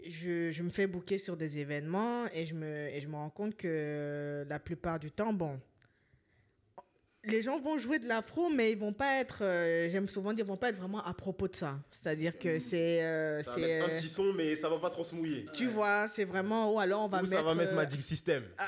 Je, 0.05 0.51
je 0.51 0.63
me 0.63 0.69
fais 0.69 0.85
booker 0.85 1.17
sur 1.17 1.37
des 1.37 1.59
événements 1.59 2.25
et 2.33 2.45
je 2.45 2.53
me, 2.55 2.89
et 2.89 2.99
je 2.99 3.07
me 3.07 3.15
rends 3.15 3.29
compte 3.29 3.55
que 3.55 4.43
la 4.49 4.59
plupart 4.59 4.99
du 4.99 5.11
temps, 5.11 5.31
bon, 5.31 5.61
les 7.25 7.41
gens 7.41 7.59
vont 7.59 7.77
jouer 7.77 7.99
de 7.99 8.07
l'afro, 8.07 8.49
mais 8.49 8.71
ils 8.71 8.77
vont 8.77 8.93
pas 8.93 9.19
être, 9.19 9.39
euh, 9.43 9.89
j'aime 9.89 10.07
souvent 10.09 10.33
dire, 10.33 10.45
ils 10.45 10.47
vont 10.47 10.57
pas 10.57 10.69
être 10.69 10.77
vraiment 10.77 11.03
à 11.03 11.13
propos 11.13 11.47
de 11.47 11.55
ça. 11.55 11.79
C'est-à-dire 11.89 12.38
que 12.38 12.59
c'est. 12.59 13.01
euh, 13.03 13.41
Ça 13.41 13.51
va 13.51 13.55
c'est, 13.55 13.62
mettre 13.62 13.86
un 13.86 13.89
euh, 13.89 13.95
petit 13.95 14.09
son, 14.09 14.33
mais 14.33 14.55
ça 14.55 14.69
va 14.69 14.77
pas 14.77 14.89
trop 14.89 15.03
se 15.03 15.15
mouiller. 15.15 15.45
tu 15.53 15.67
vois, 15.67 16.07
c'est 16.09 16.25
vraiment. 16.25 16.73
Ou 16.73 16.79
alors 16.79 17.03
on 17.03 17.07
va 17.07 17.19
Ou 17.19 17.21
mettre. 17.21 17.33
ça 17.36 17.41
va 17.41 17.55
mettre 17.55 17.71
euh, 17.71 17.75
Magic 17.75 18.01
System. 18.01 18.43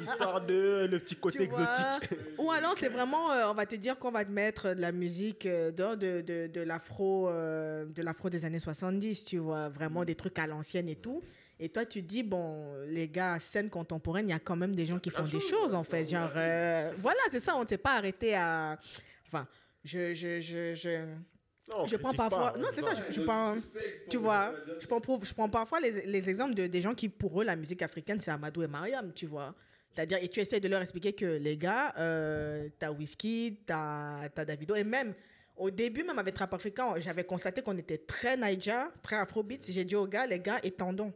Histoire 0.00 0.40
de 0.44 0.86
le 0.90 0.98
petit 0.98 1.14
côté 1.16 1.42
exotique. 1.42 2.10
Ou 2.38 2.50
alors 2.50 2.74
c'est 2.78 2.88
vraiment, 2.88 3.30
euh, 3.32 3.44
on 3.50 3.54
va 3.54 3.66
te 3.66 3.76
dire 3.76 3.98
qu'on 3.98 4.10
va 4.10 4.24
te 4.24 4.30
mettre 4.30 4.74
de 4.74 4.80
la 4.80 4.92
musique 4.92 5.46
euh, 5.46 5.70
de, 5.70 5.94
de, 5.94 6.20
de, 6.22 6.46
de 6.48 6.60
l'afro 6.62 7.28
euh, 7.28 7.84
de 7.84 8.02
l'afro 8.02 8.30
des 8.30 8.44
années 8.44 8.58
70, 8.58 9.24
tu 9.24 9.38
vois, 9.38 9.68
vraiment 9.68 10.04
des 10.04 10.14
trucs 10.14 10.38
à 10.38 10.46
l'ancienne 10.46 10.88
et 10.88 10.96
tout. 10.96 11.22
Et 11.64 11.68
toi, 11.68 11.84
tu 11.86 12.02
dis, 12.02 12.24
bon, 12.24 12.74
les 12.86 13.08
gars, 13.08 13.38
scène 13.38 13.70
contemporaine, 13.70 14.28
il 14.28 14.32
y 14.32 14.34
a 14.34 14.40
quand 14.40 14.56
même 14.56 14.74
des 14.74 14.84
gens 14.84 14.98
qui 14.98 15.10
font 15.10 15.22
des 15.24 15.38
choses, 15.38 15.74
en 15.74 15.84
fait. 15.84 16.04
Genre, 16.06 16.30
euh, 16.34 16.92
voilà, 16.98 17.20
c'est 17.30 17.38
ça, 17.38 17.54
on 17.56 17.62
ne 17.62 17.68
s'est 17.68 17.78
pas 17.78 17.96
arrêté 17.98 18.34
à... 18.34 18.76
Enfin, 19.26 19.46
je... 19.84 20.12
je, 20.12 20.40
je, 20.40 20.74
je... 20.74 21.04
Non, 21.70 21.86
Je 21.86 21.94
prends 21.96 22.12
parfois- 22.12 22.52
pas, 22.54 22.58
non, 22.58 22.66
on 22.68 22.74
c'est 22.74 22.82
ça, 22.82 22.90
je- 23.08 23.20
prends- 23.20 23.56
Tu 24.10 24.16
vois, 24.16 24.52
je 24.80 24.86
prends, 24.88 25.00
je 25.22 25.32
prends 25.32 25.48
parfois 25.48 25.78
les, 25.78 26.04
les 26.06 26.28
exemples 26.28 26.54
de, 26.54 26.66
des 26.66 26.80
gens 26.82 26.92
qui, 26.94 27.08
pour 27.08 27.40
eux, 27.40 27.44
la 27.44 27.54
musique 27.54 27.80
africaine, 27.82 28.20
c'est 28.20 28.32
Amadou 28.32 28.64
et 28.64 28.66
Mariam, 28.66 29.12
tu 29.14 29.26
vois. 29.26 29.54
C'est-à-dire, 29.92 30.18
et 30.20 30.28
tu 30.28 30.40
essaies 30.40 30.58
de 30.58 30.66
leur 30.68 30.80
expliquer 30.82 31.12
que 31.12 31.24
les 31.24 31.56
gars, 31.56 31.94
euh, 31.98 32.68
t'as 32.80 32.90
Whisky, 32.90 33.60
t'as 33.64 34.22
as 34.36 34.44
Davido, 34.44 34.74
et 34.74 34.82
même 34.82 35.14
au 35.56 35.70
début, 35.70 36.02
même 36.02 36.18
avec 36.18 36.34
Trap 36.34 36.52
Africain, 36.54 36.94
j'avais 36.98 37.24
constaté 37.24 37.62
qu'on 37.62 37.76
était 37.78 37.98
très 37.98 38.36
Niger, 38.36 38.88
très 39.00 39.16
Afrobeat. 39.16 39.64
J'ai 39.70 39.84
dit 39.84 39.94
aux 39.94 40.08
gars, 40.08 40.26
les 40.26 40.40
gars, 40.40 40.58
étendons. 40.64 41.12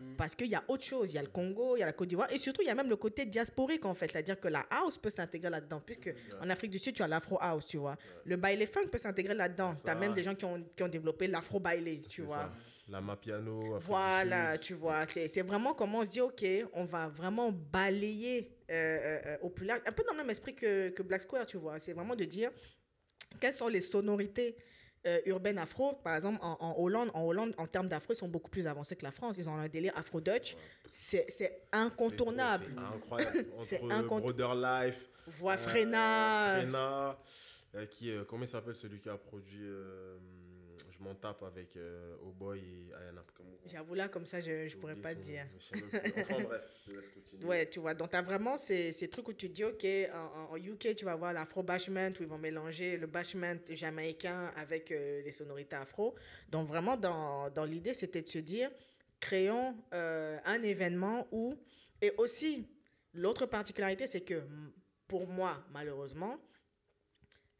Ouais. 0.00 0.14
Parce 0.16 0.34
qu'il 0.34 0.48
y 0.48 0.54
a 0.54 0.62
autre 0.68 0.84
chose. 0.84 1.12
Il 1.12 1.16
y 1.16 1.18
a 1.18 1.22
le 1.22 1.28
Congo, 1.28 1.76
il 1.76 1.80
y 1.80 1.82
a 1.82 1.86
la 1.86 1.92
Côte 1.92 2.08
d'Ivoire. 2.08 2.32
Et 2.32 2.38
surtout, 2.38 2.62
il 2.62 2.66
y 2.66 2.70
a 2.70 2.74
même 2.74 2.88
le 2.88 2.96
côté 2.96 3.26
diasporique, 3.26 3.84
en 3.84 3.94
fait. 3.94 4.08
C'est-à-dire 4.08 4.38
que 4.38 4.48
la 4.48 4.66
house 4.70 4.98
peut 4.98 5.10
s'intégrer 5.10 5.50
là-dedans. 5.50 5.80
Puisque 5.84 6.14
en 6.40 6.48
Afrique 6.50 6.70
du 6.70 6.78
Sud, 6.78 6.94
tu 6.94 7.02
as 7.02 7.08
l'afro 7.08 7.38
house, 7.40 7.66
tu 7.66 7.76
vois. 7.76 7.96
Le 8.24 8.36
baile 8.36 8.66
funk 8.66 8.86
peut 8.90 8.98
s'intégrer 8.98 9.34
là-dedans. 9.34 9.74
Tu 9.82 9.90
as 9.90 9.94
même 9.94 10.14
des 10.14 10.22
gens 10.22 10.34
qui 10.34 10.44
ont, 10.44 10.62
qui 10.76 10.82
ont 10.82 10.88
développé 10.88 11.26
l'afro 11.26 11.60
baile, 11.60 12.00
tu 12.08 12.22
vois. 12.22 12.36
ça. 12.36 12.52
La 12.88 13.00
Mapiano. 13.00 13.74
Afrique 13.74 13.90
Voilà, 13.90 14.58
tu 14.58 14.74
vois, 14.74 15.06
c'est 15.06 15.28
c'est 15.28 15.42
vraiment 15.42 15.74
comment 15.74 15.98
on 15.98 16.04
se 16.04 16.08
dit, 16.08 16.20
OK, 16.22 16.44
on 16.72 16.86
va 16.86 17.08
vraiment 17.08 17.52
balayer 17.52 18.50
euh, 18.70 18.74
euh, 18.74 19.20
euh, 19.26 19.36
au 19.42 19.50
plus 19.50 19.66
large, 19.66 19.82
un 19.86 19.92
peu 19.92 20.02
dans 20.04 20.12
le 20.12 20.18
même 20.18 20.30
esprit 20.30 20.54
que, 20.54 20.88
que 20.88 21.02
Black 21.02 21.20
Square, 21.20 21.46
tu 21.46 21.58
vois. 21.58 21.78
C'est 21.78 21.92
vraiment 21.92 22.16
de 22.16 22.24
dire 22.24 22.50
quelles 23.40 23.52
sont 23.52 23.68
les 23.68 23.82
sonorités 23.82 24.56
euh, 25.06 25.20
urbaines 25.26 25.58
afro. 25.58 25.92
Par 26.04 26.14
exemple, 26.16 26.38
en, 26.42 26.56
en 26.60 26.74
Hollande, 26.78 27.10
en 27.14 27.22
Hollande, 27.22 27.54
en 27.58 27.66
termes 27.66 27.88
d'afro, 27.88 28.12
ils 28.12 28.16
sont 28.16 28.28
beaucoup 28.28 28.50
plus 28.50 28.66
avancés 28.66 28.96
que 28.96 29.04
la 29.04 29.12
France. 29.12 29.36
Ils 29.38 29.48
ont 29.48 29.54
un 29.56 29.68
délire 29.68 29.92
afro-dutch. 29.96 30.56
C'est 30.92 31.62
incontournable. 31.72 32.66
C'est 32.74 32.96
incroyable. 32.96 33.46
Entre 33.58 33.94
incont- 33.94 34.20
Brother 34.20 34.54
Life. 34.54 35.08
Voix 35.26 35.52
euh, 35.54 35.56
Frena. 35.58 36.56
Frena, 36.60 37.18
euh, 37.74 37.86
qui, 37.86 38.10
euh, 38.10 38.24
comment 38.24 38.44
il 38.44 38.48
s'appelle 38.48 38.74
celui 38.74 38.98
qui 38.98 39.08
a 39.10 39.16
produit 39.18 39.60
euh, 39.62 40.16
Je 40.98 41.04
m'en 41.04 41.14
tape 41.14 41.42
avec 41.44 41.76
euh, 41.76 42.16
Oh 42.24 42.32
Boy 42.32 42.58
et 42.58 42.92
Ayana. 42.94 43.24
J'avoue 43.66 43.94
là, 43.94 44.08
comme 44.08 44.26
ça, 44.26 44.40
je 44.40 44.64
ne 44.64 44.80
pourrais 44.80 44.96
pas 44.96 45.10
son 45.10 45.20
te 45.20 45.20
dire. 45.20 45.46
Enfin 46.16 46.42
bref, 46.42 46.66
je 46.84 46.90
te 46.90 46.96
laisse 46.96 47.08
continuer. 47.08 47.44
Ouais, 47.44 47.68
tu 47.68 47.78
vois. 47.78 47.94
Donc, 47.94 48.10
tu 48.10 48.16
as 48.16 48.22
vraiment 48.22 48.56
ces, 48.56 48.90
ces 48.92 49.08
trucs 49.08 49.28
où 49.28 49.32
tu 49.32 49.48
dis, 49.48 49.62
OK, 49.62 49.86
en, 50.12 50.54
en 50.54 50.56
UK, 50.56 50.96
tu 50.96 51.04
vas 51.04 51.14
voir 51.14 51.32
l'afro-bashment, 51.32 52.10
où 52.18 52.22
ils 52.22 52.28
vont 52.28 52.38
mélanger 52.38 52.96
le 52.96 53.06
bashment 53.06 53.58
jamaïcain 53.70 54.52
avec 54.56 54.90
euh, 54.90 55.22
les 55.22 55.30
sonorités 55.30 55.76
afro. 55.76 56.16
Donc, 56.48 56.66
vraiment, 56.66 56.96
dans, 56.96 57.48
dans 57.50 57.64
l'idée, 57.64 57.94
c'était 57.94 58.22
de 58.22 58.28
se 58.28 58.38
dire, 58.38 58.70
créons 59.20 59.76
euh, 59.94 60.38
un 60.44 60.62
événement 60.62 61.28
où... 61.30 61.54
Et 62.00 62.12
aussi, 62.16 62.66
l'autre 63.14 63.46
particularité, 63.46 64.06
c'est 64.06 64.22
que, 64.22 64.42
pour 65.06 65.28
moi, 65.28 65.62
malheureusement, 65.72 66.38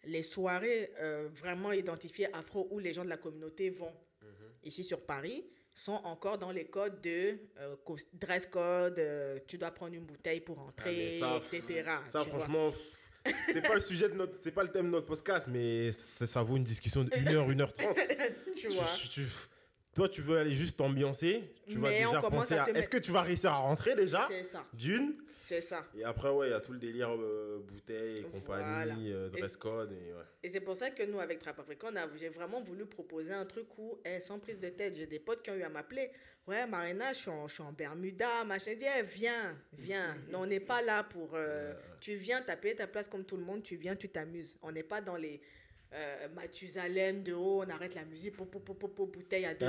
les 0.04 0.22
soirées 0.22 0.90
euh, 1.00 1.28
vraiment 1.34 1.72
identifiées 1.72 2.32
afro 2.34 2.68
où 2.70 2.78
les 2.78 2.92
gens 2.92 3.04
de 3.04 3.10
la 3.10 3.16
communauté 3.16 3.70
vont 3.70 3.92
ici 4.64 4.84
sur 4.84 5.00
Paris 5.04 5.44
sont 5.74 6.00
encore 6.04 6.38
dans 6.38 6.50
les 6.50 6.64
codes 6.66 7.00
de 7.02 7.38
euh, 7.60 7.76
dress 8.14 8.46
code, 8.46 8.98
euh, 8.98 9.38
tu 9.46 9.56
dois 9.58 9.70
prendre 9.70 9.94
une 9.94 10.04
bouteille 10.04 10.40
pour 10.40 10.58
entrer, 10.58 11.20
Ah, 11.22 11.40
ça, 11.42 11.56
etc. 11.56 11.84
Ça, 12.10 12.20
franchement, 12.24 12.72
c'est 13.46 13.62
pas 13.62 13.74
le 13.76 13.80
sujet 13.80 14.08
de 14.08 14.14
notre, 14.14 14.38
c'est 14.42 14.50
pas 14.50 14.64
le 14.64 14.72
thème 14.72 14.86
de 14.86 14.90
notre 14.90 15.06
podcast, 15.06 15.46
mais 15.48 15.92
ça, 15.92 16.26
ça 16.26 16.42
vaut 16.42 16.56
une 16.56 16.64
discussion 16.64 17.04
de 17.04 17.10
1 17.14 17.26
heure, 17.34 17.48
1 17.48 17.60
heure 17.60 17.72
30. 17.72 17.96
tu 18.56 18.68
vois. 18.68 18.86
Tu- 19.00 19.08
tu- 19.08 19.26
toi, 19.98 20.08
tu 20.08 20.22
veux 20.22 20.38
aller 20.38 20.52
juste 20.54 20.76
t'ambiancer. 20.78 21.42
Tu 21.68 21.76
vas 21.78 21.88
Mais 21.88 22.06
on 22.06 22.10
déjà 22.12 22.22
penser 22.22 22.54
à 22.54 22.62
à. 22.62 22.66
te 22.66 22.78
Est-ce 22.78 22.88
que 22.88 22.98
tu 22.98 23.10
vas 23.10 23.22
réussir 23.22 23.50
à 23.50 23.56
rentrer 23.56 23.96
déjà 23.96 24.26
C'est 24.30 24.44
ça, 24.44 24.64
D'une. 24.72 25.16
c'est 25.36 25.60
ça. 25.60 25.84
Et 25.96 26.04
après, 26.04 26.30
ouais, 26.30 26.46
il 26.46 26.50
y 26.50 26.54
a 26.54 26.60
tout 26.60 26.72
le 26.72 26.78
délire 26.78 27.10
euh, 27.12 27.58
bouteille 27.66 28.18
et 28.18 28.22
compagnie, 28.22 29.12
euh, 29.12 29.28
dress 29.28 29.56
code. 29.56 29.90
Et, 29.90 30.12
ouais. 30.12 30.22
Et 30.44 30.48
c'est 30.50 30.60
pour 30.60 30.76
ça 30.76 30.90
que 30.90 31.02
nous, 31.02 31.18
avec 31.18 31.40
Trap 31.40 31.58
Africa, 31.58 31.88
j'ai 32.16 32.28
vraiment 32.28 32.60
voulu 32.60 32.86
proposer 32.86 33.32
un 33.32 33.44
truc 33.44 33.66
où, 33.76 33.98
eh, 34.04 34.20
sans 34.20 34.38
prise 34.38 34.60
de 34.60 34.68
tête, 34.68 34.94
j'ai 34.96 35.06
des 35.06 35.18
potes 35.18 35.42
qui 35.42 35.50
ont 35.50 35.56
eu 35.56 35.62
à 35.64 35.68
m'appeler. 35.68 36.10
Ouais, 36.46 36.64
Marina, 36.66 37.12
je 37.12 37.18
suis 37.18 37.30
en, 37.30 37.48
je 37.48 37.54
suis 37.54 37.62
en 37.64 37.72
Bermuda, 37.72 38.44
machin. 38.44 38.70
Je 38.70 38.76
dis, 38.78 38.84
eh, 38.98 39.02
viens, 39.02 39.56
viens. 39.76 40.16
Non, 40.30 40.42
on 40.42 40.46
n'est 40.46 40.60
pas 40.60 40.80
là 40.80 41.02
pour. 41.02 41.30
euh, 41.34 41.74
Tu 42.00 42.14
viens, 42.14 42.40
tu 42.40 42.50
as 42.52 42.56
payé 42.56 42.76
ta 42.76 42.86
place 42.86 43.08
comme 43.08 43.24
tout 43.24 43.36
le 43.36 43.42
monde, 43.44 43.64
tu 43.64 43.74
viens, 43.74 43.96
tu 43.96 44.08
t'amuses. 44.08 44.56
On 44.62 44.70
n'est 44.70 44.84
pas 44.84 45.00
dans 45.00 45.16
les. 45.16 45.40
Euh, 45.94 46.28
Mathusalem 46.34 47.22
de 47.22 47.32
haut, 47.32 47.62
on 47.66 47.70
arrête 47.70 47.94
la 47.94 48.04
musique, 48.04 48.36
po, 48.36 48.44
po, 48.44 48.58
po, 48.60 48.74
po, 48.74 48.88
po, 48.88 49.06
bouteille 49.06 49.46
à 49.46 49.54
deux 49.54 49.66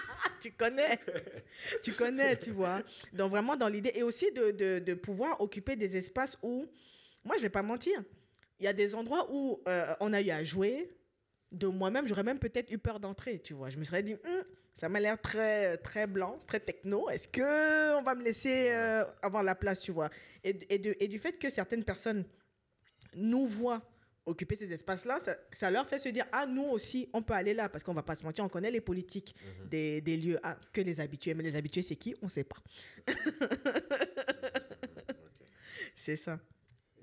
tu 0.40 0.52
connais, 0.52 0.98
tu 1.82 1.92
connais, 1.92 2.36
tu 2.36 2.50
vois. 2.50 2.82
Donc 3.14 3.30
vraiment 3.30 3.56
dans 3.56 3.68
l'idée 3.68 3.92
et 3.94 4.02
aussi 4.02 4.30
de, 4.32 4.50
de, 4.50 4.78
de 4.80 4.94
pouvoir 4.94 5.40
occuper 5.40 5.76
des 5.76 5.96
espaces 5.96 6.36
où, 6.42 6.66
moi 7.24 7.36
je 7.38 7.42
vais 7.42 7.48
pas 7.48 7.62
mentir, 7.62 8.02
il 8.58 8.64
y 8.64 8.68
a 8.68 8.74
des 8.74 8.94
endroits 8.94 9.26
où 9.32 9.62
euh, 9.66 9.94
on 10.00 10.12
a 10.12 10.20
eu 10.20 10.30
à 10.30 10.44
jouer. 10.44 10.90
De 11.50 11.66
moi-même, 11.66 12.06
j'aurais 12.06 12.22
même 12.22 12.38
peut-être 12.38 12.70
eu 12.70 12.78
peur 12.78 13.00
d'entrer, 13.00 13.40
tu 13.40 13.54
vois. 13.54 13.70
Je 13.70 13.76
me 13.78 13.82
serais 13.84 14.02
dit, 14.04 14.12
Hum, 14.24 14.42
ça 14.74 14.88
m'a 14.88 15.00
l'air 15.00 15.18
très 15.20 15.78
très 15.78 16.06
blanc, 16.06 16.38
très 16.46 16.60
techno. 16.60 17.08
Est-ce 17.10 17.26
que 17.26 17.96
on 17.98 18.02
va 18.02 18.14
me 18.14 18.22
laisser 18.22 18.68
euh, 18.70 19.04
avoir 19.22 19.42
la 19.42 19.54
place, 19.56 19.80
tu 19.80 19.90
vois? 19.90 20.10
Et, 20.44 20.56
et, 20.68 20.78
de- 20.78 20.94
et 21.00 21.08
du 21.08 21.18
fait 21.18 21.32
que 21.38 21.48
certaines 21.50 21.82
personnes 21.82 22.24
nous 23.14 23.46
voient 23.46 23.82
occuper 24.26 24.54
ces 24.54 24.72
espaces-là, 24.72 25.18
ça, 25.18 25.34
ça 25.50 25.70
leur 25.70 25.86
fait 25.86 25.98
se 25.98 26.08
dire 26.10 26.24
ah 26.30 26.46
nous 26.46 26.62
aussi 26.66 27.08
on 27.14 27.22
peut 27.22 27.32
aller 27.32 27.54
là 27.54 27.68
parce 27.68 27.82
qu'on 27.82 27.94
va 27.94 28.02
pas 28.02 28.14
se 28.14 28.22
mentir, 28.22 28.44
on 28.44 28.48
connaît 28.48 28.70
les 28.70 28.80
politiques 28.82 29.34
des, 29.68 30.00
des 30.00 30.16
lieux 30.16 30.38
ah, 30.42 30.56
que 30.72 30.80
les 30.82 31.00
habitués, 31.00 31.34
mais 31.34 31.42
les 31.42 31.56
habitués 31.56 31.82
c'est 31.82 31.96
qui? 31.96 32.14
On 32.22 32.28
sait 32.28 32.44
pas. 32.44 32.56
C'est 35.94 36.16
ça. 36.16 36.38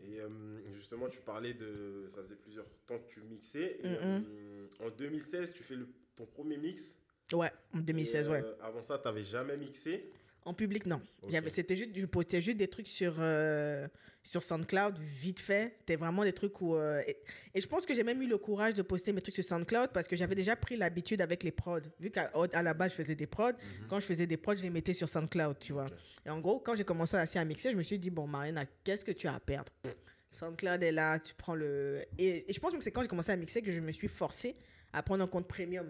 Et 0.03 0.19
euh, 0.19 0.29
justement, 0.75 1.07
tu 1.09 1.19
parlais 1.19 1.53
de. 1.53 2.07
Ça 2.15 2.21
faisait 2.21 2.35
plusieurs 2.35 2.65
temps 2.85 2.97
que 2.99 3.13
tu 3.13 3.21
mixais. 3.21 3.79
Et, 3.83 3.87
Mhm. 3.89 4.25
euh, 4.27 4.67
en 4.79 4.89
2016, 4.89 5.51
tu 5.53 5.63
fais 5.63 5.75
le, 5.75 5.87
ton 6.15 6.25
premier 6.25 6.57
mix. 6.57 6.97
Ouais, 7.33 7.51
en 7.73 7.79
2016 7.79 8.27
Et, 8.27 8.29
ouais. 8.29 8.41
euh, 8.43 8.55
Avant 8.61 8.81
ça, 8.81 8.97
tu 8.97 9.05
n'avais 9.07 9.23
jamais 9.23 9.57
mixé. 9.57 10.09
En 10.47 10.53
public 10.53 10.85
non. 10.85 11.01
Ok. 11.23 11.31
J'avais 11.31 11.49
c'était 11.49 11.75
juste 11.75 11.91
je 11.93 12.05
postais 12.05 12.41
juste 12.41 12.57
des 12.57 12.69
trucs 12.69 12.87
sur 12.87 13.15
euh, 13.19 13.85
sur 14.23 14.41
SoundCloud 14.41 14.97
vite 14.97 15.41
fait. 15.41 15.73
C'était 15.79 15.97
vraiment 15.97 16.23
des 16.23 16.31
trucs 16.31 16.61
où 16.61 16.75
euh, 16.75 17.01
et, 17.05 17.17
et 17.53 17.59
je 17.59 17.67
pense 17.67 17.85
que 17.85 17.93
j'ai 17.93 18.03
même 18.03 18.21
eu 18.21 18.27
le 18.27 18.37
courage 18.37 18.73
de 18.73 18.81
poster 18.81 19.11
mes 19.11 19.19
trucs 19.19 19.35
sur 19.35 19.43
SoundCloud 19.43 19.89
parce 19.93 20.07
que 20.07 20.15
j'avais 20.15 20.35
déjà 20.35 20.55
pris 20.55 20.77
l'habitude 20.77 21.19
avec 21.19 21.43
les 21.43 21.51
prods. 21.51 21.81
Vu 21.99 22.11
qu'à 22.11 22.31
à 22.53 22.63
la 22.63 22.73
base 22.73 22.91
je 22.91 22.95
faisais 22.95 23.15
des 23.15 23.27
prods, 23.27 23.51
quand 23.89 23.99
je 23.99 24.05
faisais 24.05 24.25
des 24.25 24.37
prods, 24.37 24.55
je 24.55 24.63
les 24.63 24.69
mettais 24.69 24.93
sur 24.93 25.09
SoundCloud, 25.09 25.59
tu 25.59 25.73
vois. 25.73 25.85
Mhm. 25.85 25.91
Et 26.27 26.29
en 26.29 26.39
gros, 26.39 26.59
quand 26.59 26.77
j'ai 26.77 26.85
commencé 26.85 27.17
à, 27.17 27.25
à 27.35 27.45
mixer, 27.45 27.71
je 27.71 27.77
me 27.77 27.83
suis 27.83 27.99
dit 27.99 28.09
bon 28.09 28.25
Marina, 28.25 28.63
qu'est-ce 28.85 29.03
que 29.03 29.11
tu 29.11 29.27
as 29.27 29.35
à 29.35 29.39
perdre? 29.41 29.71
Pff, 29.83 29.95
SoundCloud 30.31 30.81
est 30.81 30.93
là, 30.93 31.19
tu 31.19 31.33
prends 31.33 31.55
le 31.55 32.03
et, 32.17 32.49
et 32.49 32.53
je 32.53 32.59
pense 32.61 32.71
que 32.73 32.79
c'est 32.81 32.91
quand 32.91 33.01
j'ai 33.01 33.09
commencé 33.09 33.33
à 33.33 33.35
mixer 33.35 33.61
que 33.61 33.71
je 33.73 33.81
me 33.81 33.91
suis 33.91 34.07
forcé 34.07 34.55
à 34.93 35.03
prendre 35.03 35.25
un 35.25 35.27
compte 35.27 35.47
premium 35.49 35.89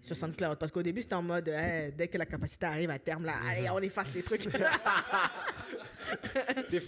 sur 0.00 0.14
SoundCloud 0.16 0.58
parce 0.58 0.70
qu'au 0.70 0.82
début 0.82 1.02
c'était 1.02 1.14
en 1.14 1.22
mode 1.22 1.50
dès 1.96 2.08
que 2.08 2.18
la 2.18 2.26
capacité 2.26 2.66
arrive 2.66 2.90
à 2.90 2.98
terme 2.98 3.24
là 3.24 3.34
allez 3.48 3.68
on 3.70 3.78
efface 3.78 4.08
les 4.14 4.22
trucs. 4.22 4.46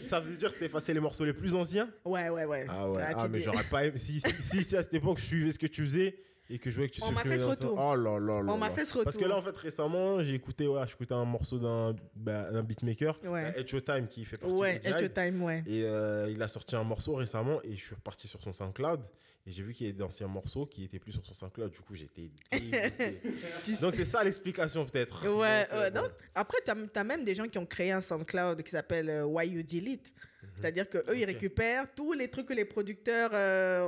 Ça 0.04 0.20
veut 0.20 0.36
dire 0.36 0.52
que 0.52 0.58
tu 0.58 0.64
effacé 0.64 0.94
les 0.94 1.00
morceaux 1.00 1.24
les 1.24 1.32
plus 1.32 1.54
anciens? 1.54 1.88
Ouais, 2.04 2.28
ouais, 2.28 2.44
ouais. 2.44 2.66
Ah 2.68 2.88
ouais, 2.88 3.02
ah, 3.04 3.14
tu 3.14 3.28
mais 3.28 3.40
j'aurais 3.40 3.64
pas 3.64 3.84
aimé. 3.84 3.98
Si, 3.98 4.20
si, 4.20 4.42
si, 4.42 4.62
si 4.62 4.76
à 4.76 4.82
cette 4.82 4.94
époque 4.94 5.18
je 5.18 5.24
suivais 5.24 5.50
ce 5.50 5.58
que 5.58 5.66
tu 5.66 5.82
faisais 5.84 6.16
et 6.50 6.58
que 6.58 6.70
je 6.70 6.76
voyais 6.76 6.88
que 6.88 6.94
tu 6.94 7.02
On 7.02 7.06
m'a 7.12 7.20
supprimais 7.20 7.36
fait 7.36 7.40
ce 7.42 7.46
retour. 7.46 7.78
Oh 7.78 7.94
là 7.94 8.18
là 8.18 8.42
là 8.42 8.52
On 8.52 8.56
m'a 8.56 8.70
fait 8.70 8.84
ce 8.84 8.92
retour. 8.92 9.04
Parce 9.04 9.16
que 9.18 9.24
là, 9.24 9.36
en 9.36 9.42
fait, 9.42 9.56
récemment, 9.56 10.22
j'ai 10.22 10.34
écouté, 10.34 10.66
ouais, 10.66 10.80
j'écoutais 10.86 11.14
un 11.14 11.24
morceau 11.24 11.58
d'un 11.58 11.94
bah, 12.14 12.62
beatmaker, 12.62 13.18
Ouais. 13.24 13.52
Edge 13.56 13.76
Time, 13.84 14.06
qui 14.08 14.24
fait 14.24 14.38
partie 14.38 14.54
Ouais, 14.56 14.78
de 14.78 14.88
Edge. 14.88 15.12
Time, 15.12 15.42
ouais. 15.42 15.62
Et 15.66 15.82
euh, 15.84 16.30
il 16.30 16.40
a 16.42 16.48
sorti 16.48 16.74
un 16.76 16.84
morceau 16.84 17.14
récemment 17.14 17.60
et 17.64 17.72
je 17.74 17.84
suis 17.84 17.94
reparti 17.94 18.26
sur 18.28 18.40
son 18.42 18.52
SoundCloud 18.52 19.00
et 19.46 19.50
j'ai 19.50 19.62
vu 19.62 19.72
qu'il 19.72 19.86
y 19.86 19.90
avait 19.90 19.98
d'anciens 19.98 20.26
morceaux 20.28 20.66
qui 20.66 20.84
étaient 20.84 20.98
plus 20.98 21.12
sur 21.12 21.24
son 21.24 21.32
SoundCloud. 21.34 21.70
Du 21.70 21.80
coup, 21.80 21.94
j'étais 21.94 22.30
Donc, 23.80 23.94
c'est 23.94 24.04
ça 24.04 24.22
l'explication 24.24 24.84
peut-être. 24.86 25.26
Ouais, 25.28 25.62
Donc, 25.64 25.72
euh, 25.72 25.90
ouais. 26.02 26.08
après, 26.34 26.58
tu 26.64 26.70
as, 26.98 27.04
même 27.04 27.24
des 27.24 27.34
gens 27.34 27.46
qui 27.46 27.58
ont 27.58 27.66
créé 27.66 27.92
un 27.92 28.00
SoundCloud 28.00 28.62
qui 28.62 28.70
s'appelle 28.70 29.08
euh, 29.10 29.24
Why 29.24 29.48
You 29.48 29.62
Delete. 29.62 30.12
C'est-à-dire 30.56 30.88
qu'eux, 30.88 31.02
ils 31.08 31.12
Mhm. 31.14 31.20
Ok. 31.22 31.26
récupèrent 31.26 31.86
tous 31.94 32.12
les 32.12 32.28
trucs 32.28 32.46
que 32.46 32.52
les 32.54 32.64
producteurs 32.64 33.30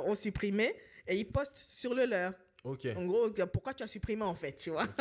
ont 0.07 0.15
supprimés 0.15 0.75
et 1.07 1.17
ils 1.17 1.25
postent 1.31 1.57
sur 1.69 1.95
le 1.95 2.05
leur. 2.07 2.33
Ok. 2.65 2.87
En 2.97 3.07
gros, 3.07 3.31
pourquoi 3.53 3.75
tu 3.75 3.83
as 3.83 3.87
supprimé 3.87 4.23
en 4.23 4.35
fait, 4.35 4.53
tu 4.53 4.71
vois? 4.71 4.87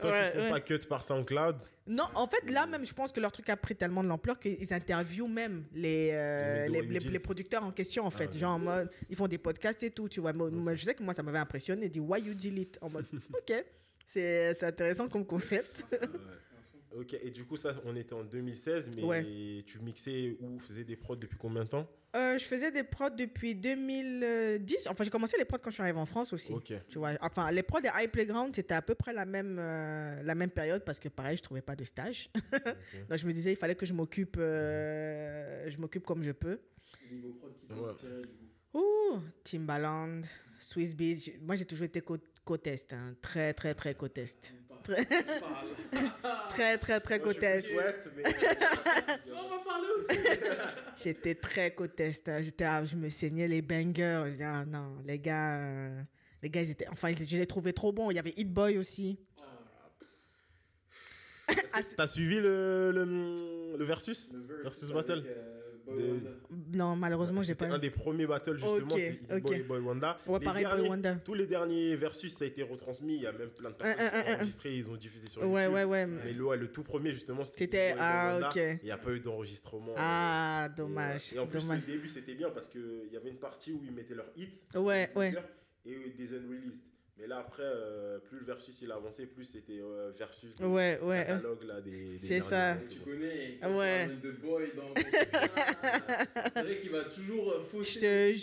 Toi, 0.00 0.10
Ouais, 0.10 0.26
tu 0.30 0.32
fais 0.36 0.42
ouais. 0.42 0.50
pas 0.50 0.60
cut 0.60 0.78
par 0.88 1.04
SoundCloud? 1.04 1.56
Non, 1.86 2.04
en 2.16 2.26
fait, 2.26 2.50
là 2.50 2.66
même, 2.66 2.84
je 2.84 2.92
pense 2.92 3.12
que 3.12 3.20
leur 3.20 3.30
truc 3.30 3.48
a 3.50 3.56
pris 3.56 3.76
tellement 3.76 4.02
de 4.02 4.08
l'ampleur 4.08 4.38
qu'ils 4.38 4.72
interviewent 4.72 5.28
même 5.28 5.64
les, 5.72 6.10
euh, 6.12 6.66
Les 6.68 6.98
les, 6.98 7.18
producteurs 7.20 7.62
en 7.62 7.70
question, 7.70 8.04
en 8.04 8.10
fait. 8.10 8.26
ok. 8.26 8.36
Genre, 8.36 8.52
en 8.52 8.58
mode, 8.58 8.90
ils 9.08 9.14
font 9.16 9.28
des 9.28 9.38
podcasts 9.38 9.82
et 9.84 9.90
tout, 9.90 10.08
tu 10.08 10.20
vois. 10.20 10.32
Moi, 10.32 10.74
je 10.74 10.84
sais 10.84 10.94
que 10.94 11.02
moi, 11.04 11.14
ça 11.14 11.22
m'avait 11.22 11.38
impressionné. 11.38 11.88
Dit, 11.88 12.00
why 12.00 12.20
you 12.20 12.34
delete 12.34 12.78
En 12.80 12.90
mode, 12.90 13.06
ok, 13.32 13.64
c'est 14.06 14.54
c'est 14.54 14.66
intéressant 14.66 15.08
comme 15.08 15.24
concept. 15.26 15.84
Ok, 16.96 17.14
et 17.22 17.30
du 17.30 17.44
coup, 17.44 17.56
ça, 17.56 17.74
on 17.84 17.94
était 17.96 18.14
en 18.14 18.24
2016, 18.24 18.90
mais 18.96 19.02
Ouais. 19.04 19.62
tu 19.66 19.78
mixais 19.78 20.36
ou 20.40 20.58
faisais 20.58 20.84
des 20.84 20.96
prods 20.96 21.16
depuis 21.16 21.38
combien 21.38 21.64
de 21.64 21.68
temps? 21.70 21.88
Euh, 22.14 22.36
je 22.36 22.44
faisais 22.44 22.70
des 22.70 22.82
prods 22.84 23.08
depuis 23.10 23.54
2010. 23.54 24.86
Enfin, 24.88 25.02
j'ai 25.04 25.10
commencé 25.10 25.38
les 25.38 25.44
prods 25.46 25.58
quand 25.58 25.70
je 25.70 25.74
suis 25.74 25.82
arrivé 25.82 25.98
en 25.98 26.04
France 26.06 26.32
aussi. 26.34 26.52
Tu 26.88 26.98
vois, 26.98 27.12
enfin, 27.22 27.50
les 27.50 27.62
prods 27.62 27.80
des 27.80 27.88
High 27.94 28.10
Playground, 28.10 28.54
c'était 28.54 28.74
à 28.74 28.82
peu 28.82 28.94
près 28.94 29.12
la 29.14 29.24
même, 29.24 29.56
euh, 29.58 30.22
la 30.22 30.34
même 30.34 30.50
période 30.50 30.84
parce 30.84 30.98
que 30.98 31.08
pareil, 31.08 31.36
je 31.38 31.42
trouvais 31.42 31.62
pas 31.62 31.74
de 31.74 31.84
stage. 31.84 32.28
Donc 33.08 33.18
je 33.18 33.26
me 33.26 33.32
disais, 33.32 33.52
il 33.52 33.56
fallait 33.56 33.74
que 33.74 33.86
je 33.86 33.94
m'occupe, 33.94 34.36
euh, 34.38 35.70
je 35.70 35.78
m'occupe 35.78 36.04
comme 36.04 36.22
je 36.22 36.32
peux. 36.32 36.60
Niveau 37.10 37.32
prod 37.34 37.52
qui 37.58 37.66
t'a 37.66 37.74
Ouais. 37.74 37.90
inspiré, 37.90 38.20
du 38.22 38.26
coup. 38.72 38.78
Ouh, 38.78 39.20
Timbaland, 39.42 40.20
Swiss. 40.58 40.94
J'ai- 40.98 41.38
Moi, 41.40 41.56
j'ai 41.56 41.64
toujours 41.64 41.84
été 41.86 42.00
côte, 42.02 42.24
côte 42.44 42.66
est, 42.66 42.92
hein. 42.92 43.14
très, 43.22 43.54
très, 43.54 43.74
très 43.74 43.94
côte 43.94 44.18
est. 44.18 44.54
Très, 44.82 46.78
très, 46.78 47.00
très, 47.00 47.00
très 47.00 47.18
Ouest, 47.18 48.10
mais... 48.16 48.24
Euh, 48.26 48.30
on 49.34 49.48
va 49.48 49.58
parler 49.64 49.88
aussi. 49.96 50.18
J'étais 51.02 51.34
très 51.34 51.74
côte. 51.74 52.00
Hein. 52.00 52.42
J'étais, 52.42 52.64
ah, 52.64 52.84
je 52.84 52.96
me 52.96 53.08
saignais 53.08 53.48
les 53.48 53.62
bangers. 53.62 54.22
Je 54.26 54.30
disais, 54.30 54.44
ah, 54.44 54.64
non, 54.66 54.96
les 55.06 55.18
gars, 55.18 55.60
euh, 55.60 56.02
les 56.42 56.50
gars, 56.50 56.62
ils 56.62 56.70
étaient, 56.70 56.88
enfin, 56.88 57.12
je 57.12 57.36
les 57.36 57.46
trouvais 57.46 57.72
trop 57.72 57.92
bons. 57.92 58.10
Il 58.10 58.14
y 58.14 58.18
avait 58.18 58.34
Hit 58.36 58.52
Boy 58.52 58.78
aussi. 58.78 59.18
Oh. 59.38 59.42
T'as 61.96 62.06
suivi 62.06 62.40
le, 62.40 62.92
le, 62.92 63.76
le, 63.76 63.84
versus? 63.84 64.32
Le 64.34 64.62
versus, 64.62 64.62
versus 64.62 64.90
Battle? 64.90 65.12
Avec, 65.12 65.26
euh... 65.26 65.61
Des- 65.96 66.76
Non, 66.78 66.96
malheureusement, 66.96 67.40
j'ai 67.40 67.48
C'était 67.48 67.68
pas. 67.68 67.74
un 67.74 67.78
des 67.78 67.90
premiers 67.90 68.26
battles 68.26 68.56
justement, 68.56 68.76
Ok, 68.76 68.92
c'est 68.96 69.20
Boy, 69.28 69.60
ok. 69.60 69.66
Boy 69.66 69.80
Wanda. 69.80 70.18
Ouais, 70.26 70.38
Les 70.38 70.44
pareil, 70.44 70.64
Boy 70.66 70.88
Wanda. 70.88 71.14
Tous 71.16 71.34
les 71.34 71.46
derniers 71.46 71.96
versus, 71.96 72.32
ça 72.34 72.44
a 72.44 72.48
été 72.48 72.62
retransmis. 72.62 73.16
Il 73.16 73.22
y 73.22 73.26
a 73.26 73.32
même 73.32 73.50
plein 73.50 73.70
de 73.70 73.74
personnes 73.74 74.00
Un, 74.00 74.06
un, 74.06 74.22
qui 74.22 74.30
ont 74.30 74.34
enregistré, 74.34 74.74
ils 74.76 74.88
ont 74.88 74.96
diffusé 74.96 75.28
sur 75.28 75.42
Ouais, 75.42 75.62
YouTube. 75.64 75.74
ouais, 75.74 75.84
ouais. 75.84 76.06
Mais 76.06 76.32
le, 76.32 76.44
ouais, 76.44 76.56
le 76.56 76.70
tout 76.70 76.82
premier, 76.82 77.12
justement, 77.12 77.44
c'était 77.44 77.64
C'était- 77.64 77.88
Boy 77.90 77.98
Boy 77.98 78.04
ah, 78.08 78.32
Wanda. 78.34 78.48
ok. 78.48 78.78
Il 78.82 78.84
n'y 78.86 78.90
a 78.90 78.98
pas 78.98 79.10
eu 79.12 79.20
d'enregistrement. 79.20 79.94
Ah, 79.96 80.68
Et, 80.70 80.76
dommage. 80.76 81.32
Et 81.34 81.38
en 81.38 81.46
plus, 81.46 81.60
dommage. 81.60 81.86
le 81.86 81.92
début, 81.94 82.08
c'était 82.08 82.34
bien 82.34 82.50
parce 82.50 82.68
qu'il 82.68 83.08
y 83.12 83.16
avait 83.16 83.30
une 83.30 83.38
partie 83.38 83.72
où 83.72 83.80
ils 83.84 83.92
mettaient 83.92 84.14
leurs 84.14 84.30
hits. 84.36 84.48
Ouais, 84.76 85.10
ouais. 85.16 85.34
Et 85.84 86.10
des 86.16 86.34
unreleased. 86.34 86.82
Mais 87.22 87.28
là, 87.28 87.38
après, 87.38 87.62
euh, 87.62 88.18
plus 88.18 88.40
le 88.40 88.44
versus 88.44 88.82
il 88.82 88.90
avançait, 88.90 89.26
plus 89.26 89.44
c'était 89.44 89.78
euh, 89.80 90.10
versus. 90.18 90.56
des 90.56 90.64
Ouais, 90.64 90.98
ouais. 91.04 91.24
catalogues, 91.24 91.62
là, 91.62 91.80
des, 91.80 91.90
des 92.10 92.16
C'est 92.18 92.40
ça. 92.40 92.76
Tu 92.90 92.98
connais, 92.98 93.58
quand 93.62 93.78
Ouais. 93.78 94.08
de 94.20 94.32
boy 94.32 94.72
dans 94.74 94.92
C'est 96.56 96.62
vrai 96.62 96.80
qu'il 96.80 96.90
va 96.90 97.04
toujours 97.04 97.52
euh, 97.52 97.60
fausser 97.62 97.92
Je 97.92 98.00
te 98.00 98.28
le 98.30 98.34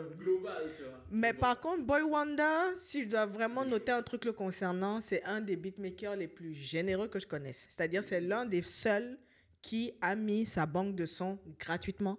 jure. 0.00 0.16
global, 0.16 0.70
tu 0.74 0.84
vois. 0.84 1.04
Mais 1.10 1.34
par 1.34 1.60
contre, 1.60 1.82
Boy 1.84 2.00
Wanda, 2.00 2.74
si 2.78 3.04
je 3.04 3.10
dois 3.10 3.26
vraiment 3.26 3.66
noter 3.66 3.92
un 3.92 4.02
truc 4.02 4.24
le 4.24 4.32
concernant, 4.32 5.02
c'est 5.02 5.22
un 5.24 5.42
des 5.42 5.56
beatmakers 5.56 6.16
les 6.16 6.28
plus 6.28 6.54
généreux 6.54 7.08
que 7.08 7.18
je 7.18 7.26
connaisse. 7.26 7.66
C'est-à-dire, 7.68 8.02
c'est 8.02 8.22
l'un 8.22 8.46
des 8.46 8.62
seuls 8.62 9.18
qui 9.60 9.92
a 10.00 10.16
mis 10.16 10.46
sa 10.46 10.64
banque 10.64 10.94
de 10.94 11.04
sons 11.04 11.38
gratuitement. 11.58 12.18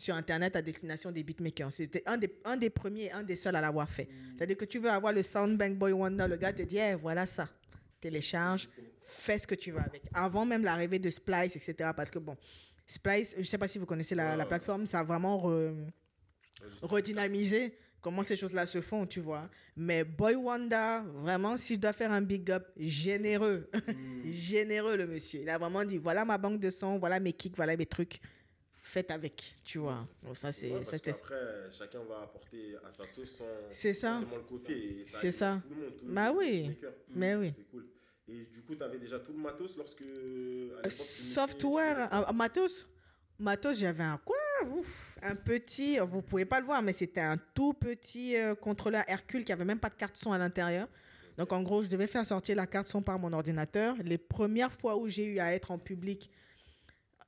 Sur 0.00 0.14
Internet 0.14 0.56
à 0.56 0.62
destination 0.62 1.12
des 1.12 1.22
beatmakers. 1.22 1.70
C'était 1.72 2.02
un 2.06 2.16
des, 2.16 2.32
un 2.46 2.56
des 2.56 2.70
premiers 2.70 3.04
et 3.04 3.12
un 3.12 3.22
des 3.22 3.36
seuls 3.36 3.54
à 3.54 3.60
l'avoir 3.60 3.88
fait. 3.88 4.08
C'est-à-dire 4.36 4.56
que 4.56 4.64
tu 4.64 4.78
veux 4.78 4.88
avoir 4.90 5.12
le 5.12 5.22
Soundbank 5.22 5.76
Boy 5.76 5.92
Wonder, 5.92 6.26
le 6.26 6.36
gars 6.36 6.54
te 6.54 6.62
dit, 6.62 6.78
Eh, 6.78 6.94
voilà 6.94 7.26
ça. 7.26 7.46
Télécharge, 8.00 8.66
fais 9.02 9.38
ce 9.38 9.46
que 9.46 9.54
tu 9.54 9.72
veux 9.72 9.80
avec. 9.80 10.02
Avant 10.14 10.46
même 10.46 10.64
l'arrivée 10.64 10.98
de 10.98 11.10
Splice, 11.10 11.54
etc. 11.56 11.90
Parce 11.94 12.10
que 12.10 12.18
bon, 12.18 12.34
Splice, 12.86 13.32
je 13.34 13.40
ne 13.40 13.44
sais 13.44 13.58
pas 13.58 13.68
si 13.68 13.78
vous 13.78 13.84
connaissez 13.84 14.14
la, 14.14 14.46
plateforme, 14.46 14.86
ça 14.86 15.00
a 15.00 15.04
vraiment 15.04 15.36
re- 15.36 15.74
Juste- 16.70 16.84
redynamiser 16.86 17.74
comment 18.00 18.22
ces 18.22 18.36
choses-là 18.38 18.64
se 18.64 18.80
font, 18.80 19.04
tu 19.06 19.20
vois. 19.20 19.50
Mais 19.76 20.02
Boy 20.02 20.34
Wanda, 20.34 21.02
vraiment, 21.16 21.58
si 21.58 21.74
je 21.74 21.78
dois 21.80 21.92
faire 21.92 22.10
un 22.10 22.22
big 22.22 22.50
up, 22.50 22.66
généreux. 22.78 23.68
généreux, 24.24 24.96
le 24.96 25.06
monsieur. 25.06 25.40
Il 25.42 25.50
a 25.50 25.58
vraiment 25.58 25.84
dit, 25.84 25.98
voilà 25.98 26.24
ma 26.24 26.38
banque 26.38 26.58
de 26.58 26.70
sons, 26.70 26.98
voilà 26.98 27.20
mes 27.20 27.34
kicks, 27.34 27.54
voilà 27.56 27.76
mes 27.76 27.84
trucs. 27.84 28.18
Faites 28.90 29.12
avec, 29.12 29.54
tu 29.64 29.78
vois. 29.78 30.04
Donc 30.24 30.36
ça, 30.36 30.50
c'est... 30.50 30.68
Ouais, 30.72 30.80
qu'après, 31.00 31.36
chacun 31.70 32.00
va 32.02 32.22
apporter 32.22 32.74
à 32.84 32.90
sa 32.90 33.06
sauce 33.06 33.36
sans 33.36 33.44
C'est 33.70 33.94
ça. 33.94 34.18
le 34.20 34.42
copier. 34.42 35.04
C'est 35.06 35.30
ça. 35.30 35.60
Tout 35.62 35.72
le 35.76 35.80
monde, 35.80 35.96
tout 35.96 36.06
le 36.06 36.12
Bah 36.12 36.28
monde, 36.30 36.38
oui. 36.40 36.76
Mais 37.14 37.36
oui. 37.36 37.52
C'est 37.56 37.70
cool. 37.70 37.86
Et 38.26 38.46
du 38.52 38.62
coup, 38.62 38.74
tu 38.74 38.82
avais 38.82 38.98
déjà 38.98 39.20
tout 39.20 39.32
le 39.32 39.38
matos 39.38 39.76
lorsque. 39.76 40.00
à 40.02 40.82
mixais, 40.82 40.90
Software, 40.90 42.08
tu- 42.10 42.16
un 42.30 42.32
matos. 42.32 42.88
Matos, 43.38 43.78
j'avais 43.78 44.02
un 44.02 44.18
quoi? 44.24 44.36
Ouf, 44.76 45.16
Un 45.22 45.36
petit, 45.36 45.98
vous 46.00 46.20
pouvez 46.20 46.44
pas 46.44 46.58
le 46.58 46.66
voir, 46.66 46.82
mais 46.82 46.92
c'était 46.92 47.20
un 47.20 47.36
tout 47.54 47.72
petit 47.72 48.36
euh, 48.36 48.56
contrôleur 48.56 49.04
Hercule 49.06 49.44
qui 49.44 49.52
avait 49.52 49.64
même 49.64 49.78
pas 49.78 49.88
de 49.88 49.94
carte 49.94 50.16
son 50.16 50.32
à 50.32 50.38
l'intérieur. 50.38 50.88
Donc 51.38 51.52
en 51.52 51.62
gros, 51.62 51.80
je 51.82 51.88
devais 51.88 52.08
faire 52.08 52.26
sortir 52.26 52.56
la 52.56 52.66
carte 52.66 52.88
son 52.88 53.02
par 53.02 53.18
mon 53.20 53.32
ordinateur. 53.32 53.94
Les 54.04 54.18
premières 54.18 54.72
fois 54.72 54.96
où 54.96 55.06
j'ai 55.08 55.24
eu 55.24 55.38
à 55.38 55.54
être 55.54 55.70
en 55.70 55.78
public, 55.78 56.28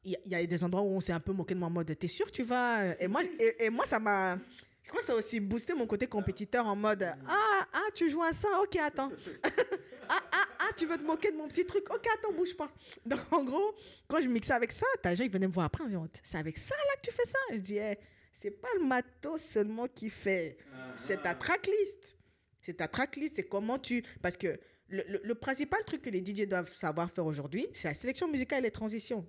il 0.04 0.16
y, 0.26 0.34
a 0.34 0.44
des 0.44 0.64
endroits 0.64 0.82
où 0.82 0.88
on 0.96 1.00
s'est 1.00 1.12
un 1.12 1.20
peu 1.20 1.32
moqué 1.32 1.54
de 1.54 1.60
moi 1.60 1.68
en 1.68 1.72
mode 1.72 1.96
T'es 1.98 2.08
sûr 2.08 2.30
tu 2.30 2.42
vas? 2.42 2.94
Et 3.00 3.06
moi, 3.08 3.22
et, 3.38 3.64
et 3.66 3.70
moi, 3.70 3.86
ça 3.86 3.98
m'a. 3.98 4.36
Je 4.82 4.88
crois 4.88 5.00
que 5.00 5.06
ça 5.06 5.12
a 5.12 5.16
aussi 5.16 5.40
boosté 5.40 5.74
mon 5.74 5.86
côté 5.86 6.06
compétiteur 6.06 6.66
en 6.66 6.76
mode 6.76 7.02
Ah, 7.26 7.66
ah, 7.72 7.88
tu 7.94 8.10
joues 8.10 8.22
à 8.22 8.32
ça? 8.32 8.48
Ok, 8.62 8.76
attends. 8.76 9.10
ah, 10.08 10.20
ah, 10.32 10.44
ah, 10.60 10.70
tu 10.76 10.86
veux 10.86 10.98
te 10.98 11.04
moquer 11.04 11.30
de 11.32 11.36
mon 11.36 11.48
petit 11.48 11.64
truc? 11.64 11.88
Ok, 11.94 12.04
attends, 12.18 12.32
bouge 12.32 12.54
pas. 12.56 12.70
Donc, 13.06 13.20
en 13.30 13.44
gros, 13.44 13.74
quand 14.08 14.20
je 14.20 14.28
mixais 14.28 14.52
avec 14.52 14.72
ça, 14.72 14.86
t'as 15.00 15.14
gens, 15.14 15.24
ils 15.24 15.30
venaient 15.30 15.46
me 15.46 15.52
voir 15.52 15.66
après. 15.66 15.84
C'est 16.22 16.38
avec 16.38 16.58
ça 16.58 16.74
là 16.76 16.96
que 17.00 17.08
tu 17.08 17.14
fais 17.14 17.24
ça? 17.24 17.38
Je 17.52 17.56
dis, 17.58 17.78
Eh, 17.78 17.96
c'est 18.32 18.50
pas 18.50 18.68
le 18.78 18.84
matos 18.84 19.40
seulement 19.40 19.86
qui 19.88 20.10
fait. 20.10 20.58
C'est 20.96 21.22
ta 21.22 21.34
tracklist. 21.34 22.16
C'est 22.60 22.74
ta 22.74 22.88
tracklist. 22.88 23.36
C'est 23.36 23.44
comment 23.48 23.78
tu. 23.78 24.02
Parce 24.20 24.36
que 24.36 24.58
le, 24.88 25.04
le- 25.08 25.20
le 25.24 25.34
principal 25.36 25.82
truc 25.84 26.02
que 26.02 26.10
les 26.10 26.22
DJ 26.24 26.46
doivent 26.46 26.72
savoir 26.74 27.10
faire 27.10 27.24
aujourd'hui, 27.24 27.66
c'est 27.72 27.88
la 27.88 27.94
sélection 27.94 28.28
musicale 28.28 28.58
et 28.58 28.62
les 28.64 28.70
transitions. 28.70 29.24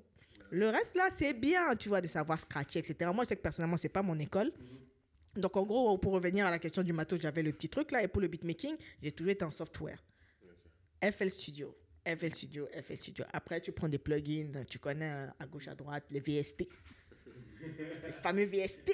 Le 0.53 0.69
reste 0.69 0.95
là, 0.95 1.07
c'est 1.09 1.33
bien, 1.33 1.75
tu 1.75 1.89
vois, 1.89 1.99
de 1.99 2.05
savoir 2.05 2.39
scratcher, 2.39 2.77
etc. 2.77 3.09
Moi, 3.11 3.23
je 3.23 3.29
sais 3.29 3.35
que 3.35 3.41
personnellement, 3.41 3.75
c'est 3.75 3.89
pas 3.89 4.03
mon 4.03 4.19
école. 4.19 4.51
Donc, 5.35 5.57
en 5.57 5.63
gros, 5.63 5.97
pour 5.97 6.13
revenir 6.13 6.45
à 6.45 6.51
la 6.51 6.59
question 6.59 6.83
du 6.83 6.93
matos, 6.93 7.19
j'avais 7.19 7.41
le 7.41 7.51
petit 7.51 7.69
truc 7.69 7.89
là. 7.89 8.03
Et 8.03 8.07
pour 8.07 8.21
le 8.21 8.27
beatmaking, 8.27 8.75
j'ai 9.01 9.11
toujours 9.11 9.31
été 9.31 9.43
en 9.43 9.49
software. 9.49 9.97
FL 11.01 11.31
Studio. 11.31 11.75
FL 12.05 12.35
Studio, 12.35 12.67
FL 12.83 12.97
Studio. 12.97 13.25
Après, 13.33 13.61
tu 13.61 13.71
prends 13.71 13.89
des 13.89 13.97
plugins, 13.97 14.63
tu 14.69 14.77
connais 14.77 15.11
euh, 15.11 15.27
à 15.39 15.47
gauche, 15.47 15.67
à 15.69 15.73
droite, 15.73 16.03
les 16.11 16.19
VST. 16.19 16.67
les 18.05 18.11
fameux 18.21 18.45
VST. 18.45 18.91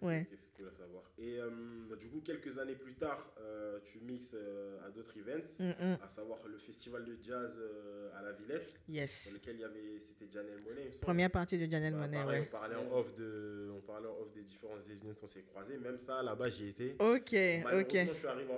Ouais. 0.00 0.26
Ok, 0.30 0.38
c'est 0.40 0.56
cool 0.56 0.68
à 0.68 0.78
savoir. 0.78 1.02
Et 1.26 1.38
euh, 1.40 1.48
bah, 1.88 1.96
du 1.96 2.08
coup, 2.08 2.20
quelques 2.20 2.58
années 2.58 2.74
plus 2.74 2.92
tard, 2.94 3.32
euh, 3.40 3.78
tu 3.84 3.98
mixes 4.00 4.34
euh, 4.34 4.86
à 4.86 4.90
d'autres 4.90 5.16
events, 5.16 5.48
Mm, 5.58 5.68
mm. 5.70 5.96
à 6.04 6.08
savoir 6.08 6.38
le 6.46 6.58
festival 6.58 7.02
de 7.04 7.16
jazz 7.22 7.56
euh, 7.58 8.10
à 8.18 8.22
la 8.22 8.32
Villette, 8.32 8.78
dans 8.86 8.94
Yes. 8.94 9.32
lequel 9.40 9.56
il 9.56 9.60
y 9.62 9.64
avait, 9.64 9.98
c'était 10.00 10.30
Janelle 10.30 10.58
Monet. 10.68 10.90
Première 11.00 11.30
partie 11.30 11.56
de 11.56 11.70
Janelle 11.70 11.94
Bah, 11.94 12.00
Monet, 12.00 12.18
pareil, 12.18 12.40
ouais. 12.40 12.48
On 12.48 12.52
parlait 12.52 12.76
en 12.76 12.92
off 12.98 13.14
de, 13.14 13.70
on 13.74 13.80
parlait 13.80 14.08
en 14.08 14.18
off 14.20 14.32
des 14.34 14.42
différents 14.42 14.78
événements 14.78 15.14
qu'on 15.14 15.26
s'est 15.26 15.42
croisés. 15.42 15.78
Même 15.78 15.98
ça, 15.98 16.22
là-bas, 16.22 16.50
j'y 16.50 16.68
étais. 16.68 16.94
Ok, 16.98 17.34
ok. 17.80 17.96
je 18.08 18.12
suis 18.12 18.26
arrivé 18.26 18.50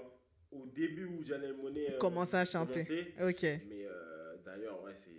au 0.51 0.67
début 0.75 1.05
où 1.07 1.25
Janelle 1.25 1.55
Monet 1.57 1.95
euh, 1.95 1.99
Commençait 1.99 2.39
à 2.39 2.45
chanter. 2.45 2.85
commençait. 2.85 3.13
Ok. 3.29 3.43
Mais 3.69 3.87
euh, 3.87 4.37
d'ailleurs, 4.45 4.83
ouais, 4.83 4.95
c'est. 4.97 5.11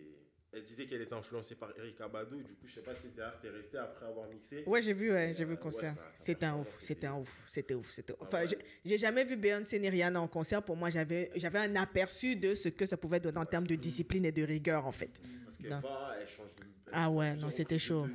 Elle 0.58 0.63
disait 0.63 0.86
qu'elle 0.88 1.02
était 1.04 1.13
influencée 1.13 1.54
par 1.56 1.70
Eric 1.78 2.02
Abadou. 2.02 2.38
Du 2.38 2.54
coup, 2.56 2.65
je 2.67 2.74
sais 2.74 2.82
pas 2.82 2.96
si 2.96 3.10
derrière 3.10 3.39
t'es 3.39 3.50
resté 3.50 3.78
après 3.78 4.08
avoir 4.08 4.28
mixé. 4.28 4.63
Ouais, 4.65 4.82
j'ai 4.82 4.93
vu, 4.93 5.12
ouais, 5.12 5.34
j'ai 5.38 5.46
vu 5.46 5.52
Euh, 5.52 5.56
le 5.56 5.62
concert. 5.62 5.91
ouais, 5.93 6.02
c'était 6.17 6.46
un 6.48 6.58
ouf, 6.58 6.78
c'était 6.80 7.06
un 7.08 7.15
ouf, 7.17 7.43
c'était 7.48 7.74
ouf, 7.76 7.91
c'était. 7.91 8.13
Ah 8.20 8.24
Enfin, 8.24 8.46
ouais. 8.46 8.58
j'ai- 8.84 8.98
jamais 8.98 9.24
vu 9.24 9.36
Beyoncé 9.38 9.78
ni 9.80 9.88
Rihanna 9.89 10.20
en 10.20 10.28
concert. 10.28 10.63
Pour 10.63 10.76
moi, 10.76 10.89
j'avais 10.89 11.30
j'avais 11.36 11.60
un 11.60 11.76
aperçu 11.76 12.36
de 12.36 12.56
ce 12.56 12.70
que 12.70 12.86
ça 12.88 12.98
pouvait 12.98 13.20
donner 13.20 13.38
en 13.38 13.46
termes 13.46 13.67
de 13.67 13.76
discipline 13.76 14.26
et 14.26 14.32
de 14.32 14.41
rigueur, 14.43 14.86
en 14.88 14.91
fait. 14.91 15.12
Parce 15.46 15.58
qu'elle 15.58 15.70
Non. 15.70 15.80
va, 15.80 16.15
elle 16.20 16.28
change 16.28 16.56
de. 16.56 16.63
elle 16.88 16.91
Ah 16.93 17.12
ouais, 17.12 17.36
non, 17.36 17.52
c'était 17.52 17.78
chaud. 17.78 18.08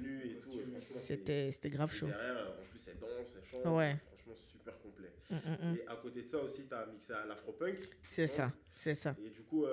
C'était 0.78 1.52
c'était 1.52 1.70
grave 1.70 1.92
chaud. 1.92 2.06
Derrière, 2.06 2.48
en 2.58 2.64
plus, 2.70 2.80
elle 2.88 2.98
danse, 2.98 3.34
elle 3.36 3.62
chante. 3.62 3.66
Ouais. 3.76 3.96
Mm, 5.30 5.34
mm, 5.36 5.38
mm. 5.72 5.76
Et 5.76 5.86
à 5.88 5.96
côté 5.96 6.22
de 6.22 6.28
ça 6.28 6.38
aussi, 6.38 6.66
tu 6.68 6.74
as 6.74 6.86
mixé 6.86 7.12
à 7.12 7.24
l'afropunk. 7.26 7.76
C'est 8.04 8.26
ça, 8.26 8.52
c'est 8.76 8.94
ça. 8.94 9.14
Et 9.24 9.30
du 9.30 9.42
coup, 9.42 9.64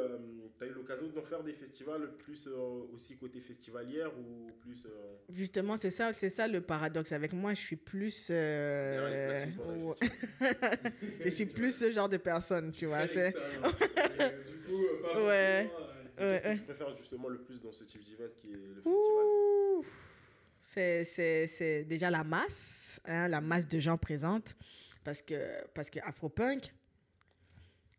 tu 0.57 0.63
as 0.63 0.67
eu 0.67 0.71
l'occasion 0.73 1.07
d'en 1.09 1.21
faire 1.23 1.43
des 1.43 1.53
festivals 1.53 2.15
plus 2.17 2.47
euh, 2.47 2.55
aussi 2.93 3.17
côté 3.17 3.39
festivalière 3.41 4.11
ou 4.17 4.51
plus. 4.61 4.85
euh, 4.85 5.15
Justement, 5.29 5.77
c'est 5.77 5.89
ça, 5.91 6.11
c'est 6.13 6.29
ça 6.29 6.47
le 6.47 6.61
paradoxe 6.61 7.11
avec 7.11 7.33
moi. 7.33 7.53
Je 7.53 7.59
suis 7.59 7.75
plus, 7.75 8.29
euh, 8.31 9.45
festivals 9.45 9.95
je 11.25 11.29
suis 11.29 11.45
plus 11.45 11.75
ce 11.77 11.91
genre 11.91 12.09
de 12.09 12.17
personne, 12.17 12.71
tu 12.71 12.85
vois. 12.85 13.07
C'est 13.07 13.31
du 14.49 14.57
coup, 14.65 14.85
euh, 14.85 15.01
pas 15.01 15.23
Ouais. 15.25 15.71
euh, 15.79 15.89
Et 16.17 16.21
Ouais, 16.21 16.41
Qu'est-ce 16.41 16.43
que 16.43 16.57
tu 16.57 16.63
préfères 16.63 16.95
justement 16.97 17.29
le 17.29 17.39
plus 17.41 17.59
dans 17.61 17.71
ce 17.71 17.83
type 17.83 18.03
d'event 18.03 18.29
qui 18.41 18.51
est 18.51 18.55
le 18.55 18.81
festival? 18.81 18.93
Ouh, 19.75 19.85
c'est 20.61 21.85
déjà 21.87 22.09
la 22.11 22.23
masse, 22.23 22.99
hein, 23.05 23.27
la 23.27 23.41
masse 23.41 23.67
de 23.67 23.79
gens 23.79 23.97
présentes. 23.97 24.55
Parce 25.03 25.21
que, 25.21 25.65
parce 25.73 25.89
que 25.89 25.99
Afropunk, 26.03 26.73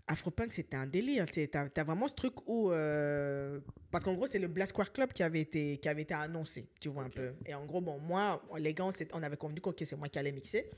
Afropunk, 0.06 0.52
c'était 0.52 0.76
un 0.76 0.86
délire. 0.86 1.24
C'est, 1.32 1.46
t'as, 1.48 1.68
t'as 1.68 1.84
vraiment 1.84 2.08
ce 2.08 2.14
truc 2.14 2.34
où. 2.48 2.72
euh, 2.72 3.60
parce 3.90 4.02
qu'en 4.04 4.14
gros, 4.14 4.26
c'est 4.26 4.38
le 4.38 4.48
Blast 4.48 4.70
Square 4.70 4.92
Club 4.92 5.12
qui 5.12 5.22
avait 5.22 5.40
été, 5.40 5.78
qui 5.78 5.88
avait 5.88 6.02
été 6.02 6.14
annoncé, 6.14 6.68
tu 6.80 6.88
vois 6.88 7.04
un 7.04 7.10
peu. 7.10 7.32
Et 7.46 7.54
en 7.54 7.64
gros, 7.64 7.80
bon, 7.80 7.98
moi, 7.98 8.42
les 8.58 8.74
gars, 8.74 8.84
on, 9.12 9.22
avait 9.22 9.36
convenu 9.36 9.60
que 9.60 9.84
c'est 9.84 9.96
moi 9.96 10.08
qui 10.08 10.18
allais 10.18 10.32
mixer. 10.32 10.68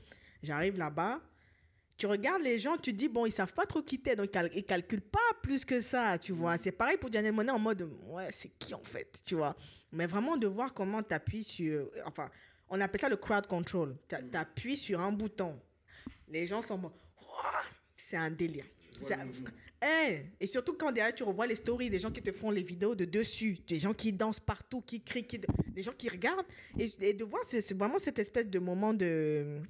J'arrive 0.41 0.77
là-bas. 0.77 1.19
Tu 1.97 2.07
regardes 2.07 2.41
les 2.41 2.57
gens, 2.57 2.75
tu 2.77 2.91
dis, 2.91 3.07
bon, 3.07 3.25
ils 3.25 3.31
savent 3.31 3.53
pas 3.53 3.65
trop 3.67 3.81
quitter, 3.81 4.15
donc 4.15 4.25
ils, 4.25 4.31
cal- 4.31 4.49
ils 4.53 4.65
calculent 4.65 5.01
pas 5.01 5.19
plus 5.43 5.63
que 5.63 5.79
ça, 5.79 6.17
tu 6.17 6.31
vois. 6.31 6.57
C'est 6.57 6.71
pareil 6.71 6.97
pour 6.97 7.11
Janelle 7.11 7.33
Monet 7.33 7.51
en 7.51 7.59
mode, 7.59 7.87
ouais, 8.07 8.29
c'est 8.31 8.49
qui 8.57 8.73
en 8.73 8.83
fait, 8.83 9.21
tu 9.23 9.35
vois. 9.35 9.55
Mais 9.91 10.07
vraiment 10.07 10.35
de 10.35 10.47
voir 10.47 10.73
comment 10.73 11.03
tu 11.03 11.13
appuies 11.13 11.43
sur. 11.43 11.89
Enfin, 12.05 12.29
on 12.67 12.81
appelle 12.81 12.99
ça 12.99 13.09
le 13.09 13.15
crowd 13.17 13.45
control. 13.45 13.95
Tu 14.07 14.15
appuies 14.37 14.77
sur 14.77 14.99
un 15.01 15.11
bouton. 15.11 15.59
Les 16.33 16.47
gens 16.47 16.63
sont. 16.63 16.91
C'est 17.95 18.17
un 18.17 18.31
délire. 18.31 18.65
Eh, 19.85 20.21
Et 20.39 20.47
surtout 20.47 20.73
quand 20.73 20.91
derrière 20.91 21.13
tu 21.13 21.23
revois 21.23 21.45
les 21.45 21.55
stories 21.55 21.89
des 21.89 21.99
gens 21.99 22.09
qui 22.11 22.21
te 22.23 22.31
font 22.31 22.49
les 22.51 22.63
vidéos 22.63 22.95
de 22.95 23.05
dessus, 23.05 23.57
des 23.67 23.79
gens 23.79 23.93
qui 23.93 24.11
dansent 24.13 24.39
partout, 24.39 24.81
qui 24.81 25.03
crient, 25.03 25.27
qui... 25.27 25.39
des 25.39 25.83
gens 25.83 25.91
qui 25.91 26.09
regardent. 26.09 26.45
Et, 26.79 26.87
et 27.01 27.13
de 27.13 27.23
voir, 27.23 27.43
c'est 27.45 27.61
c'est 27.61 27.77
vraiment 27.77 27.99
cette 27.99 28.17
espèce 28.17 28.47
de 28.47 28.59
moment 28.59 28.93
de, 28.93 29.61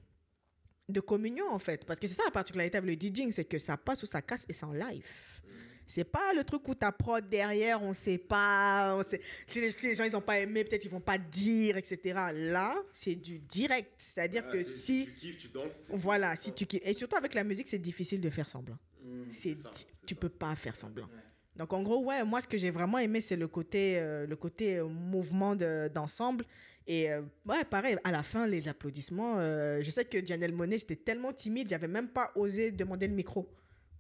de 0.88 1.00
communion 1.02 1.50
en 1.52 1.60
fait. 1.60 1.84
Parce 1.86 2.00
que 2.00 2.08
c'est 2.08 2.16
ça 2.16 2.24
la 2.26 2.32
particularité 2.32 2.78
avec 2.78 2.90
le 2.90 2.96
DJing, 3.10 3.32
c'est 3.32 3.46
que 3.46 3.58
ça 3.60 3.76
passe 3.76 4.04
ou 4.04 4.06
ça 4.06 4.22
casse 4.22 4.46
et 4.48 4.54
c'est 4.54 4.66
en 4.66 4.74
live. 4.74 5.42
C'est 5.86 6.04
pas 6.06 6.34
le 6.36 6.44
truc 6.44 6.68
où 6.68 6.74
ta 6.76 6.92
prod 6.92 7.28
derrière, 7.30 7.82
on 7.84 7.94
sait 7.94 8.18
pas, 8.18 8.96
on 8.98 9.04
sait, 9.04 9.20
si, 9.46 9.62
les, 9.62 9.72
si 9.72 9.88
les 9.88 9.96
gens 9.96 10.06
ils 10.06 10.16
ont 10.16 10.22
pas 10.22 10.40
aimé, 10.40 10.64
peut-être 10.64 10.86
ils 10.86 10.90
vont 10.92 11.00
pas 11.02 11.18
dire, 11.18 11.78
etc. 11.78 12.00
Là, 12.34 12.76
c'est 12.94 13.16
du 13.16 13.38
direct. 13.40 13.92
C'est-à-dire 13.98 14.44
Ah, 14.48 14.52
que 14.52 14.64
si, 14.64 15.06
Tu 15.06 15.12
kiffes, 15.14 15.38
tu 15.38 15.48
danses. 15.50 15.72
voilà, 15.90 16.36
si 16.36 16.54
tu 16.54 16.66
kiffes- 16.66 16.82
et 16.84 16.94
surtout 16.94 17.16
avec 17.18 17.34
la 17.34 17.44
musique, 17.44 17.68
c'est 17.68 17.80
difficile 17.80 18.22
de 18.22 18.30
faire 18.30 18.48
semblant. 18.50 18.78
Mm. 19.04 19.24
C'est, 19.30 19.56
c'est 19.72 19.86
tu 20.06 20.16
ça. 20.16 20.20
peux 20.22 20.30
pas 20.30 20.56
faire 20.56 20.76
semblant. 20.76 21.08
Donc 21.56 21.72
en 21.74 21.84
gros, 21.84 22.04
ouais, 22.06 22.24
moi 22.24 22.42
ce 22.42 22.48
que 22.48 22.58
j'ai 22.58 22.72
vraiment 22.72 22.98
aimé, 22.98 23.22
c'est 23.22 23.36
le 23.36 23.48
côté, 23.48 24.00
euh, 24.00 24.26
le 24.26 24.36
côté 24.36 24.78
euh, 24.78 24.86
mouvement 24.88 25.56
de- 25.56 25.88
d'ensemble. 25.94 26.46
Et 26.88 27.12
euh, 27.12 27.22
ouais, 27.46 27.64
pareil, 27.66 27.98
à 28.04 28.12
la 28.12 28.24
fin, 28.24 28.48
les 28.48 28.68
applaudissements. 28.68 29.36
euh, 29.38 29.82
je 29.82 29.92
sais 29.92 30.04
que 30.04 30.26
Janelle 30.26 30.52
Monet, 30.54 30.80
j'étais 30.80 30.96
tellement 30.96 31.32
timide, 31.32 31.70
j'avais 31.70 31.88
même 31.88 32.08
pas 32.10 32.32
osé 32.36 32.72
demander 32.72 33.08
le 33.08 33.14
micro 33.14 33.48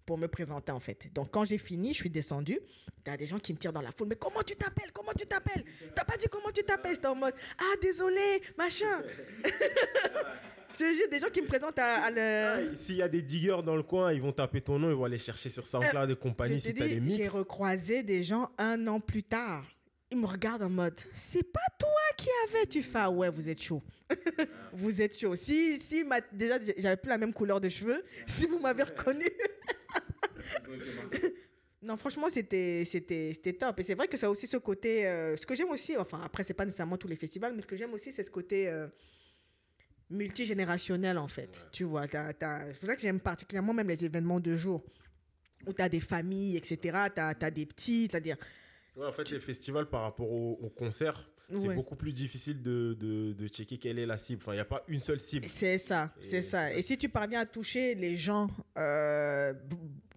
pour 0.05 0.17
me 0.17 0.27
présenter 0.27 0.71
en 0.71 0.79
fait. 0.79 1.07
Donc 1.13 1.31
quand 1.31 1.45
j'ai 1.45 1.57
fini, 1.57 1.93
je 1.93 1.97
suis 1.99 2.09
descendue. 2.09 2.59
T'as 3.03 3.17
des 3.17 3.27
gens 3.27 3.39
qui 3.39 3.51
me 3.53 3.57
tirent 3.57 3.73
dans 3.73 3.81
la 3.81 3.91
foule. 3.91 4.07
Mais 4.07 4.15
comment 4.15 4.41
tu 4.43 4.55
t'appelles? 4.55 4.91
Comment 4.93 5.11
tu 5.17 5.25
t'appelles? 5.27 5.63
T'as 5.93 6.05
pas 6.05 6.15
dit 6.17 6.27
comment 6.31 6.51
tu 6.53 6.63
t'appelles? 6.63 6.95
J'étais 6.95 7.07
en 7.07 7.15
mode 7.15 7.33
Ah 7.59 7.73
désolé, 7.81 8.41
machin. 8.57 9.01
je 10.73 10.77
te 10.77 10.83
jure, 10.95 11.09
des 11.11 11.19
gens 11.19 11.27
qui 11.29 11.41
me 11.41 11.47
présentent 11.47 11.79
à, 11.79 12.03
à 12.05 12.09
le. 12.11 12.21
Ah, 12.21 12.77
S'il 12.77 12.95
y 12.95 13.01
a 13.01 13.07
des 13.09 13.21
diggers 13.21 13.61
dans 13.65 13.75
le 13.75 13.83
coin, 13.83 14.13
ils 14.13 14.21
vont 14.21 14.31
taper 14.31 14.61
ton 14.61 14.79
nom, 14.79 14.89
ils 14.89 14.95
vont 14.95 15.03
aller 15.05 15.17
chercher 15.17 15.49
sur 15.49 15.67
SoundCloud 15.67 16.09
et 16.11 16.15
compagnie 16.15 16.55
Euh, 16.55 16.59
si 16.59 16.73
t'as 16.73 16.85
des 16.85 16.95
j'ai 16.95 16.99
mix. 16.99 17.29
recroisé 17.29 18.03
des 18.03 18.23
gens 18.23 18.49
un 18.57 18.87
an 18.87 18.99
plus 18.99 19.23
tard. 19.23 19.65
Ils 20.11 20.17
me 20.19 20.27
regardent 20.27 20.63
en 20.63 20.69
mode, 20.69 20.99
c'est 21.13 21.43
pas 21.51 21.59
toi 21.79 21.89
qui 22.17 22.29
avais. 22.47 22.67
Tu 22.67 22.83
fais, 22.83 22.99
ah 22.99 23.09
ouais, 23.11 23.29
vous 23.29 23.49
êtes 23.49 23.61
chaud. 23.61 23.81
vous 24.73 25.01
êtes 25.01 25.19
chaud. 25.19 25.35
Si, 25.35 25.79
si 25.79 26.03
ma- 26.03 26.21
déjà, 26.31 26.59
j'avais 26.77 26.97
plus 26.97 27.09
la 27.09 27.17
même 27.17 27.33
couleur 27.33 27.59
de 27.59 27.67
cheveux, 27.67 28.03
si 28.27 28.45
vous 28.45 28.59
m'avez 28.59 28.83
reconnu. 28.83 29.25
non, 31.81 31.97
franchement, 31.97 32.29
c'était, 32.29 32.83
c'était, 32.85 33.31
c'était 33.33 33.53
top. 33.53 33.79
Et 33.79 33.83
c'est 33.83 33.95
vrai 33.95 34.07
que 34.07 34.17
ça 34.17 34.27
a 34.27 34.29
aussi 34.29 34.47
ce 34.47 34.57
côté. 34.57 35.05
euh, 35.07 35.35
ce 35.37 35.45
que 35.45 35.55
j'aime 35.55 35.69
aussi, 35.69 35.97
enfin, 35.97 36.21
après, 36.23 36.43
c'est 36.43 36.53
pas 36.53 36.65
nécessairement 36.65 36.97
tous 36.97 37.07
les 37.07 37.15
festivals, 37.15 37.53
mais 37.53 37.61
ce 37.61 37.67
que 37.67 37.75
j'aime 37.75 37.93
aussi, 37.93 38.11
c'est 38.11 38.23
ce 38.23 38.31
côté. 38.31 38.67
euh, 38.67 38.87
multigénérationnel 40.09 41.17
en 41.17 41.27
fait 41.27 41.65
tu 41.71 41.85
vois 41.85 42.07
t'as- 42.07 42.33
t'as- 42.33 42.71
c'est 42.71 42.79
pour 42.79 42.89
ça 42.89 42.95
que 42.95 43.01
j'aime 43.01 43.19
particulièrement 43.19 43.73
même 43.73 43.87
les 43.87 44.05
événements 44.05 44.39
de 44.39 44.55
jour 44.55 44.83
où 45.65 45.73
tu 45.73 45.81
as 45.81 45.87
des 45.89 46.01
familles, 46.01 46.57
etc. 46.57 46.77
Tu 47.15 47.21
as, 47.21 47.49
des 47.51 47.65
petits, 47.65 48.09
c'est-à-dire. 48.11 48.35
Ouais, 48.97 49.05
en 49.07 49.11
fait, 49.13 49.31
les 49.31 49.39
festivals 49.39 49.85
par 49.89 50.01
rapport 50.01 50.29
au, 50.29 50.59
au 50.61 50.69
concert, 50.69 51.27
c'est 51.49 51.67
Ouais. 51.69 51.73
beaucoup 51.75 51.95
plus 51.95 52.11
difficile 52.11 52.61
de, 52.61 52.93
de, 52.99 53.31
de 53.31 53.47
checker 53.47 53.77
quelle 53.77 53.97
est 53.97 54.05
la 54.05 54.17
cible. 54.17 54.41
Enfin, 54.43 54.51
il 54.51 54.55
n'y 54.57 54.61
a 54.61 54.65
pas 54.65 54.83
une 54.89 54.99
seule 54.99 55.21
cible. 55.21 55.47
C'est 55.47 55.77
ça, 55.77 56.13
Et 56.19 56.23
c'est 56.23 56.41
ça. 56.41 56.73
Et 56.73 56.81
si 56.81 56.97
tu 56.97 57.07
parviens 57.07 57.39
à 57.39 57.45
toucher 57.45 57.95
les 57.95 58.17
gens, 58.17 58.49
euh, 58.77 59.53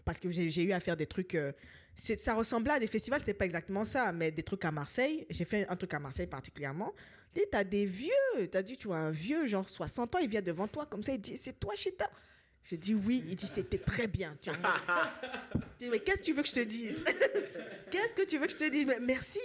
parce 0.07 0.21
que 0.21 0.31
j'ai 0.31 0.63
eu 0.63 0.73
à 0.73 0.81
faire 0.81 0.97
des 0.97 1.05
trucs. 1.07 1.35
euh, 1.35 1.53
ça 1.95 2.35
ressemblait 2.35 2.75
à 2.75 2.79
des 2.79 2.87
festivals, 2.87 3.21
c'était 3.21 3.35
pas 3.35 3.45
exactement 3.45 3.85
ça, 3.85 4.13
mais 4.13 4.31
des 4.31 4.43
trucs 4.43 4.65
à 4.65 4.71
Marseille. 4.71 5.27
J'ai 5.31 5.45
fait 5.45 5.67
un 5.69 5.77
truc 5.77 5.93
à 5.95 5.99
Marseille 5.99 6.27
particulièrement. 6.27 6.95
Tu 7.35 7.43
as 7.53 7.65
des 7.65 7.85
vieux, 7.85 8.49
tu 8.51 8.57
as 8.57 8.63
dit, 8.63 8.77
tu 8.77 8.87
vois, 8.87 8.99
un 8.99 9.11
vieux, 9.11 9.47
genre 9.47 9.69
60 9.69 10.15
ans, 10.15 10.19
il 10.21 10.29
vient 10.29 10.41
devant 10.43 10.69
toi 10.69 10.87
comme 10.87 11.03
ça, 11.03 11.13
il 11.13 11.21
dit, 11.21 11.37
c'est 11.37 11.59
toi, 11.59 11.75
Chita? 11.75 12.09
J'ai 12.65 12.77
dit 12.77 12.95
oui, 12.95 13.23
il 13.29 13.37
dit, 13.37 13.47
c'était 13.47 13.79
très 13.79 14.07
bien. 14.07 14.37
Tu 14.41 14.51
vois, 14.51 14.59
Je 15.55 15.85
dis, 15.85 15.91
mais 15.91 15.99
qu'est-ce 16.01 16.21
que 16.21 16.25
tu 16.25 16.33
veux 16.33 16.43
que 16.43 16.49
je 16.49 16.55
te 16.55 16.61
dise? 16.61 17.05
Qu'est-ce 17.91 18.15
que 18.15 18.23
tu 18.23 18.39
veux 18.39 18.47
que 18.47 18.53
je 18.53 18.57
te 18.57 18.69
dise? 18.69 18.85
Mais 18.87 18.99
Merci. 18.99 19.39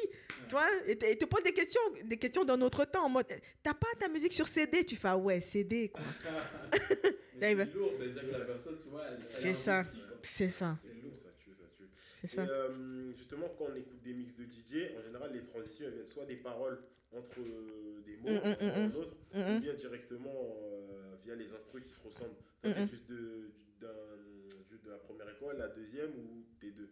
Tu 0.49 0.55
vois, 0.55 0.67
et 0.87 0.97
te, 0.97 1.25
pose 1.25 1.43
des 1.43 1.53
questions, 1.53 1.79
des 2.03 2.17
questions 2.17 2.43
d'un 2.43 2.59
autre 2.61 2.83
temps 2.85 3.05
en 3.05 3.09
mode, 3.09 3.27
t'as 3.63 3.73
pas 3.73 3.87
ta 3.99 4.09
musique 4.09 4.33
sur 4.33 4.47
CD 4.47 4.83
Tu 4.83 4.95
fais, 4.95 5.09
ah 5.09 5.17
ouais, 5.17 5.39
CD, 5.39 5.89
quoi. 5.89 6.03
Lourd, 7.41 7.93
que 7.97 8.37
la 8.37 8.45
personne, 8.45 8.77
tu 8.81 8.89
vois, 8.89 9.05
C'est 9.17 9.53
ça. 9.53 9.79
investi. 9.79 10.10
C'est 10.23 10.49
ça, 10.49 10.77
C'est 10.81 10.93
lourd, 11.01 11.15
ça 11.15 11.29
tue, 11.37 11.53
ça 11.53 11.65
tue. 11.77 11.83
c'est 12.15 12.27
ça. 12.27 12.43
Euh, 12.43 13.11
justement, 13.15 13.47
quand 13.57 13.65
on 13.71 13.75
écoute 13.75 14.01
des 14.03 14.13
mix 14.13 14.35
de 14.35 14.43
DJ, 14.45 14.91
en 14.97 15.01
général, 15.03 15.31
les 15.33 15.41
transitions, 15.41 15.85
elles 15.87 15.93
viennent 15.93 16.05
soit 16.07 16.25
des 16.25 16.35
paroles 16.35 16.79
entre 17.15 17.39
euh, 17.39 18.01
des 18.05 18.17
mots, 18.17 18.29
Mm, 18.29 18.49
mm, 18.49 18.83
un 18.83 18.87
mm, 18.87 18.95
autre, 18.95 19.13
ou 19.33 19.59
bien 19.59 19.73
directement 19.73 20.33
euh, 20.33 21.15
via 21.25 21.35
les 21.35 21.53
instruments 21.53 21.83
qui 21.85 21.93
se 21.93 21.99
ressemblent. 21.99 22.35
Mm. 22.63 22.87
plus 22.87 23.05
de, 23.07 23.51
de 23.81 24.89
la 24.89 24.97
première 24.99 25.29
école, 25.29 25.57
la 25.57 25.67
deuxième 25.69 26.11
ou 26.11 26.45
des 26.61 26.71
deux? 26.71 26.89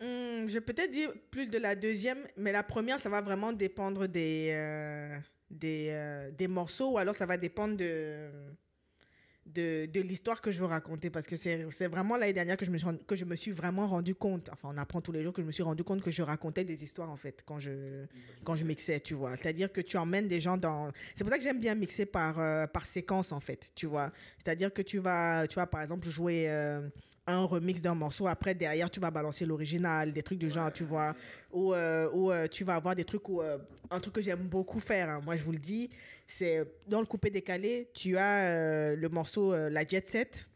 Hmm, 0.00 0.46
je 0.46 0.52
vais 0.54 0.60
peut-être 0.60 0.90
dire 0.92 1.12
plus 1.30 1.48
de 1.50 1.58
la 1.58 1.74
deuxième, 1.74 2.24
mais 2.36 2.52
la 2.52 2.62
première, 2.62 3.00
ça 3.00 3.08
va 3.08 3.20
vraiment 3.20 3.52
dépendre 3.52 4.06
des, 4.06 5.18
des, 5.50 6.30
des 6.36 6.48
morceaux, 6.48 6.92
ou 6.92 6.98
alors 6.98 7.14
ça 7.16 7.26
va 7.26 7.36
dépendre 7.36 7.76
de, 7.76 8.28
de, 9.54 10.00
l'histoire 10.00 10.40
que 10.40 10.50
je 10.50 10.58
veux 10.60 10.66
raconter, 10.66 11.10
parce 11.10 11.26
que 11.26 11.36
c'est 11.36 11.86
vraiment 11.86 12.16
l'année 12.16 12.32
dernière 12.32 12.56
que 12.56 12.64
je, 12.64 12.70
me 12.70 12.78
suis, 12.78 12.86
que 13.06 13.16
je 13.16 13.24
me 13.24 13.36
suis 13.36 13.50
vraiment 13.50 13.86
rendu 13.86 14.14
compte, 14.14 14.48
enfin 14.52 14.68
on 14.72 14.78
apprend 14.78 15.00
tous 15.00 15.12
les 15.12 15.22
jours 15.22 15.32
que 15.32 15.42
je 15.42 15.46
me 15.46 15.52
suis 15.52 15.62
rendu 15.62 15.84
compte 15.84 16.02
que 16.02 16.10
je 16.10 16.22
racontais 16.22 16.64
des 16.64 16.82
histoires 16.82 17.10
en 17.10 17.16
fait, 17.16 17.42
quand 17.46 17.58
je, 17.58 18.04
quand 18.44 18.56
je 18.56 18.64
mixais, 18.64 19.00
tu 19.00 19.14
vois. 19.14 19.36
C'est-à-dire 19.36 19.72
que 19.72 19.80
tu 19.80 19.96
emmènes 19.96 20.28
des 20.28 20.40
gens 20.40 20.56
dans... 20.56 20.88
C'est 21.14 21.24
pour 21.24 21.30
ça 21.30 21.38
que 21.38 21.44
j'aime 21.44 21.58
bien 21.60 21.74
mixer 21.74 22.06
par, 22.06 22.38
euh, 22.38 22.66
par 22.66 22.86
séquence 22.86 23.32
en 23.32 23.40
fait, 23.40 23.72
tu 23.74 23.86
vois. 23.86 24.12
C'est-à-dire 24.38 24.72
que 24.72 24.82
tu 24.82 24.98
vas, 24.98 25.46
tu 25.46 25.56
vas 25.56 25.66
par 25.66 25.82
exemple 25.82 26.08
jouer... 26.08 26.48
euh, 26.48 26.88
un 27.28 27.44
remix 27.44 27.82
d'un 27.82 27.94
morceau, 27.94 28.26
après 28.26 28.54
derrière 28.54 28.90
tu 28.90 29.00
vas 29.00 29.10
balancer 29.10 29.44
l'original, 29.44 30.12
des 30.12 30.22
trucs 30.22 30.38
du 30.38 30.50
genre, 30.50 30.72
tu 30.72 30.84
vois, 30.84 31.14
ou, 31.52 31.74
euh, 31.74 32.08
ou 32.12 32.32
euh, 32.32 32.48
tu 32.48 32.64
vas 32.64 32.74
avoir 32.74 32.94
des 32.94 33.04
trucs 33.04 33.28
où, 33.28 33.40
euh, 33.40 33.58
un 33.90 34.00
truc 34.00 34.14
que 34.14 34.22
j'aime 34.22 34.48
beaucoup 34.48 34.80
faire, 34.80 35.08
hein, 35.10 35.20
moi 35.24 35.36
je 35.36 35.42
vous 35.42 35.52
le 35.52 35.58
dis, 35.58 35.90
c'est 36.26 36.66
dans 36.86 37.00
le 37.00 37.06
coupé 37.06 37.30
décalé, 37.30 37.88
tu 37.94 38.16
as 38.16 38.94
le 38.94 39.08
morceau 39.08 39.54
La 39.68 39.86
Jet 39.86 40.06
Set. 40.06 40.46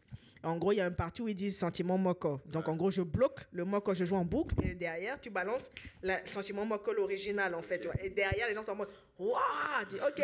En 0.43 0.57
gros, 0.57 0.73
il 0.73 0.75
y 0.77 0.81
a 0.81 0.87
une 0.87 0.95
partie 0.95 1.21
où 1.21 1.27
ils 1.29 1.35
disent 1.35 1.57
sentiment 1.57 1.97
moco. 1.97 2.41
Donc, 2.45 2.67
en 2.67 2.75
gros, 2.75 2.91
je 2.91 3.01
bloque 3.01 3.39
le 3.53 3.63
moco, 3.63 3.93
je 3.93 4.03
joue 4.03 4.15
en 4.17 4.25
boucle, 4.25 4.55
et 4.63 4.75
derrière, 4.75 5.19
tu 5.19 5.29
balances 5.29 5.71
le 6.01 6.13
sentiment 6.25 6.65
moco, 6.65 6.91
l'original, 6.93 7.55
en 7.55 7.61
fait. 7.61 7.85
ouais. 7.85 8.05
Et 8.05 8.09
derrière, 8.09 8.49
les 8.49 8.53
gens 8.53 8.63
sont 8.63 8.73
en 8.73 8.75
mode 8.75 8.89
Waouh 9.17 9.37
Ok, 10.07 10.21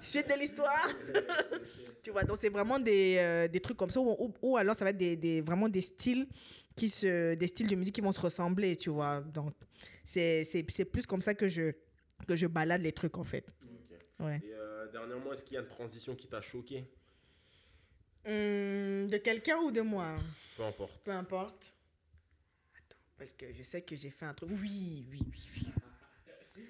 suite 0.00 0.28
de 0.28 0.38
l'histoire. 0.38 0.88
tu 2.02 2.10
vois, 2.12 2.22
donc 2.24 2.36
c'est 2.40 2.50
vraiment 2.50 2.78
des, 2.78 3.16
euh, 3.18 3.48
des 3.48 3.58
trucs 3.60 3.76
comme 3.76 3.90
ça, 3.90 4.00
ou, 4.00 4.56
alors 4.56 4.76
ça 4.76 4.84
va 4.84 4.90
être 4.90 4.96
des, 4.98 5.16
des- 5.16 5.40
vraiment 5.40 5.68
des 5.68 5.80
styles, 5.82 6.28
qui 6.76 6.88
se, 6.88 7.34
des 7.34 7.46
styles 7.48 7.68
de 7.68 7.74
musique 7.76 7.94
qui 7.96 8.00
vont 8.00 8.12
se 8.12 8.20
ressembler, 8.20 8.76
tu 8.76 8.90
vois. 8.90 9.20
Donc, 9.20 9.52
c'est 10.04 10.86
plus 10.90 11.04
comme 11.06 11.20
ça 11.20 11.34
que 11.34 11.48
je, 11.48 11.72
que 12.26 12.36
je 12.36 12.46
balade 12.46 12.82
les 12.82 12.92
trucs, 12.92 13.18
en 13.18 13.24
fait. 13.24 13.44
Ouais. 14.20 14.40
Et 14.44 14.54
euh, 14.54 14.86
dernièrement, 14.92 15.32
est-ce 15.32 15.42
qu'il 15.44 15.54
y 15.54 15.56
a 15.58 15.60
une 15.60 15.66
transition 15.66 16.14
qui 16.14 16.28
t'a 16.28 16.40
choqué? 16.40 16.86
Hum, 18.26 19.06
de 19.08 19.16
quelqu'un 19.18 19.56
ou 19.58 19.70
de 19.72 19.80
moi? 19.80 20.14
Peu 20.56 20.62
importe. 20.64 21.00
Peu 21.04 21.10
importe. 21.10 21.64
Attends, 22.76 22.96
parce 23.18 23.32
que 23.32 23.46
je 23.52 23.62
sais 23.62 23.82
que 23.82 23.96
j'ai 23.96 24.10
fait 24.10 24.26
un 24.26 24.34
truc. 24.34 24.50
Oui, 24.52 25.04
oui, 25.10 25.18
oui, 25.32 25.40
oui. 25.56 26.62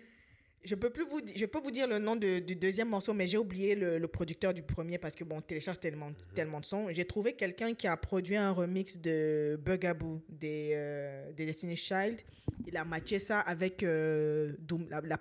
Je 0.64 0.76
peux 0.76 0.90
plus 0.90 1.04
vous, 1.04 1.20
je 1.34 1.44
peux 1.46 1.58
vous 1.60 1.72
dire 1.72 1.88
le 1.88 1.98
nom 1.98 2.14
de- 2.14 2.38
du 2.38 2.54
deuxième 2.54 2.88
morceau, 2.88 3.12
mais 3.12 3.26
j'ai 3.26 3.36
oublié 3.36 3.74
le, 3.74 3.98
le 3.98 4.06
producteur 4.08 4.54
du 4.54 4.62
premier 4.62 4.96
parce 4.96 5.16
que 5.16 5.24
bon, 5.24 5.38
on 5.38 5.40
télécharge 5.40 5.80
tellement, 5.80 6.12
tellement 6.36 6.60
de 6.60 6.64
sons. 6.64 6.86
J'ai 6.92 7.04
trouvé 7.04 7.32
quelqu'un 7.34 7.74
qui 7.74 7.88
a 7.88 7.96
produit 7.96 8.36
un 8.36 8.52
remix 8.52 8.96
de 8.96 9.58
Bugaboo 9.60 10.22
des, 10.28 10.70
euh, 10.74 11.32
des 11.32 11.46
Destiny's 11.46 11.80
Child. 11.80 12.20
Il 12.68 12.76
a 12.76 12.84
matché 12.84 13.18
ça 13.18 13.40
avec 13.40 13.82
euh, 13.82 14.52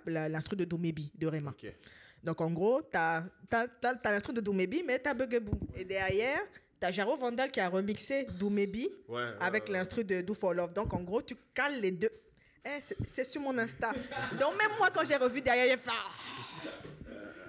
l'instru 0.05 0.55
de 0.55 0.63
Doomebi 0.63 1.11
de 1.17 1.25
Rema. 1.25 1.55
Donc, 2.23 2.39
en 2.41 2.51
gros, 2.51 2.81
tu 2.83 2.97
as, 2.97 3.23
l'instru 4.05 4.33
de 4.33 4.41
Doomebi, 4.41 4.83
mais 4.85 4.99
tu 4.99 5.09
as 5.09 5.13
Bugaboo. 5.13 5.57
Et 5.75 5.83
derrière, 5.85 6.39
tu 6.79 6.85
as 6.87 6.91
Jaro 6.91 7.17
Vandal 7.17 7.49
qui 7.51 7.59
a 7.59 7.69
remixé 7.69 8.27
Ouais. 9.07 9.23
avec 9.39 9.69
euh, 9.69 9.73
l'instru 9.73 10.03
de 10.03 10.21
Do 10.21 10.33
for 10.33 10.53
Love. 10.53 10.73
Donc, 10.73 10.93
en 10.93 11.01
gros, 11.01 11.21
tu 11.21 11.35
cales 11.53 11.79
les 11.81 11.91
deux. 11.91 12.11
Eh, 12.63 12.79
c'est 13.07 13.23
sur 13.23 13.41
mon 13.41 13.57
Insta. 13.57 13.91
Donc, 14.39 14.51
même 14.57 14.77
moi, 14.77 14.89
quand 14.93 15.03
j'ai 15.05 15.15
revu 15.15 15.41
derrière, 15.41 15.65
j'ai 15.65 15.77
fait 15.77 15.89
Ah, 15.91 16.09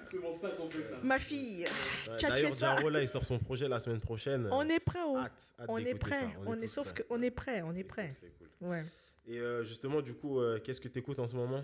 C'est 0.09 0.17
pour 0.19 0.33
ça 0.33 0.49
qu'on 0.49 0.69
fait 0.69 0.81
ça. 0.89 0.97
Ma 1.03 1.19
fille, 1.19 1.63
ouais, 1.65 1.69
tu 2.17 2.25
as 2.25 2.29
tué 2.29 2.29
D'ailleurs, 2.29 2.53
ça. 2.53 2.75
Jaro, 2.75 2.89
là, 2.89 3.01
il 3.01 3.07
sort 3.07 3.25
son 3.25 3.37
projet 3.37 3.67
la 3.67 3.79
semaine 3.79 3.99
prochaine. 3.99 4.47
On 4.51 4.67
est 4.67 4.79
prêt, 4.79 4.99
oh. 5.05 5.17
Hâte, 5.17 5.31
hâte 5.59 5.65
On 5.69 5.77
est 5.77 5.93
prêt. 5.93 6.19
ça. 6.19 6.27
On 6.47 6.55
est, 6.55 6.61
tous 6.61 6.67
sauf 6.67 6.93
qu'on 6.93 7.21
est 7.21 7.31
prêt. 7.31 7.61
On 7.61 7.75
est 7.75 7.83
prêt. 7.83 8.07
cool, 8.07 8.15
c'est 8.19 8.37
cool. 8.59 8.69
Ouais. 8.69 8.83
Et 9.27 9.37
euh, 9.39 9.63
justement, 9.63 10.01
du 10.01 10.13
coup, 10.15 10.39
euh, 10.39 10.59
qu'est-ce 10.63 10.81
que 10.81 10.87
tu 10.87 10.99
écoutes 10.99 11.19
en 11.19 11.27
ce 11.27 11.35
moment? 11.35 11.63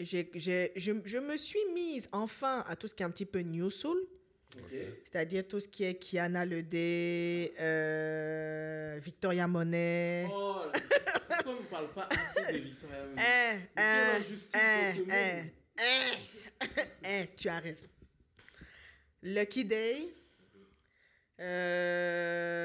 Je, 0.00 0.70
je 1.04 1.18
me 1.18 1.36
suis 1.36 1.58
mise 1.74 2.08
enfin 2.12 2.64
à 2.66 2.74
tout 2.76 2.88
ce 2.88 2.94
qui 2.94 3.02
est 3.02 3.06
un 3.06 3.10
petit 3.10 3.26
peu 3.26 3.40
New 3.40 3.68
Soul. 3.70 3.98
C'est-à-dire 5.04 5.46
tout 5.46 5.60
ce 5.60 5.68
qui 5.68 5.84
est 5.84 5.94
Kiana 5.94 6.44
Ledé, 6.44 7.52
euh, 7.60 8.98
Victoria 9.00 9.46
Monet. 9.46 10.26
Oh, 10.32 10.62
pourquoi 11.28 11.52
on 11.52 11.60
ne 11.62 11.66
parle 11.66 11.88
pas 11.92 12.08
assez 12.10 12.52
de 12.54 12.58
Victoria 12.58 13.04
Monet 13.04 13.22
Eh, 13.22 13.58
eh, 13.78 14.18
eh, 14.54 15.04
eh, 15.08 15.44
eh, 15.78 16.82
eh, 17.04 17.26
tu 17.36 17.48
as 17.48 17.60
raison. 17.60 17.86
Lucky 19.22 19.64
Day. 19.64 20.14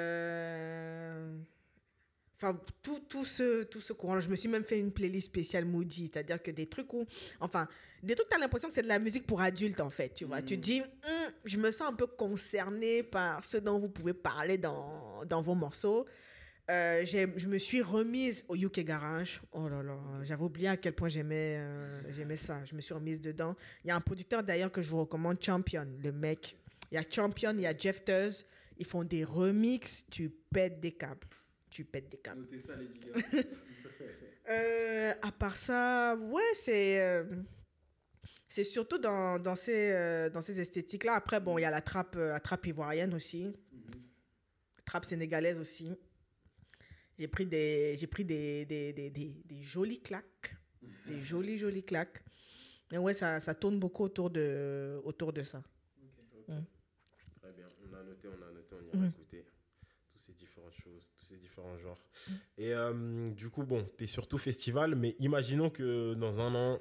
Euh, 0.05 1.37
Enfin, 2.35 2.59
tout, 2.83 2.99
tout, 3.07 3.25
ce, 3.25 3.63
tout 3.63 3.81
ce 3.81 3.93
courant. 3.93 4.19
Je 4.19 4.29
me 4.29 4.35
suis 4.35 4.49
même 4.49 4.63
fait 4.63 4.79
une 4.79 4.91
playlist 4.91 5.27
spéciale 5.27 5.65
Moody. 5.65 6.09
C'est-à-dire 6.11 6.41
que 6.41 6.51
des 6.51 6.65
trucs 6.65 6.93
où. 6.93 7.05
Enfin, 7.39 7.67
des 8.03 8.13
trucs, 8.15 8.29
tu 8.29 8.35
as 8.35 8.39
l'impression 8.39 8.67
que 8.67 8.75
c'est 8.75 8.83
de 8.83 8.87
la 8.87 8.99
musique 8.99 9.25
pour 9.25 9.41
adultes, 9.41 9.81
en 9.81 9.89
fait. 9.89 10.13
Tu 10.13 10.25
vois, 10.25 10.41
tu 10.41 10.57
te 10.57 10.61
dis, 10.61 10.81
Hum, 10.81 11.31
je 11.45 11.57
me 11.57 11.71
sens 11.71 11.89
un 11.89 11.93
peu 11.93 12.07
concernée 12.07 13.03
par 13.03 13.43
ce 13.45 13.57
dont 13.57 13.79
vous 13.79 13.89
pouvez 13.89 14.13
parler 14.13 14.57
dans, 14.57 15.23
dans 15.25 15.41
vos 15.41 15.55
morceaux. 15.55 16.05
Euh, 16.71 17.05
je 17.05 17.47
me 17.47 17.59
suis 17.59 17.81
remise 17.81 18.43
au 18.47 18.55
UK 18.55 18.79
Garage. 18.79 19.41
Oh 19.51 19.69
là 19.69 19.83
là, 19.83 19.97
j'avais 20.23 20.43
oublié 20.43 20.67
à 20.69 20.77
quel 20.77 20.93
point 20.93 21.09
j'aimais 21.09 21.57
euh, 21.59 22.01
j'aimais 22.09 22.37
ça. 22.37 22.63
Je 22.65 22.75
me 22.75 22.81
suis 22.81 22.93
remise 22.93 23.21
dedans. 23.21 23.55
Il 23.83 23.89
y 23.89 23.91
a 23.91 23.95
un 23.95 24.01
producteur 24.01 24.43
d'ailleurs 24.43 24.71
que 24.71 24.81
je 24.81 24.89
vous 24.89 25.01
recommande, 25.01 25.37
Champion, 25.41 25.87
le 26.03 26.11
mec. 26.11 26.57
Il 26.91 26.95
y 26.95 26.97
a 26.97 27.03
Champion, 27.07 27.53
il 27.53 27.61
y 27.61 27.67
a 27.67 27.77
Jeff 27.77 28.03
Tuz. 28.03 28.45
Ils 28.77 28.85
font 28.85 29.03
des 29.03 29.23
remixes, 29.23 30.05
tu 30.09 30.29
pètes 30.29 30.79
des 30.79 30.91
câbles. 30.91 31.27
Tu 31.75 31.83
pètes 31.83 32.09
des 32.09 32.17
câbles. 32.17 32.41
Notez 32.41 32.59
ça, 32.59 32.75
les 32.75 32.91
gigas. 32.91 33.43
Euh, 34.47 35.11
à 35.23 35.31
part 35.31 35.57
ça, 35.57 36.15
ouais, 36.15 36.43
c'est 36.53 37.01
euh, 37.01 37.23
c'est 38.47 38.63
surtout 38.63 38.99
dans, 38.99 39.39
dans 39.39 39.55
ces, 39.55 39.91
euh, 39.91 40.29
dans 40.29 40.43
ces 40.43 40.59
esthétiques-là. 40.59 41.15
Après, 41.15 41.39
bon, 41.39 41.57
il 41.57 41.63
y 41.63 41.65
a 41.65 41.71
la 41.71 41.81
trappe, 41.81 42.15
euh, 42.15 42.29
la 42.29 42.39
trappe 42.39 42.67
ivoirienne 42.67 43.15
aussi, 43.15 43.45
la 43.45 44.83
trappe 44.85 45.05
sénégalaise 45.05 45.57
aussi. 45.57 45.97
J'ai 47.17 47.27
pris 47.27 47.47
des, 47.47 47.95
j'ai 47.97 48.05
pris 48.05 48.23
des, 48.23 48.65
des, 48.67 48.93
des, 48.93 49.09
des, 49.09 49.41
des 49.43 49.61
jolis 49.63 49.99
claques, 49.99 50.55
des 51.07 51.19
jolis, 51.21 51.57
jolis 51.57 51.83
claques. 51.83 52.23
Et 52.91 52.99
ouais, 52.99 53.15
ça, 53.15 53.39
ça 53.39 53.55
tourne 53.55 53.79
beaucoup 53.79 54.03
autour 54.03 54.29
de, 54.29 55.01
autour 55.05 55.33
de 55.33 55.41
ça. 55.41 55.63
Très 56.45 57.53
bien, 57.53 57.65
on 57.83 57.93
a 57.95 58.03
noté, 58.03 58.27
on 58.27 58.41
a 58.43 58.51
noté, 58.51 58.75
on 58.75 58.97
ira 58.97 59.07
écouter 59.07 59.43
toutes 60.11 60.21
ces 60.21 60.33
différentes 60.33 60.75
choses, 60.75 61.11
tous 61.17 61.25
ces 61.25 61.37
différents 61.55 61.77
genres. 61.77 61.97
Et 62.57 62.73
euh, 62.73 63.31
du 63.31 63.49
coup, 63.49 63.63
bon, 63.63 63.85
tu 63.97 64.03
es 64.03 64.07
surtout 64.07 64.37
festival, 64.37 64.95
mais 64.95 65.15
imaginons 65.19 65.69
que 65.69 66.13
dans 66.15 66.39
un 66.39 66.53
an, 66.55 66.79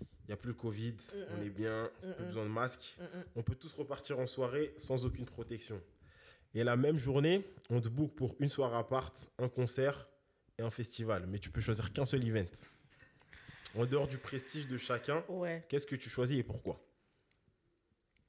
il 0.00 0.28
n'y 0.28 0.34
a 0.34 0.36
plus 0.36 0.48
le 0.48 0.54
Covid, 0.54 0.96
on 1.30 1.40
est 1.42 1.50
bien, 1.50 1.90
plus 2.16 2.24
besoin 2.26 2.44
de 2.44 2.50
masque. 2.50 2.98
On 3.34 3.42
peut 3.42 3.54
tous 3.54 3.72
repartir 3.74 4.18
en 4.18 4.26
soirée 4.26 4.72
sans 4.76 5.04
aucune 5.04 5.24
protection. 5.26 5.80
Et 6.54 6.64
la 6.64 6.76
même 6.76 6.98
journée, 6.98 7.46
on 7.70 7.80
te 7.80 7.88
book 7.88 8.14
pour 8.14 8.36
une 8.38 8.48
soirée 8.48 8.76
à 8.76 8.84
part, 8.84 9.12
un 9.38 9.48
concert 9.48 10.06
et 10.58 10.62
un 10.62 10.70
festival. 10.70 11.26
Mais 11.26 11.38
tu 11.38 11.50
peux 11.50 11.60
choisir 11.60 11.92
qu'un 11.92 12.04
seul 12.06 12.24
event. 12.26 12.44
En 13.74 13.86
dehors 13.86 14.06
du 14.06 14.18
prestige 14.18 14.66
de 14.66 14.76
chacun, 14.76 15.24
Ouais. 15.28 15.64
qu'est-ce 15.68 15.86
que 15.86 15.96
tu 15.96 16.10
choisis 16.10 16.38
et 16.38 16.42
pourquoi? 16.42 16.78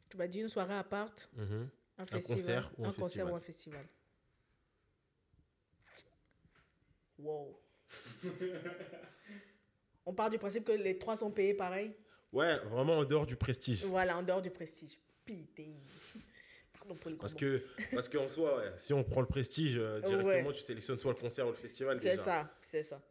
Tu 0.10 0.16
m'as 0.16 0.28
dit 0.28 0.40
une 0.40 0.48
soirée 0.50 0.76
à 0.76 0.84
part, 0.86 1.12
Mhm. 1.36 1.68
un 1.98 2.06
festival, 2.06 2.22
concert 2.22 2.72
ou 2.78 2.86
un 2.86 2.94
concert 2.94 3.32
ou 3.32 3.36
un 3.36 3.40
festival. 3.42 3.86
Wow. 7.20 7.60
On 10.06 10.14
part 10.14 10.30
du 10.30 10.38
principe 10.38 10.66
que 10.66 10.72
les 10.74 10.98
trois 10.98 11.16
sont 11.16 11.32
payés 11.32 11.54
pareil? 11.54 11.94
Ouais, 12.32 12.58
vraiment 12.66 12.98
en 13.00 13.06
dehors 13.06 13.26
du 13.26 13.36
prestige. 13.36 13.84
Voilà, 13.86 14.18
en 14.18 14.24
dehors 14.24 14.42
du 14.42 14.50
prestige. 14.50 14.98
Putain. 15.24 15.72
Pardon 16.78 16.96
pour 16.96 17.12
les 17.12 17.18
Parce 17.18 17.36
que 17.36 17.64
parce 17.94 18.10
qu'en 18.10 18.28
soi, 18.28 18.58
ouais, 18.58 18.72
si 18.78 18.92
on 18.94 19.04
prend 19.04 19.22
le 19.22 19.28
prestige 19.28 19.78
euh, 19.78 20.02
directement, 20.02 20.50
Ouais. 20.50 20.54
tu 20.54 20.62
sélectionnes 20.62 21.00
soit 21.00 21.14
le 21.14 21.20
concert 21.20 21.46
ou 21.48 21.52
le 21.52 21.56
festival. 21.56 21.98
C'est 22.00 22.18
ça, 22.18 22.50
c'est 22.62 22.84
ça. 22.84 23.02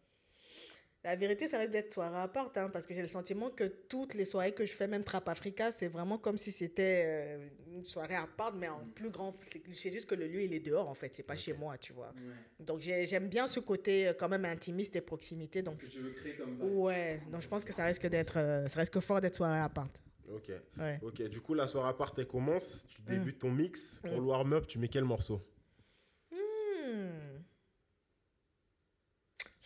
La 1.04 1.16
vérité, 1.16 1.48
ça 1.48 1.58
risque 1.58 1.72
d'être 1.72 1.92
soirée 1.92 2.16
à 2.20 2.28
part, 2.28 2.52
hein, 2.54 2.70
parce 2.72 2.86
que 2.86 2.94
j'ai 2.94 3.02
le 3.02 3.08
sentiment 3.08 3.50
que 3.50 3.64
toutes 3.64 4.14
les 4.14 4.24
soirées 4.24 4.52
que 4.52 4.64
je 4.64 4.72
fais, 4.72 4.86
même 4.86 5.02
Trap 5.02 5.28
Africa, 5.28 5.72
c'est 5.72 5.88
vraiment 5.88 6.16
comme 6.16 6.38
si 6.38 6.52
c'était 6.52 7.02
euh, 7.04 7.48
une 7.74 7.84
soirée 7.84 8.14
à 8.14 8.28
part, 8.28 8.54
mais 8.54 8.68
en 8.68 8.84
plus 8.94 9.10
grand. 9.10 9.34
C'est- 9.74 9.90
juste 9.90 10.06
que 10.08 10.14
le 10.14 10.28
lieu, 10.28 10.42
il 10.42 10.52
est 10.54 10.60
dehors, 10.60 10.88
en 10.88 10.94
fait. 10.94 11.12
C'est 11.16 11.24
pas 11.24 11.34
chez 11.34 11.54
moi, 11.54 11.76
tu 11.76 11.92
vois. 11.92 12.14
Donc, 12.60 12.82
j'ai- 12.82 13.04
j'aime 13.04 13.26
bien 13.28 13.48
ce 13.48 13.58
côté 13.58 14.06
euh, 14.08 14.12
quand 14.16 14.28
même 14.28 14.44
intimiste 14.44 14.94
et 14.94 15.00
proximité. 15.00 15.60
Donc, 15.62 15.82
Ce 15.82 15.88
que 15.88 15.92
tu 15.92 15.98
veux 15.98 16.12
créer 16.12 16.36
comme 16.36 16.52
vibe. 16.52 16.62
ouais. 16.62 17.20
Donc, 17.32 17.42
je 17.42 17.48
pense 17.48 17.64
que 17.64 17.72
ça 17.72 17.84
risque 17.84 18.06
d'être, 18.06 18.38
euh, 18.38 18.68
ça 18.68 18.78
risque 18.78 19.00
fort 19.00 19.20
d'être 19.20 19.34
soirée 19.34 19.58
à 19.58 19.68
part. 19.68 19.88
Ok. 20.32 20.52
Ouais. 20.78 21.00
Ok, 21.02 21.20
du 21.22 21.40
coup, 21.40 21.54
la 21.54 21.66
soirée 21.66 21.88
à 21.90 21.94
part, 21.94 22.14
elle 22.16 22.26
commence. 22.28 22.86
Tu 22.88 23.02
Mm. 23.02 23.04
débutes 23.06 23.38
ton 23.40 23.50
mix. 23.50 23.98
Pour 24.02 24.12
le 24.20 24.20
warm-up, 24.26 24.66
tu 24.68 24.78
mets 24.78 24.86
quel 24.88 25.04
morceau? 25.04 25.40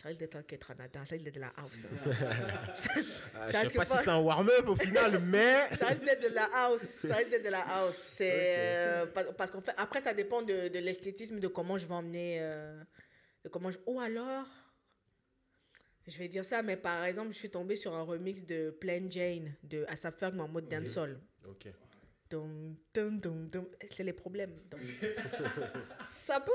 Ça 0.01 0.09
risque 0.09 0.19
d'être 0.19 0.35
un 0.35 0.43
Ketranada, 0.43 1.03
ça 1.05 1.15
risque 1.15 1.23
d'être 1.25 1.35
de 1.35 1.39
la 1.39 1.51
house. 1.57 1.85
hein. 1.91 2.11
Ça 2.75 2.93
Je 3.47 3.51
sais 3.51 3.59
risque 3.61 3.75
pas 3.75 3.85
pas- 3.85 3.97
si 3.97 4.03
c'est 4.03 4.09
un 4.11 4.19
warm-up 4.19 4.67
au 4.69 4.75
final, 4.75 5.19
mais. 5.23 5.67
Ça 5.75 5.87
risque 5.87 6.03
d'être 6.05 6.29
de 6.29 6.35
la 6.35 6.45
house. 6.53 6.81
Ça 6.81 7.15
risque 7.15 7.29
d'être 7.31 7.45
de 7.45 7.49
la 7.49 7.61
house. 7.61 7.95
C'est 7.95 8.31
euh, 8.57 9.05
parce, 9.07 9.33
parce 9.35 9.51
qu'en 9.51 9.61
fait, 9.61 9.73
après, 9.77 9.99
ça 10.01 10.13
dépend 10.13 10.43
de, 10.43 10.67
de 10.67 10.79
l'esthétisme, 10.79 11.39
de 11.39 11.47
comment 11.47 11.77
je 11.79 11.87
vais 11.87 11.95
emmener. 11.95 12.37
euh, 12.41 12.79
de 13.43 13.49
comment 13.49 13.71
je... 13.71 13.79
Ou 13.87 13.99
alors, 13.99 14.45
je 16.07 16.17
vais 16.19 16.27
dire 16.27 16.45
ça, 16.45 16.61
mais 16.61 16.77
par 16.77 17.03
exemple, 17.05 17.31
je 17.33 17.37
suis 17.39 17.49
tombée 17.49 17.75
sur 17.75 17.93
un 17.95 18.03
remix 18.03 18.45
de 18.45 18.69
Plain 18.69 19.09
Jane 19.09 19.53
de 19.63 19.83
Asap 19.87 20.19
Ferg 20.19 20.39
en 20.39 20.47
mode 20.47 20.67
dancehall. 20.67 21.19
Ok. 21.47 21.67
C'est 23.89 24.03
les 24.03 24.13
problèmes. 24.13 24.53
Donc, 24.69 24.81
ça, 26.07 26.39
peut, 26.39 26.51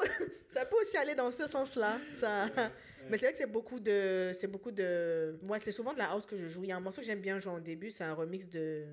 ça 0.52 0.64
peut 0.66 0.76
aussi 0.80 0.96
aller 0.96 1.14
dans 1.14 1.30
ce 1.30 1.46
sens-là. 1.46 1.98
Ça... 2.08 2.46
Mais 3.10 3.16
c'est 3.16 3.24
vrai 3.26 3.32
que 3.32 3.38
c'est 3.38 3.50
beaucoup 3.50 3.80
de. 3.80 4.30
C'est 4.32 4.46
beaucoup 4.46 4.70
de. 4.70 5.36
Moi, 5.42 5.58
c'est 5.58 5.72
souvent 5.72 5.92
de 5.92 5.98
la 5.98 6.10
house 6.10 6.26
que 6.26 6.36
je 6.36 6.46
joue. 6.46 6.64
Il 6.64 6.68
y 6.68 6.72
a 6.72 6.76
un 6.76 6.80
morceau 6.80 7.00
que 7.00 7.06
j'aime 7.06 7.20
bien 7.20 7.38
jouer 7.38 7.52
en 7.52 7.60
début, 7.60 7.90
c'est 7.90 8.04
un 8.04 8.14
remix 8.14 8.48
de. 8.48 8.84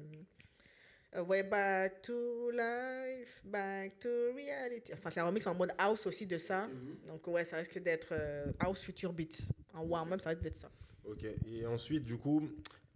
euh, 1.15 1.43
back 1.43 2.01
to 2.01 2.49
life, 2.51 3.41
back 3.43 3.99
to 3.99 4.09
reality. 4.33 4.93
Enfin, 4.93 5.09
c'est 5.09 5.19
un 5.19 5.25
remix 5.25 5.45
en 5.47 5.55
mode 5.55 5.73
house 5.77 6.05
aussi 6.07 6.25
de 6.25 6.37
ça. 6.37 6.67
Donc, 7.07 7.27
ouais, 7.27 7.45
ça 7.45 7.57
risque 7.57 7.79
d'être 7.79 8.09
euh, 8.11 8.45
house 8.59 8.81
future 8.83 9.13
beats. 9.13 9.49
En 9.73 9.83
warm-up, 9.83 10.21
ça 10.21 10.31
risque 10.31 10.41
d'être 10.41 10.57
ça. 10.57 10.71
Ok. 11.05 11.25
Et 11.47 11.65
ensuite, 11.65 12.03
du 12.03 12.17
coup, 12.17 12.49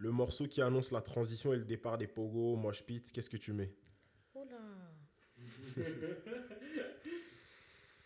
le 0.04 0.10
morceau 0.10 0.46
qui 0.46 0.60
annonce 0.60 0.90
la 0.92 1.00
transition 1.00 1.54
et 1.54 1.56
le 1.56 1.64
départ 1.64 1.96
des 1.96 2.06
Pogo, 2.06 2.56
Mosh 2.56 2.82
Pit, 2.84 3.10
qu'est-ce 3.10 3.30
que 3.30 3.38
tu 3.38 3.54
mets? 3.54 3.72
Oh 4.34 4.44
là 4.50 4.58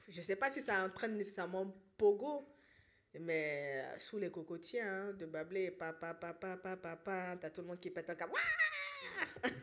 Je 0.08 0.22
sais 0.22 0.36
pas 0.36 0.48
si 0.48 0.62
ça 0.62 0.84
entraîne 0.84 1.16
nécessairement 1.16 1.74
Pogo, 1.96 2.48
mais 3.18 3.82
euh, 3.84 3.98
sous 3.98 4.16
les 4.18 4.30
cocotiers, 4.30 4.80
hein, 4.82 5.12
de 5.12 5.26
Bablé, 5.26 5.72
papa, 5.72 6.14
papa, 6.14 6.56
papa, 6.56 6.76
papa, 6.76 7.36
t'as 7.40 7.50
tout 7.50 7.62
le 7.62 7.66
monde 7.66 7.80
qui 7.80 7.90
pète 7.90 8.08
un 8.10 8.14
câble. 8.14 8.32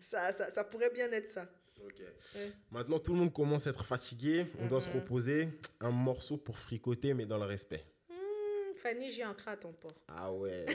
ça, 0.00 0.32
ça, 0.32 0.50
ça 0.50 0.64
pourrait 0.64 0.90
bien 0.90 1.10
être 1.12 1.26
ça. 1.26 1.48
Ouais. 1.80 2.52
Maintenant, 2.70 2.98
tout 2.98 3.12
le 3.12 3.18
monde 3.18 3.32
commence 3.32 3.66
à 3.66 3.70
être 3.70 3.84
fatigué. 3.84 4.46
On 4.60 4.66
doit 4.66 4.80
se 4.80 4.88
Mhm. 4.88 4.94
reposer. 4.96 5.48
Un 5.80 5.90
morceau 5.90 6.36
pour 6.36 6.58
fricoter, 6.58 7.14
mais 7.14 7.26
dans 7.26 7.38
le 7.38 7.44
respect. 7.44 7.84
Fanny, 8.84 9.10
j'ai 9.10 9.22
un 9.22 9.32
crat 9.32 9.52
à 9.52 9.56
ton 9.56 9.72
port. 9.72 9.90
Ah 10.08 10.30
ouais. 10.30 10.66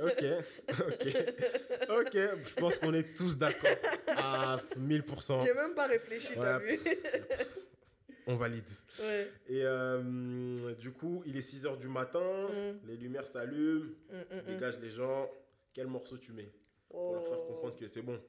ok. 0.00 0.24
Ok. 0.70 1.16
Ok. 1.88 2.12
Je 2.14 2.54
pense 2.54 2.78
qu'on 2.78 2.94
est 2.94 3.16
tous 3.16 3.36
d'accord. 3.36 3.68
À 4.06 4.58
1000%. 4.78 5.44
J'ai 5.44 5.52
même 5.54 5.74
pas 5.74 5.88
réfléchi, 5.88 6.34
t'as 6.36 6.58
Ouais. 6.60 6.76
vu 6.76 6.80
On 8.28 8.36
valide. 8.36 8.68
Ouais. 9.00 9.28
Et 9.48 9.62
euh, 9.64 10.72
du 10.76 10.92
coup, 10.92 11.24
il 11.26 11.36
est 11.36 11.40
6h 11.40 11.78
du 11.80 11.88
matin. 11.88 12.20
Mm. 12.48 12.86
Les 12.86 12.96
lumières 12.96 13.26
s'allument. 13.26 13.86
Mm, 14.08 14.14
mm, 14.16 14.36
mm. 14.36 14.42
Dégage 14.46 14.78
les 14.78 14.90
gens. 14.90 15.28
Quel 15.74 15.88
morceau 15.88 16.16
tu 16.16 16.32
mets 16.32 16.52
Pour 16.88 17.14
leur 17.14 17.26
faire 17.26 17.38
comprendre 17.44 17.74
que 17.74 17.88
c'est 17.88 18.02
bon? 18.02 18.22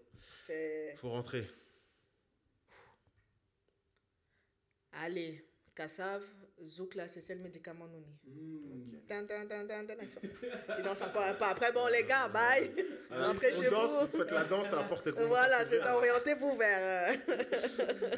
c'est- 0.47 0.95
Faut 0.95 1.09
rentrer. 1.09 1.45
Allez, 4.93 5.45
Kassav, 5.75 6.23
Zouk 6.63 6.95
là, 6.95 7.07
c'est 7.07 7.33
le 7.33 7.41
médicament 7.41 7.87
non 7.87 8.03
Tan, 9.07 9.25
tan, 9.25 9.47
tan, 9.47 9.67
tan, 9.67 9.85
tan, 9.85 9.95
tan. 9.97 10.75
Il 10.77 10.83
danse 10.83 11.01
encore 11.01 11.23
un 11.23 11.33
peu. 11.33 11.43
Après, 11.45 11.71
bon, 11.73 11.87
les 11.87 12.03
gars, 12.05 12.27
bye. 12.29 12.71
Rentrez 13.09 13.51
on 13.57 13.61
chez 13.61 13.69
danse, 13.69 14.01
vous. 14.03 14.17
faites 14.19 14.31
la 14.31 14.43
danse, 14.45 14.71
la 14.71 14.83
porte 14.83 15.07
à 15.07 15.11
Voilà, 15.11 15.65
c'est 15.65 15.79
ça, 15.79 15.97
orientez-vous 15.97 16.55
vers. 16.57 17.17
euh, 17.29 18.15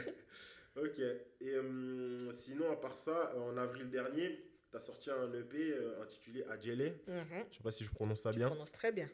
Ok. 0.75 0.99
Et 0.99 1.49
euh, 1.55 2.33
sinon, 2.33 2.71
à 2.71 2.75
part 2.75 2.97
ça, 2.97 3.31
euh, 3.35 3.39
en 3.39 3.57
avril 3.57 3.89
dernier, 3.89 4.43
tu 4.71 4.77
as 4.77 4.79
sorti 4.79 5.09
un 5.11 5.31
EP 5.33 5.71
euh, 5.73 6.01
intitulé 6.01 6.43
Adjele. 6.49 6.93
Mhm, 7.07 7.45
Je 7.51 7.57
sais 7.57 7.63
pas 7.63 7.71
si 7.71 7.83
je 7.83 7.91
prononce 7.91 8.21
ça 8.21 8.31
Je 8.31 8.37
bien. 8.37 8.47
prononce 8.47 8.71
très 8.71 8.91
bien. 8.91 9.09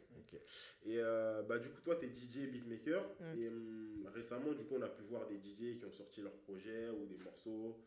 Et 0.86 0.98
euh, 1.00 1.42
bah, 1.44 1.58
du 1.60 1.70
coup, 1.70 1.82
toi, 1.82 1.96
tu 1.98 2.06
es 2.06 2.10
DJ 2.10 2.50
beatmaker. 2.52 3.04
Mm. 3.20 3.40
Et 3.42 3.48
hum, 3.48 4.10
récemment, 4.14 4.52
du 4.54 4.64
coup, 4.64 4.76
on 4.78 4.82
a 4.82 4.88
pu 4.90 5.02
voir 5.04 5.28
des 5.28 5.36
DJ 5.38 5.78
qui 5.78 5.86
ont 5.86 5.92
sorti 5.92 6.22
leurs 6.22 6.38
projets 6.38 6.90
ou 6.90 7.06
des 7.06 7.18
morceaux. 7.18 7.78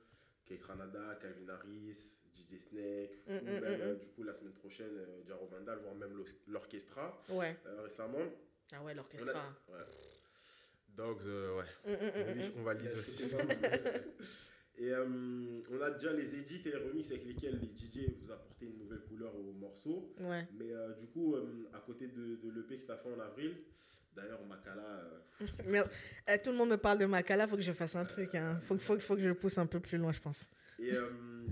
Kate 0.53 0.65
Ranada, 0.69 1.19
Calvin 1.21 1.49
Harris, 1.49 2.19
DJ 2.35 2.59
Snake, 2.61 3.11
Mm, 3.27 3.33
ou 3.33 3.41
mm, 3.45 3.61
même, 3.61 3.79
mm, 3.79 3.83
euh, 3.83 3.95
du 3.97 4.07
coup, 4.09 4.23
la 4.23 4.35
semaine 4.35 4.53
prochaine, 4.53 4.91
euh, 4.97 5.23
Jaro 5.27 5.47
Vandal, 5.47 5.79
voire 5.79 5.95
même 5.95 6.15
l'or- 6.17 6.27
l'orchestra. 6.49 7.23
Ouais. 7.31 7.57
Euh, 7.67 7.83
récemment, 7.83 8.19
Ah 8.73 8.83
ouais, 8.83 8.95
l'orchestra. 8.95 9.33
a... 9.41 9.73
ouais. 9.73 9.85
Dogs, 10.95 11.23
euh, 11.27 11.57
ouais. 11.59 11.65
Mm, 11.87 11.93
mm, 11.93 12.41
mm, 12.45 12.53
On 12.57 12.61
mm. 12.61 12.65
Valide 12.65 12.93
aussi. 12.99 13.25
Et 14.79 14.91
euh, 14.91 15.61
on 15.71 15.81
a 15.83 15.91
déjà 15.91 16.13
les 16.13 16.35
edits 16.35 16.63
et 16.65 16.71
les 16.71 16.77
remixes 16.77 17.11
avec 17.11 17.25
lesquels 17.27 17.59
les 17.61 17.69
DJ 17.69 18.11
vous 18.21 18.31
apportez 18.33 18.65
une 18.67 18.79
nouvelle 18.79 19.03
couleur 19.03 19.35
au 19.37 19.53
morceau. 19.53 20.15
Ouais. 20.19 20.49
Mais 20.55 20.73
euh, 20.73 20.95
du 20.95 21.07
coup, 21.09 21.35
euh, 21.37 21.69
à 21.75 21.79
côté 21.81 22.09
de, 22.09 22.37
de 22.37 22.51
l'EP 22.51 22.79
que 22.81 22.87
tu 22.87 22.91
as 22.93 22.97
fait 22.97 23.13
en 23.13 23.21
avril, 23.21 23.55
d'ailleurs, 24.15 24.45
Makala, 24.45 24.83
euh, 24.83 25.47
Mais, 25.67 25.83
eh, 26.29 26.39
tout 26.39 26.51
le 26.51 26.57
monde 26.57 26.71
me 26.71 26.77
parle 26.77 26.99
de 26.99 27.07
Makala, 27.07 27.47
faut 27.49 27.57
que 27.57 27.63
je 27.63 27.73
fasse 27.73 27.97
un 27.97 28.05
truc. 28.05 28.35
Hein. 28.35 28.59
Faut, 28.63 28.79
faut, 28.79 28.99
faut 28.99 29.17
que 29.17 29.23
je 29.23 29.29
le 29.29 29.35
pousse 29.35 29.59
un 29.59 29.67
peu 29.67 29.81
plus 29.81 29.99
loin, 29.99 30.13
je 30.13 30.21
pense. 30.21 30.49
Et 30.79 30.93
euh, 30.93 31.11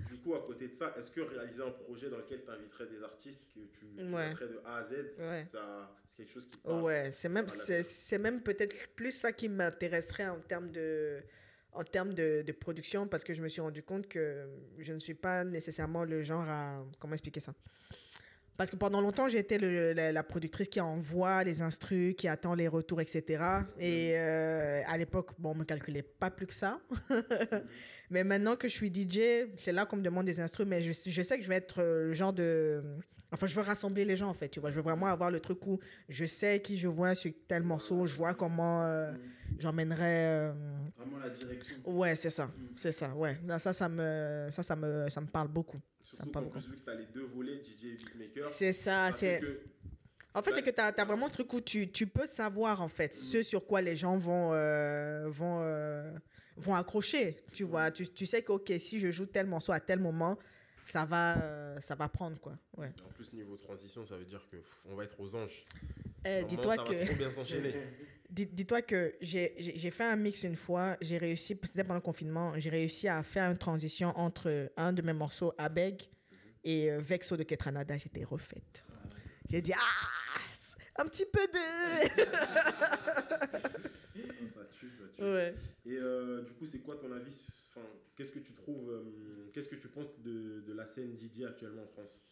du 0.09 0.17
coup, 0.17 0.35
à 0.35 0.45
côté 0.45 0.69
de 0.69 0.73
ça, 0.75 0.95
est-ce 0.97 1.11
que 1.11 1.21
réaliser 1.21 1.63
un 1.63 1.71
projet 1.71 2.09
dans 2.09 2.19
lequel 2.19 2.43
tu 2.43 2.51
inviterais 2.51 2.87
des 2.87 3.03
artistes 3.03 3.49
que 3.55 3.61
tu 3.79 3.87
mettrais 3.87 4.49
de 4.49 4.61
A 4.65 4.77
à 4.79 4.85
Z, 4.85 4.93
Ouais. 5.19 5.45
ça, 5.51 5.95
c'est 6.07 6.17
quelque 6.25 6.33
chose 6.33 6.47
qui 6.47 6.57
parle 6.59 6.83
Ouais, 6.83 7.11
c'est 7.13 7.29
même, 7.29 7.49
c'est 7.49 8.19
même 8.19 8.43
peut-être 8.43 8.75
plus 8.95 9.13
ça 9.13 9.33
qui 9.33 9.49
m'intéresserait 9.49 10.29
en 10.29 10.41
termes 10.41 10.71
de 10.71 11.23
en 11.73 11.85
termes 11.85 12.15
de, 12.15 12.43
de 12.45 12.53
production 12.53 13.07
parce 13.07 13.23
que 13.23 13.33
je 13.33 13.41
me 13.41 13.49
suis 13.49 13.61
rendu 13.61 13.85
compte 13.85 14.09
que 14.09 14.49
je 14.79 14.93
ne 14.93 14.99
suis 14.99 15.15
pas 15.15 15.45
nécessairement 15.45 16.03
le 16.05 16.21
genre 16.25 16.43
à 16.49 16.85
comment 16.99 17.13
expliquer 17.15 17.39
ça? 17.39 17.55
Parce 18.61 18.71
que 18.71 18.77
pendant 18.77 19.01
longtemps, 19.01 19.27
j'étais 19.27 19.57
la, 19.57 20.13
la 20.13 20.23
productrice 20.23 20.69
qui 20.69 20.83
envoie 20.83 21.43
les 21.45 21.63
instrus, 21.63 22.15
qui 22.15 22.29
attend 22.29 22.55
les 22.55 22.69
retours, 22.69 23.01
etc. 23.01 23.43
Et 23.79 24.13
euh, 24.17 24.83
à 24.87 24.99
l'époque, 24.99 25.31
bon, 25.39 25.53
on 25.53 25.55
me 25.55 25.65
calculait 25.65 26.03
pas 26.03 26.31
plus 26.31 26.45
que 26.45 26.53
ça. 26.53 26.79
mais 28.11 28.23
maintenant 28.23 28.57
que 28.57 28.69
je 28.69 28.75
suis 28.75 28.93
DJ, 28.93 29.49
c'est 29.57 29.73
là 29.73 29.87
qu'on 29.87 29.97
me 29.97 30.03
demande 30.03 30.27
des 30.27 30.41
instrus. 30.41 30.67
Mais 30.67 30.83
je, 30.83 30.93
je 30.93 31.23
sais 31.23 31.39
que 31.39 31.43
je 31.43 31.49
vais 31.49 31.55
être 31.55 31.81
euh, 31.81 32.09
le 32.09 32.13
genre 32.13 32.35
de... 32.35 32.83
Enfin, 33.33 33.47
je 33.47 33.55
veux 33.55 33.63
rassembler 33.63 34.05
les 34.05 34.15
gens, 34.15 34.29
en 34.29 34.35
fait. 34.35 34.51
Tu 34.51 34.61
vois, 34.61 34.69
je 34.71 34.77
veux 34.77 34.83
vraiment 34.83 35.07
avoir 35.07 35.31
le 35.31 35.41
truc 35.41 35.67
où 35.67 35.79
je 36.11 36.27
sais 36.27 36.61
qui 36.61 36.77
je 36.77 36.89
vois 36.89 37.15
sur 37.15 37.33
tel 37.49 37.63
morceau, 37.63 38.05
je 38.07 38.15
vois 38.19 38.35
comment 38.35 38.85
euh, 38.85 39.11
j'emmènerais... 39.59 40.51
euh, 40.51 40.53
Vraiment 40.99 41.17
la 41.17 41.31
direction. 41.31 41.77
Ouais, 41.87 42.15
c'est 42.15 42.29
ça. 42.29 42.51
C'est 42.77 42.93
ça, 42.93 43.15
ouais. 43.15 43.39
Ça, 43.59 43.73
ça 43.73 43.89
me, 43.89 44.49
ça, 44.51 44.63
ça 44.63 44.77
me, 44.77 45.09
ça 45.09 45.23
me 45.23 45.29
parle 45.29 45.49
beaucoup. 45.49 45.79
Surtout 46.13 46.31
qu'en 46.31 46.43
plus, 46.45 46.67
vu 46.69 46.77
que 46.77 46.83
tu 46.83 46.91
as 46.91 46.95
les 46.95 47.07
deux 47.07 47.25
volets, 47.25 47.61
DJ 47.63 47.85
et 47.85 47.95
beatmaker, 47.95 48.47
C'est 48.47 48.73
ça, 48.73 49.13
c'est... 49.13 49.41
que 49.41 49.61
En 50.35 50.43
fait, 50.43 50.55
c'est 50.55 50.63
que 50.63 50.71
tu 50.71 50.81
as, 50.81 51.05
vraiment 51.05 51.29
ce 51.29 51.35
truc 51.35 51.53
où 51.53 51.61
tu, 51.61 51.91
tu 51.91 52.07
peux 52.07 52.27
savoir, 52.27 52.81
en 52.81 52.89
fait, 52.89 53.15
ce 53.15 53.43
sur 53.43 53.65
quoi 53.67 53.81
les 53.81 53.97
gens 53.97 54.17
vont, 54.17 54.53
euh, 54.53 55.29
vont, 55.29 55.61
euh, 55.63 56.13
vont 56.57 56.75
accrocher. 56.75 57.37
Tu 57.53 57.65
vois, 57.65 57.91
tu, 57.91 58.09
tu 58.09 58.27
sais 58.27 58.43
que, 58.43 58.53
OK, 58.53 58.73
si 58.79 58.99
je 58.99 59.11
joue 59.11 59.27
tel 59.27 59.47
morceau 59.47 59.73
à 59.73 59.81
tel 59.81 60.01
moment, 60.01 60.39
ça 60.85 61.05
va, 61.05 61.39
euh, 61.39 61.81
ça 61.81 61.95
va 61.95 62.09
prendre, 62.09 62.41
quoi. 62.41 62.59
Ouais. 62.77 62.91
En 63.07 63.13
plus, 63.13 63.33
niveau 63.33 63.57
transition, 63.57 64.05
ça 64.05 64.17
veut 64.17 64.25
dire 64.25 64.47
que 64.51 64.57
pff, 64.57 64.83
on 64.87 64.95
va 64.95 65.05
être 65.05 65.19
aux 65.21 65.35
anges. 65.37 65.65
Eh, 66.25 66.45
dis-toi 66.45 66.77
ça 66.77 66.85
va 66.85 67.07
trop 67.07 67.17
bien 67.17 67.31
s'enchaîner. 67.31 67.75
Dis- 68.31 68.47
Dis-toi 68.47 68.83
que 68.83 69.15
j'ai 69.21 69.91
fait 69.91 70.05
un 70.05 70.17
mix 70.17 70.43
une 70.45 70.57
fois, 70.57 70.97
j'ai 71.01 71.19
réussi, 71.19 71.59
c'était 71.65 71.83
pendant 71.83 71.97
le 71.97 72.01
confinement, 72.01 72.53
j'ai 72.59 72.71
réussi 72.71 73.09
à 73.09 73.23
faire 73.23 73.51
une 73.51 73.59
transition 73.59 74.09
entre 74.17 74.71
un 74.77 74.93
de 74.93 75.03
mes 75.03 75.13
morceaux, 75.13 75.53
Abeg, 75.59 76.03
et 76.63 76.91
euh, 76.93 76.99
Vexo 77.01 77.37
de 77.37 77.43
Ketranada, 77.43 77.97
j'étais 77.97 78.23
refaite. 78.25 78.85
J'ai 79.49 79.61
dit, 79.63 79.73
ah, 79.75 81.03
un 81.03 81.07
petit 81.09 81.25
peu 81.27 81.41
de... 81.47 81.59
ça 84.53 84.65
tue, 84.79 84.91
ça 84.91 85.05
tue. 85.17 85.23
ouais. 85.23 85.55
Et 85.87 85.97
euh, 85.97 86.43
du 86.43 86.53
coup, 86.55 86.67
c'est 86.67 86.79
quoi 86.81 86.97
ton 86.97 87.11
avis 87.13 87.45
enfin, 87.71 87.87
Qu'est-ce 88.17 88.31
que 88.33 88.39
tu 88.41 88.53
trouves 88.53 88.91
euh, 88.91 89.51
Qu'est-ce 89.53 89.69
que 89.69 89.77
tu 89.77 89.89
penses 89.89 90.19
de, 90.23 90.61
de 90.61 90.73
la 90.75 90.87
scène 90.87 91.17
DJ 91.19 91.43
actuellement 91.49 91.83
en 91.83 91.87
France? 91.89 92.23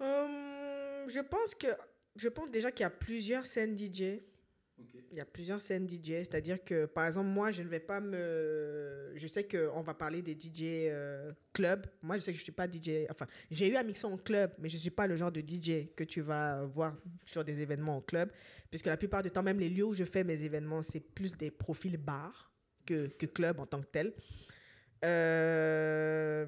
Hum, 0.00 1.08
je 1.08 1.20
pense 1.20 1.54
que, 1.54 1.68
je 2.16 2.28
pense 2.28 2.50
déjà 2.50 2.70
qu'il 2.72 2.82
y 2.82 2.86
a 2.86 2.90
plusieurs 2.90 3.46
scènes 3.46 3.76
DJ. 3.76 4.20
Il 4.78 5.18
y 5.18 5.20
a 5.20 5.24
plusieurs 5.24 5.62
scènes 5.62 5.88
DJ, 5.88 6.24
c'est-à-dire 6.24 6.62
que, 6.64 6.86
par 6.86 7.06
exemple, 7.06 7.28
moi, 7.28 7.52
je 7.52 7.62
ne 7.62 7.68
vais 7.68 7.80
pas 7.80 8.00
me... 8.00 9.12
Je 9.14 9.26
sais 9.28 9.44
qu'on 9.44 9.82
va 9.82 9.94
parler 9.94 10.22
des 10.22 10.32
DJ 10.32 10.88
euh, 10.90 11.32
club. 11.52 11.86
Moi, 12.02 12.16
je 12.16 12.22
sais 12.22 12.32
que 12.32 12.36
je 12.36 12.42
ne 12.42 12.44
suis 12.44 12.52
pas 12.52 12.66
DJ... 12.66 13.06
Enfin, 13.08 13.26
j'ai 13.50 13.68
eu 13.68 13.76
à 13.76 13.84
mixer 13.84 14.06
en 14.06 14.16
club, 14.16 14.52
mais 14.58 14.68
je 14.68 14.74
ne 14.74 14.80
suis 14.80 14.90
pas 14.90 15.06
le 15.06 15.14
genre 15.14 15.30
de 15.30 15.40
DJ 15.40 15.94
que 15.94 16.02
tu 16.02 16.20
vas 16.20 16.64
voir 16.64 16.96
sur 17.24 17.44
des 17.44 17.60
événements 17.60 17.98
en 17.98 18.00
club, 18.00 18.32
puisque 18.70 18.86
la 18.86 18.96
plupart 18.96 19.22
du 19.22 19.30
temps, 19.30 19.44
même 19.44 19.60
les 19.60 19.68
lieux 19.68 19.84
où 19.84 19.94
je 19.94 20.04
fais 20.04 20.24
mes 20.24 20.42
événements, 20.42 20.82
c'est 20.82 21.00
plus 21.00 21.32
des 21.32 21.52
profils 21.52 21.96
bars 21.96 22.52
que, 22.84 23.06
que 23.06 23.26
club 23.26 23.60
en 23.60 23.66
tant 23.66 23.80
que 23.80 23.86
tel. 23.86 24.12
Euh, 25.04 26.46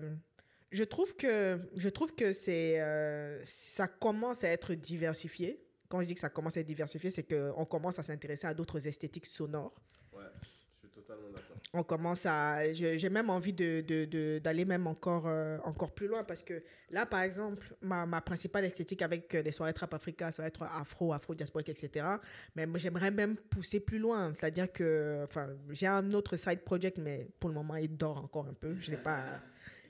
je 0.73 0.85
trouve 0.85 1.15
que, 1.17 1.59
je 1.77 1.89
trouve 1.89 2.15
que 2.15 2.33
euh, 2.49 3.43
ça 3.45 3.87
commence 3.87 4.45
à 4.45 4.49
être 4.49 4.75
diversifié. 4.75 5.66
Quand 5.89 6.01
je 6.01 6.07
dis 6.07 6.15
que 6.15 6.21
ça 6.21 6.29
commence 6.31 6.57
à 6.57 6.61
être 6.61 6.67
diversifié, 6.67 7.11
c'est 7.11 7.23
qu'on 7.25 7.65
commence 7.65 7.99
à 7.99 8.03
s'intéresser 8.03 8.47
à 8.47 8.55
d'autres 8.55 8.87
esthétiques 8.87 9.27
sonores. 9.27 9.75
Ouais, 10.13 10.23
je 10.43 10.89
suis 10.89 10.89
totalement 10.95 11.29
d'accord. 11.31 11.57
On 11.73 11.83
commence 11.83 12.25
à... 12.27 12.73
J'ai 12.73 13.09
même 13.11 13.29
envie 13.29 13.53
de, 13.53 13.83
de- 13.83 14.05
de- 14.07 14.39
d'aller 14.39 14.65
même 14.65 14.87
encore, 14.87 15.27
euh, 15.27 15.59
encore 15.65 15.93
plus 15.93 16.07
loin 16.07 16.25
parce 16.25 16.43
que 16.43 16.63
là, 16.91 17.05
par 17.05 17.21
exemple, 17.23 17.75
ma, 17.83 18.07
ma 18.07 18.21
principale 18.21 18.65
esthétique 18.65 19.03
avec 19.03 19.35
euh, 19.35 19.43
les 19.43 19.53
soirées 19.53 19.75
Trap 19.75 19.93
Africa, 19.93 20.31
ça 20.31 20.43
va 20.43 20.49
être 20.49 20.63
afro, 20.63 21.13
afro-diasporique, 21.13 21.69
etc. 21.69 22.07
Mais 22.55 22.67
j'aimerais 22.77 23.11
même 23.11 23.37
pousser 23.37 23.81
plus 23.81 23.99
loin. 23.99 24.33
C'est-à-dire 24.35 24.73
que... 24.73 25.21
Enfin, 25.25 25.49
j'ai 25.71 25.87
un 25.87 26.13
autre 26.15 26.37
side 26.37 26.61
project, 26.63 26.99
mais 26.99 27.29
pour 27.39 27.51
le 27.51 27.55
moment, 27.55 27.77
il 27.77 27.95
dort 27.97 28.19
encore 28.19 28.47
un 28.47 28.55
peu. 28.55 28.75
Je 28.79 28.93
l'ai 28.93 28.97
pas... 28.97 29.23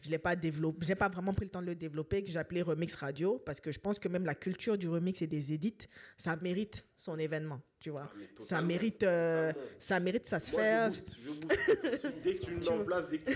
Je 0.07 0.11
l'ai 0.13 0.19
pas 0.19 0.37
développé, 0.37 0.87
j'ai 0.87 0.95
pas 0.95 1.09
vraiment 1.09 1.35
pris 1.35 1.45
le 1.47 1.51
temps 1.51 1.61
de 1.61 1.67
le 1.67 1.75
développer, 1.75 2.23
que 2.23 2.31
j'ai 2.31 2.39
appelé 2.39 2.63
Remix 2.63 2.95
Radio, 2.95 3.39
parce 3.45 3.61
que 3.61 3.73
je 3.73 3.81
pense 3.81 3.99
que 3.99 4.07
même 4.09 4.25
la 4.25 4.37
culture 4.37 4.79
du 4.79 4.89
remix 4.89 5.21
et 5.21 5.27
des 5.27 5.53
edits, 5.53 5.89
ça 6.17 6.37
mérite 6.37 6.85
son 6.97 7.19
événement, 7.19 7.61
tu 7.81 7.91
vois. 7.91 8.09
Ah, 8.15 8.17
Ça 8.41 8.63
mérite, 8.63 9.03
euh, 9.03 9.53
ça 9.81 9.99
mérite 9.99 10.25
sa 10.27 10.37
Moi, 10.37 10.41
sphère. 10.41 10.91
dès 12.23 12.37
que 12.37 12.45
tu 12.45 12.51
le 12.53 12.57
mets 12.59 12.69
en 12.69 12.85
place, 12.85 13.09
dès 13.11 13.19
que 13.19 13.33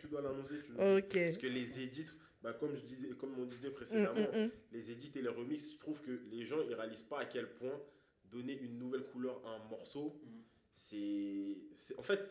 tu, 0.00 0.08
dois 0.08 0.20
l'annoncer, 0.22 0.54
tu 0.66 0.72
le 0.72 0.76
dis. 1.00 1.06
Ok. 1.06 1.22
Parce 1.26 1.36
que 1.38 1.46
les 1.46 1.80
edits, 1.80 2.06
bah, 2.42 2.52
comme, 2.54 2.74
je 2.76 2.82
disais, 2.82 3.08
comme 3.10 3.38
on 3.38 3.44
disait 3.44 3.68
Mm, 3.68 3.72
précédemment, 3.74 4.14
mm, 4.20 4.44
mm. 4.46 4.50
les 4.72 4.90
edits 4.90 5.12
et 5.14 5.22
les 5.22 5.28
remixes, 5.28 5.74
je 5.74 5.78
trouve 5.78 6.00
que 6.02 6.10
les 6.32 6.44
gens 6.44 6.56
ils 6.68 6.74
réalisent 6.74 7.02
pas 7.02 7.20
à 7.20 7.24
quel 7.26 7.48
point 7.54 7.80
donner 8.32 8.58
une 8.60 8.78
nouvelle 8.78 9.04
couleur 9.04 9.40
à 9.46 9.50
un 9.64 9.68
morceau, 9.68 10.20
Mm. 10.24 10.28
c'est. 10.72 11.56
c'est- 11.76 11.96
En 11.98 12.02
fait, 12.02 12.28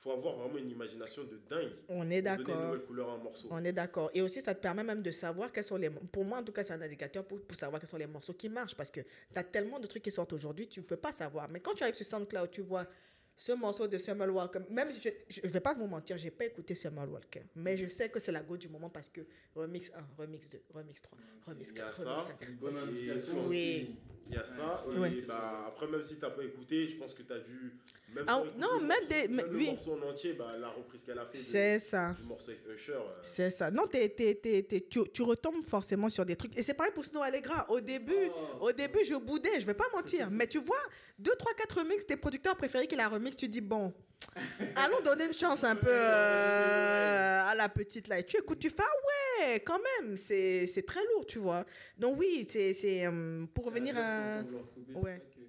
faut 0.00 0.12
avoir 0.12 0.34
vraiment 0.36 0.58
une 0.58 0.70
imagination 0.70 1.24
de 1.24 1.38
dingue. 1.48 1.72
On 1.88 2.08
est 2.10 2.22
pour 2.22 2.30
Donner 2.32 2.40
une 2.40 2.46
d'accord. 2.46 2.64
nouvelle 2.64 2.82
couleur 2.86 3.10
à 3.10 3.12
un 3.14 3.18
morceau. 3.18 3.48
On 3.50 3.62
est 3.64 3.72
d'accord. 3.72 4.10
Et 4.14 4.22
aussi, 4.22 4.40
ça 4.40 4.54
te 4.54 4.60
permet 4.60 4.82
même 4.82 5.02
de 5.02 5.10
savoir 5.10 5.52
quels 5.52 5.64
sont 5.64 5.76
les. 5.76 5.90
Pour 5.90 6.24
moi, 6.24 6.38
en 6.38 6.42
tout 6.42 6.52
cas, 6.52 6.62
c'est 6.64 6.72
un 6.72 6.80
indicateur 6.80 7.24
pour, 7.24 7.40
pour 7.42 7.56
savoir 7.56 7.80
quels 7.80 7.88
sont 7.88 7.98
les 7.98 8.06
morceaux 8.06 8.32
qui 8.32 8.48
marchent. 8.48 8.74
Parce 8.74 8.90
que 8.90 9.00
tu 9.00 9.38
as 9.38 9.44
tellement 9.44 9.78
de 9.78 9.86
trucs 9.86 10.02
qui 10.02 10.10
sortent 10.10 10.32
aujourd'hui, 10.32 10.66
tu 10.68 10.80
ne 10.80 10.84
peux 10.86 10.96
pas 10.96 11.12
savoir. 11.12 11.48
Mais 11.50 11.60
quand 11.60 11.74
tu 11.74 11.82
arrives 11.82 11.94
sur 11.94 12.06
SoundCloud, 12.06 12.50
tu 12.50 12.62
vois 12.62 12.86
ce 13.36 13.52
morceau 13.52 13.86
de 13.88 13.98
Summer 13.98 14.34
Walker. 14.34 14.60
Même, 14.70 14.90
si 14.92 15.00
je 15.28 15.40
ne 15.42 15.48
vais 15.48 15.60
pas 15.60 15.74
vous 15.74 15.86
mentir, 15.86 16.16
je 16.18 16.24
n'ai 16.24 16.30
pas 16.30 16.46
écouté 16.46 16.74
Summer 16.74 17.10
Walker. 17.10 17.42
Mais 17.54 17.76
je 17.76 17.86
sais 17.86 18.08
que 18.08 18.18
c'est 18.20 18.32
la 18.32 18.42
go 18.42 18.56
du 18.56 18.68
moment 18.68 18.88
parce 18.90 19.08
que 19.10 19.20
remix 19.54 19.90
1, 19.94 20.22
remix 20.22 20.48
2, 20.48 20.62
remix 20.74 21.00
3, 21.02 21.18
remix 21.46 21.70
Il 21.70 21.76
y 21.76 21.80
a 21.80 21.84
4, 21.84 21.96
ça. 21.96 22.02
remix 22.14 22.26
5. 22.26 22.36
C'est 22.40 22.48
une 22.48 22.56
bonne 22.56 22.76
indication 22.78 23.46
Oui. 23.46 23.88
aussi. 23.90 23.96
Il 24.30 24.36
y 24.36 24.38
a 24.38 24.46
ça. 24.46 24.84
Ouais. 24.86 25.10
bah, 25.26 25.64
après, 25.66 25.86
même 25.88 26.02
si 26.02 26.14
tu 26.16 26.20
n'as 26.22 26.30
pas 26.30 26.44
écouté, 26.44 26.86
je 26.86 26.96
pense 26.96 27.12
que 27.14 27.22
tu 27.22 27.32
as 27.32 27.38
dû. 27.40 27.72
Même 28.14 28.24
Ah, 28.28 28.42
non, 28.56 28.80
même 28.80 29.06
des- 29.08 29.26
le 29.28 29.56
oui. 29.56 29.66
morceau 29.66 29.92
en 30.00 30.08
entier, 30.08 30.32
bah, 30.34 30.52
la 30.58 30.68
reprise 30.68 31.02
qu'elle 31.02 31.18
a 31.18 31.26
fait 31.26 31.36
C'est 31.36 31.78
ça. 31.80 32.14
du 32.20 32.26
morceau 32.26 32.50
avec 32.50 32.60
Usher. 32.76 32.92
euh, 32.94 33.12
C'est 33.22 33.50
ça. 33.50 33.70
Non, 33.70 33.86
t'es- 33.86 34.08
t'es- 34.08 34.34
t'es- 34.36 34.62
t'es- 34.62 34.86
tu, 34.88 35.00
tu 35.12 35.22
retombes 35.22 35.64
forcément 35.64 36.08
sur 36.08 36.24
des 36.24 36.36
trucs. 36.36 36.56
Et 36.56 36.62
c'est 36.62 36.74
pareil 36.74 36.92
pour 36.92 37.04
Snow 37.04 37.22
Allegra. 37.22 37.66
Au 37.70 37.80
début, 37.80 38.14
Oh, 38.60 38.66
au 38.68 38.72
début 38.72 39.04
je 39.04 39.14
boudais, 39.14 39.60
je 39.60 39.66
vais 39.66 39.74
pas 39.74 39.88
mentir. 39.94 40.28
Mais 40.32 40.46
tu 40.46 40.58
vois, 40.58 40.80
2, 41.18 41.32
3, 41.36 41.52
4 41.54 41.78
remix, 41.80 42.06
tes 42.06 42.16
producteurs 42.16 42.56
préférés 42.56 42.86
qui 42.86 42.96
la 42.96 43.08
remix, 43.08 43.36
tu 43.36 43.48
dis, 43.48 43.60
bon, 43.60 43.92
allons 44.76 45.00
donner 45.02 45.26
une 45.26 45.32
chance 45.34 45.64
un 45.64 45.76
peu 45.76 45.88
euh, 45.88 47.42
à 47.46 47.54
la 47.54 47.68
petite 47.68 48.08
là. 48.08 48.18
Et 48.18 48.24
tu 48.24 48.36
écoutes, 48.38 48.58
tu 48.58 48.70
fais, 48.70 48.76
ah 48.82 49.46
ouais, 49.52 49.60
quand 49.60 49.78
même, 50.00 50.16
c'est 50.16 50.66
c'est 50.66 50.82
très 50.82 51.00
lourd, 51.14 51.26
tu 51.26 51.38
vois. 51.38 51.64
Donc 51.98 52.18
oui, 52.18 52.46
c'est 52.48 52.72
c'est, 52.72 53.06
euh, 53.06 53.44
pour 53.54 53.66
revenir 53.66 53.96
à... 53.96 54.19
Ouais. 54.94 55.20
que 55.34 55.40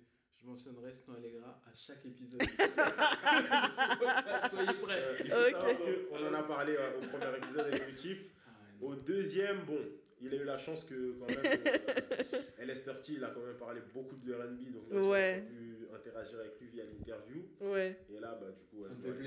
Je 0.42 0.46
mentionnerai 0.46 0.94
Stan 0.94 1.14
Allegra 1.14 1.62
à 1.66 1.74
chaque 1.76 2.06
épisode. 2.06 2.42
Soyez 4.50 4.74
prêts. 4.82 5.04
euh, 5.32 5.52
qu'on 6.10 6.26
en 6.28 6.34
a 6.34 6.44
parlé 6.44 6.76
euh, 6.78 6.98
au 6.98 7.02
premier 7.08 7.38
épisode 7.38 7.68
avec 7.68 7.88
l'équipe. 7.88 8.30
Ah. 8.46 8.50
Au 8.82 8.96
deuxième, 8.96 9.64
bon, 9.66 9.78
il 10.22 10.34
a 10.34 10.38
eu 10.38 10.44
la 10.44 10.58
chance 10.58 10.84
que 10.84 11.14
quand 11.20 11.28
même, 11.28 11.38
euh, 11.46 12.66
LS30, 12.66 13.06
il 13.10 13.24
a 13.24 13.30
quand 13.30 13.42
même 13.46 13.58
parlé 13.58 13.82
beaucoup 13.94 14.16
de 14.16 14.34
R&B, 14.34 14.72
donc 14.74 14.90
moi, 14.92 15.10
Ouais. 15.10 15.44
j'ai 15.48 15.56
pu 15.56 15.88
interagir 15.96 16.40
avec 16.40 16.60
lui 16.60 16.68
via 16.70 16.84
l'interview. 16.86 17.44
Ouais. 17.62 18.00
Et 18.16 18.20
là, 18.20 18.36
bah, 18.40 18.48
du 18.52 18.64
coup, 18.66 18.84
Ça 18.90 18.96
me 18.98 19.04
c'est 19.14 19.22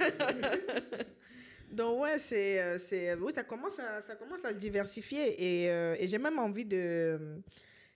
fait 0.00 1.14
Donc 1.72 2.00
ouais, 2.02 2.18
c'est, 2.18 2.62
euh, 2.62 2.78
c'est, 2.78 3.14
oui, 3.14 3.32
ça 3.32 3.42
commence 3.42 3.78
à, 3.80 4.00
ça 4.00 4.14
commence 4.14 4.44
à 4.44 4.52
le 4.52 4.56
diversifier 4.56 5.64
et, 5.64 5.70
euh, 5.72 5.96
et 5.98 6.06
j'ai 6.06 6.18
même 6.18 6.38
envie 6.38 6.64
de, 6.66 7.18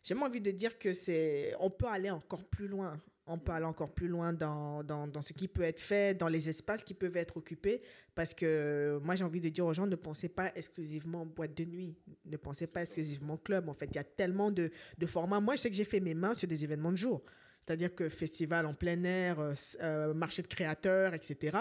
j'ai 0.09 0.15
même 0.15 0.23
envie 0.23 0.41
de 0.41 0.51
dire 0.51 0.79
que 0.79 0.95
c'est, 0.95 1.55
on 1.61 1.69
peut 1.69 1.87
aller 1.87 2.09
encore 2.09 2.43
plus 2.45 2.67
loin. 2.67 2.99
On 3.27 3.39
peut 3.39 3.53
aller 3.53 3.67
encore 3.67 3.93
plus 3.93 4.09
loin 4.09 4.33
dans, 4.33 4.83
dans, 4.83 5.07
dans 5.07 5.21
ce 5.21 5.35
qui 5.35 5.49
peut 5.49 5.61
être 5.61 5.81
fait, 5.81 6.17
dans 6.17 6.29
les 6.29 6.49
espaces 6.49 6.83
qui 6.83 6.95
peuvent 6.95 7.19
être 7.19 7.37
occupés. 7.37 7.83
Parce 8.15 8.33
que 8.33 8.99
moi, 9.05 9.17
j'ai 9.17 9.25
envie 9.25 9.43
de 9.43 9.51
dire 9.51 9.67
aux 9.67 9.75
gens, 9.75 9.87
ne 9.87 9.97
pensez 9.97 10.31
pas 10.31 10.51
exclusivement 10.55 11.27
boîte 11.27 11.55
de 11.55 11.67
nuit. 11.67 11.95
Ne 12.25 12.39
pensez 12.39 12.67
pas 12.67 12.81
exclusivement 12.81 13.37
club. 13.37 13.69
En 13.69 13.75
fait, 13.75 13.85
il 13.91 13.97
y 13.97 13.99
a 13.99 14.05
tellement 14.05 14.51
de, 14.51 14.71
de 14.97 15.07
formats. 15.07 15.41
Moi, 15.41 15.57
je 15.57 15.61
sais 15.61 15.69
que 15.69 15.77
j'ai 15.77 15.85
fait 15.85 16.01
mes 16.01 16.15
mains 16.15 16.33
sur 16.33 16.49
des 16.49 16.65
événements 16.65 16.93
de 16.93 16.97
jour. 16.97 17.23
C'est-à-dire 17.67 17.95
que 17.95 18.09
festival 18.09 18.65
en 18.65 18.73
plein 18.73 19.05
air, 19.05 19.39
euh, 19.39 19.53
euh, 19.83 20.15
marché 20.15 20.41
de 20.41 20.47
créateurs, 20.47 21.13
etc. 21.13 21.59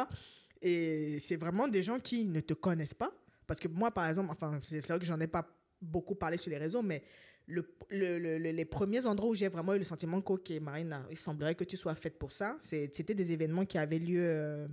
Et 0.61 1.19
c'est 1.19 1.35
vraiment 1.35 1.67
des 1.67 1.83
gens 1.83 1.99
qui 1.99 2.29
ne 2.29 2.39
te 2.39 2.53
connaissent 2.53 2.93
pas. 2.93 3.11
Parce 3.45 3.59
que 3.59 3.67
moi, 3.67 3.91
par 3.91 4.07
exemple, 4.07 4.29
enfin, 4.31 4.57
c'est 4.65 4.87
vrai 4.87 4.99
que 4.99 5.05
j'en 5.05 5.19
ai 5.19 5.27
pas 5.27 5.45
beaucoup 5.81 6.15
parlé 6.15 6.37
sur 6.37 6.49
les 6.49 6.57
réseaux, 6.57 6.81
mais 6.81 7.03
le, 7.47 7.65
le- 7.89 8.19
le- 8.19 8.37
le- 8.37 8.51
les 8.51 8.65
premiers 8.65 9.05
endroits 9.05 9.29
où 9.29 9.35
j'ai 9.35 9.47
vraiment 9.47 9.73
eu 9.73 9.77
le 9.79 9.83
sentiment 9.85 10.21
que, 10.21 10.33
ok, 10.33 10.51
Marina, 10.61 11.05
il 11.09 11.17
semblerait 11.17 11.55
que 11.55 11.63
tu 11.63 11.77
sois 11.77 11.95
faite 11.95 12.19
pour 12.19 12.31
ça, 12.31 12.57
c'était 12.61 13.13
des 13.13 13.31
événements 13.31 13.65
qui 13.65 13.77
avaient 13.77 13.99
lieu. 13.99 14.21
euh, 14.21 14.67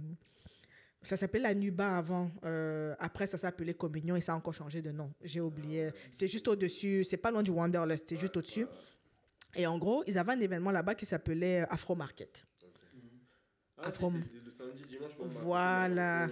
ça 1.02 1.16
s'appelait 1.16 1.40
la 1.40 1.54
Nuba 1.54 1.98
avant. 1.98 2.30
euh, 2.44 2.94
après, 2.98 3.26
ça 3.26 3.36
s'appelait 3.38 3.74
Communion 3.74 4.16
et 4.16 4.20
ça 4.22 4.32
a 4.32 4.36
encore 4.36 4.54
changé 4.54 4.80
de 4.82 4.90
nom. 4.90 5.12
J'ai 5.22 5.40
oublié. 5.40 5.90
C'est 6.10 6.28
juste 6.28 6.48
au-dessus. 6.48 7.04
C'est 7.04 7.18
pas 7.18 7.30
loin 7.30 7.42
du 7.42 7.50
Wanderlust, 7.50 8.04
c'est 8.08 8.16
juste 8.16 8.36
au-dessus. 8.36 8.66
Et 9.54 9.66
en 9.66 9.78
gros, 9.78 10.02
ils 10.06 10.18
avaient 10.18 10.32
un 10.32 10.40
événement 10.40 10.70
là-bas 10.70 10.94
qui 10.94 11.04
s'appelait 11.06 11.60
euh, 11.62 11.66
Afro 11.70 11.94
Market. 11.94 12.44
Ah, 13.78 13.88
Afro- 13.88 14.10
c'était 14.10 14.44
le 14.44 14.50
samedi, 14.50 14.82
dimanche, 14.88 15.12
Voilà. 15.18 16.28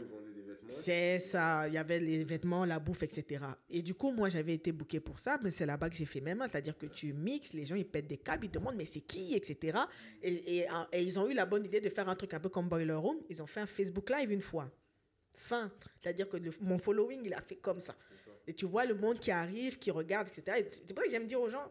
C'est 0.72 1.18
ça, 1.18 1.68
il 1.68 1.74
y 1.74 1.78
avait 1.78 2.00
les 2.00 2.24
vêtements, 2.24 2.64
la 2.64 2.78
bouffe, 2.78 3.02
etc. 3.02 3.44
Et 3.68 3.82
du 3.82 3.94
coup, 3.94 4.10
moi, 4.10 4.28
j'avais 4.28 4.54
été 4.54 4.72
booké 4.72 5.00
pour 5.00 5.18
ça, 5.18 5.38
mais 5.42 5.50
c'est 5.50 5.66
là-bas 5.66 5.90
que 5.90 5.96
j'ai 5.96 6.06
fait 6.06 6.20
mes 6.20 6.34
mains. 6.34 6.48
C'est-à-dire 6.48 6.76
que 6.76 6.86
tu 6.86 7.12
mixes, 7.12 7.52
les 7.52 7.66
gens, 7.66 7.76
ils 7.76 7.86
pètent 7.86 8.06
des 8.06 8.18
câbles, 8.18 8.46
ils 8.46 8.50
demandent, 8.50 8.76
mais 8.76 8.84
c'est 8.84 9.00
qui, 9.00 9.34
etc. 9.34 9.78
Et, 10.22 10.58
et, 10.58 10.66
et, 10.92 11.02
ils 11.02 11.18
ont 11.18 11.28
eu 11.28 11.34
la 11.34 11.46
bonne 11.46 11.64
idée 11.64 11.80
de 11.80 11.88
faire 11.88 12.08
un 12.08 12.14
truc 12.14 12.34
un 12.34 12.40
peu 12.40 12.48
comme 12.48 12.68
Boiler 12.68 12.94
Room. 12.94 13.18
Ils 13.28 13.42
ont 13.42 13.46
fait 13.46 13.60
un 13.60 13.66
Facebook 13.66 14.10
Live 14.10 14.32
une 14.32 14.40
fois. 14.40 14.70
Fin. 15.34 15.70
C'est-à-dire 16.00 16.28
que 16.28 16.36
le, 16.36 16.50
mon 16.60 16.78
following, 16.78 17.22
il 17.24 17.34
a 17.34 17.40
fait 17.42 17.56
comme 17.56 17.80
ça. 17.80 17.94
Et 18.46 18.54
tu 18.54 18.66
vois 18.66 18.84
le 18.84 18.94
monde 18.94 19.18
qui 19.18 19.30
arrive, 19.30 19.78
qui 19.78 19.90
regarde, 19.90 20.28
etc. 20.28 20.58
Et 20.58 20.66
C'est 20.68 20.94
pour 20.94 20.98
ça 20.98 21.04
que 21.04 21.10
j'aime 21.10 21.26
dire 21.26 21.40
aux 21.40 21.48
gens, 21.48 21.70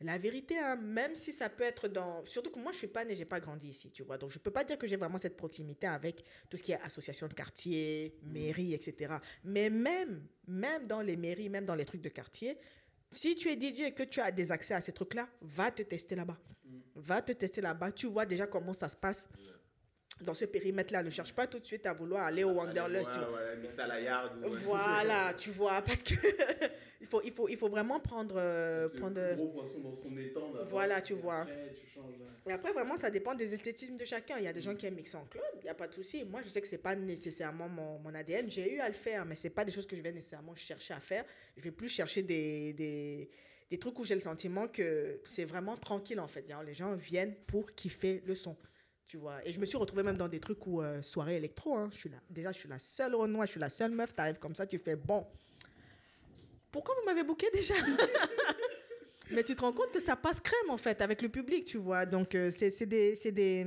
la 0.00 0.16
vérité, 0.16 0.58
hein, 0.58 0.76
même 0.76 1.14
si 1.16 1.32
ça 1.32 1.48
peut 1.48 1.64
être 1.64 1.88
dans... 1.88 2.24
Surtout 2.24 2.50
que 2.50 2.58
moi, 2.58 2.72
je 2.72 2.78
suis 2.78 2.86
pas 2.86 3.04
née, 3.04 3.16
j'ai 3.16 3.24
pas 3.24 3.40
grandi 3.40 3.68
ici, 3.68 3.90
tu 3.90 4.04
vois. 4.04 4.16
Donc, 4.16 4.30
je 4.30 4.38
peux 4.38 4.50
pas 4.50 4.62
dire 4.62 4.78
que 4.78 4.86
j'ai 4.86 4.96
vraiment 4.96 5.18
cette 5.18 5.36
proximité 5.36 5.88
avec 5.88 6.22
tout 6.48 6.56
ce 6.56 6.62
qui 6.62 6.72
est 6.72 6.80
association 6.82 7.26
de 7.26 7.34
quartier, 7.34 8.14
mairie, 8.22 8.74
etc. 8.74 9.16
Mais 9.42 9.70
même, 9.70 10.22
même 10.46 10.86
dans 10.86 11.00
les 11.00 11.16
mairies, 11.16 11.48
même 11.48 11.64
dans 11.64 11.74
les 11.74 11.84
trucs 11.84 12.00
de 12.00 12.08
quartier, 12.08 12.58
si 13.10 13.34
tu 13.34 13.48
es 13.48 13.58
DJ 13.58 13.80
et 13.80 13.92
que 13.92 14.04
tu 14.04 14.20
as 14.20 14.30
des 14.30 14.52
accès 14.52 14.74
à 14.74 14.80
ces 14.80 14.92
trucs-là, 14.92 15.28
va 15.40 15.70
te 15.70 15.82
tester 15.82 16.14
là-bas. 16.14 16.38
Va 16.94 17.22
te 17.22 17.32
tester 17.32 17.60
là-bas. 17.60 17.90
Tu 17.92 18.06
vois 18.06 18.26
déjà 18.26 18.46
comment 18.46 18.74
ça 18.74 18.88
se 18.88 18.96
passe 18.96 19.28
dans 20.22 20.34
ce 20.34 20.44
périmètre-là. 20.44 21.02
Ne 21.02 21.10
cherche 21.10 21.32
pas 21.32 21.46
tout 21.46 21.58
de 21.58 21.64
suite 21.64 21.86
à 21.86 21.92
vouloir 21.92 22.24
aller 22.24 22.44
au 22.44 22.50
Wanderlust. 22.52 23.10
tu 23.12 23.18
Ouais, 23.20 23.24
vois. 23.26 23.38
ouais, 23.38 23.56
mix 23.56 23.78
à 23.78 23.86
la 23.86 24.00
yard. 24.00 24.32
ou- 24.44 24.50
Voilà, 24.50 25.32
tu 25.36 25.50
vois, 25.50 25.80
parce 25.82 26.02
que 26.02 26.14
il, 27.00 27.06
faut, 27.06 27.20
il, 27.24 27.32
faut, 27.32 27.48
il 27.48 27.56
faut 27.56 27.68
vraiment 27.68 28.00
prendre... 28.00 28.34
euh, 28.38 28.88
Le 28.92 28.98
prendre 28.98 29.34
gros 29.36 29.48
poisson 29.48 29.80
dans 29.80 29.92
son 29.92 30.16
étang. 30.18 30.52
Voilà, 30.62 31.00
tu 31.00 31.12
et 31.12 31.16
vois. 31.16 31.40
après, 31.42 31.72
tu 31.74 31.86
changes, 31.94 32.14
hein. 32.20 32.24
Et 32.46 32.52
après, 32.52 32.72
vraiment, 32.72 32.96
ça 32.96 33.10
dépend 33.10 33.34
des 33.34 33.52
esthétismes 33.52 33.96
de 33.96 34.04
chacun. 34.06 34.36
Il 34.38 34.44
y 34.44 34.48
a 34.48 34.52
des 34.52 34.62
gens 34.62 34.74
qui 34.74 34.86
aiment 34.86 34.94
mixer 34.94 35.16
en 35.18 35.26
club, 35.26 35.44
il 35.60 35.64
n'y 35.64 35.68
a 35.68 35.74
pas 35.74 35.86
de 35.86 35.92
souci. 35.92 36.24
Moi, 36.24 36.40
je 36.42 36.48
sais 36.48 36.60
que 36.62 36.66
ce 36.66 36.72
n'est 36.72 36.78
pas 36.82 36.94
nécessairement 36.96 37.68
mon, 37.68 37.98
mon 37.98 38.14
ADN. 38.14 38.50
J'ai 38.50 38.74
eu 38.74 38.80
à 38.80 38.88
le 38.88 38.94
faire, 38.94 39.26
mais 39.26 39.34
ce 39.34 39.44
n'est 39.48 39.52
pas 39.54 39.64
des 39.66 39.72
choses 39.72 39.86
que 39.86 39.94
je 39.94 40.00
vais 40.02 40.12
nécessairement 40.12 40.54
chercher 40.54 40.94
à 40.94 41.00
faire. 41.00 41.24
Je 41.58 41.62
vais 41.62 41.70
plus 41.70 41.88
chercher 41.90 42.22
des, 42.22 42.72
des, 42.72 43.28
des 43.68 43.78
trucs 43.78 43.98
où 43.98 44.04
j'ai 44.04 44.14
le 44.14 44.22
sentiment 44.22 44.66
que 44.66 45.20
c'est 45.24 45.44
vraiment 45.44 45.76
tranquille, 45.76 46.18
en 46.20 46.26
fait. 46.26 46.46
Les 46.64 46.72
gens 46.74 46.94
viennent 46.94 47.34
pour 47.46 47.70
kiffer 47.74 48.22
le 48.26 48.34
son. 48.34 48.56
Tu 49.08 49.16
vois. 49.16 49.40
Et 49.46 49.52
je 49.52 49.58
me 49.58 49.64
suis 49.64 49.78
retrouvée 49.78 50.02
même 50.02 50.18
dans 50.18 50.28
des 50.28 50.38
trucs 50.38 50.66
où, 50.66 50.82
euh, 50.82 51.00
soirée 51.00 51.36
électro, 51.36 51.74
hein, 51.74 51.88
je 51.90 51.96
suis 51.96 52.10
là. 52.10 52.18
déjà, 52.28 52.52
je 52.52 52.58
suis 52.58 52.68
la 52.68 52.78
seule 52.78 53.14
au 53.14 53.26
je 53.26 53.50
suis 53.50 53.58
la 53.58 53.70
seule 53.70 53.90
meuf. 53.90 54.14
Tu 54.14 54.20
arrives 54.20 54.38
comme 54.38 54.54
ça, 54.54 54.66
tu 54.66 54.78
fais 54.78 54.96
bon. 54.96 55.26
Pourquoi 56.70 56.94
vous 56.94 57.06
m'avez 57.06 57.22
booké 57.22 57.46
déjà? 57.50 57.72
Mais 59.30 59.42
tu 59.42 59.56
te 59.56 59.62
rends 59.62 59.72
compte 59.72 59.92
que 59.92 60.00
ça 60.00 60.14
passe 60.14 60.40
crème, 60.40 60.68
en 60.68 60.76
fait, 60.76 61.00
avec 61.00 61.22
le 61.22 61.30
public, 61.30 61.64
tu 61.64 61.78
vois. 61.78 62.04
Donc, 62.04 62.34
euh, 62.34 62.50
c'est 62.50 62.84
des, 62.84 63.18
des, 63.32 63.66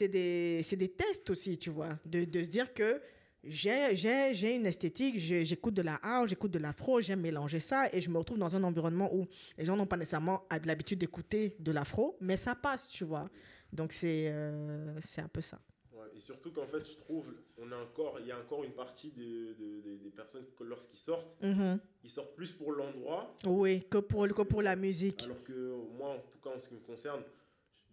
des, 0.00 0.62
des 0.62 0.88
tests 0.90 1.28
aussi, 1.30 1.58
tu 1.58 1.70
vois. 1.70 1.98
De, 2.06 2.24
de 2.24 2.44
se 2.44 2.48
dire 2.48 2.72
que 2.72 3.00
j'ai 3.42 4.54
une 4.54 4.66
esthétique, 4.66 5.18
j'écoute 5.18 5.74
de 5.74 5.82
la 5.82 5.96
house, 6.02 6.30
j'écoute 6.30 6.52
de 6.52 6.58
l'afro, 6.60 7.00
j'aime 7.00 7.20
mélanger 7.20 7.58
ça. 7.58 7.88
Et 7.92 8.00
je 8.00 8.10
me 8.10 8.18
retrouve 8.18 8.38
dans 8.38 8.54
un 8.54 8.62
environnement 8.62 9.12
où 9.12 9.26
les 9.56 9.64
gens 9.64 9.76
n'ont 9.76 9.86
pas 9.86 9.96
nécessairement 9.96 10.46
l'habitude 10.64 11.00
d'écouter 11.00 11.56
de 11.58 11.72
l'afro, 11.72 12.16
mais 12.20 12.36
ça 12.36 12.54
passe, 12.54 12.88
tu 12.88 13.02
vois. 13.04 13.28
Donc, 13.72 13.92
c'est 13.92 14.28
euh, 14.32 14.98
c'est 15.00 15.20
un 15.20 15.28
peu 15.28 15.40
ça. 15.40 15.58
Ouais, 15.92 16.06
et 16.16 16.20
surtout 16.20 16.50
qu'en 16.52 16.66
fait, 16.66 16.84
je 16.88 16.96
trouve, 16.96 17.26
on 17.58 17.70
a 17.72 17.76
encore, 17.76 18.18
il 18.20 18.26
y 18.26 18.32
a 18.32 18.38
encore 18.38 18.64
une 18.64 18.72
partie 18.72 19.10
de, 19.10 19.52
de- 19.54 19.80
de- 19.82 19.96
des 19.96 20.10
personnes 20.10 20.44
que 20.56 20.64
lorsqu'ils 20.64 20.98
sortent, 20.98 21.28
Mhm. 21.42 21.78
ils 22.04 22.10
sortent 22.10 22.34
plus 22.36 22.52
pour 22.52 22.72
l'endroit, 22.72 23.34
Oui, 23.44 23.82
que 23.90 23.98
pour, 23.98 24.26
que 24.28 24.42
pour 24.42 24.62
la 24.62 24.76
musique. 24.76 25.24
alors 25.24 25.42
que 25.44 25.74
moi, 25.96 26.10
en 26.10 26.18
tout 26.20 26.38
cas, 26.42 26.50
en 26.50 26.58
ce 26.60 26.68
qui 26.68 26.74
me 26.76 26.80
concerne, 26.86 27.22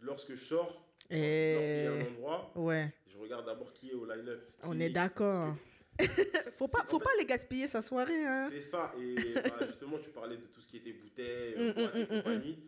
lorsque 0.02 0.34
je 0.36 0.44
sors, 0.44 0.86
Et... 1.10 1.54
lorsqu'il 1.56 1.84
y 1.84 1.88
a 1.88 1.92
un 2.08 2.12
endroit, 2.14 2.52
Ouais, 2.56 2.94
je 3.08 3.18
regarde 3.18 3.46
d'abord 3.46 3.74
qui 3.74 3.90
est 3.90 3.94
au 3.94 4.06
line-up. 4.06 4.52
on 4.64 4.80
est 4.80 4.90
d'accord. 4.90 5.56
faut 6.56 6.68
pas, 6.68 6.84
faut 6.88 7.00
fait- 7.00 7.06
pas 7.06 7.12
les 7.18 7.26
gaspiller 7.26 7.68
sa 7.68 7.82
soirée, 7.82 8.26
hein. 8.26 8.50
C'est 8.52 8.62
ça, 8.62 8.94
et 9.00 9.16
bah, 9.44 9.66
justement, 9.66 9.98
tu 9.98 10.10
parlais 10.12 10.36
de 10.38 10.46
tout 10.48 10.62
ce 10.62 10.68
qui 10.68 10.78
était 10.78 10.94
bouteille, 10.94 11.56
Mm, 11.56 11.62
mm, 11.62 11.80
et 11.80 11.84
mm, 11.84 12.02
mm, 12.02 12.08
compagnie, 12.22 12.60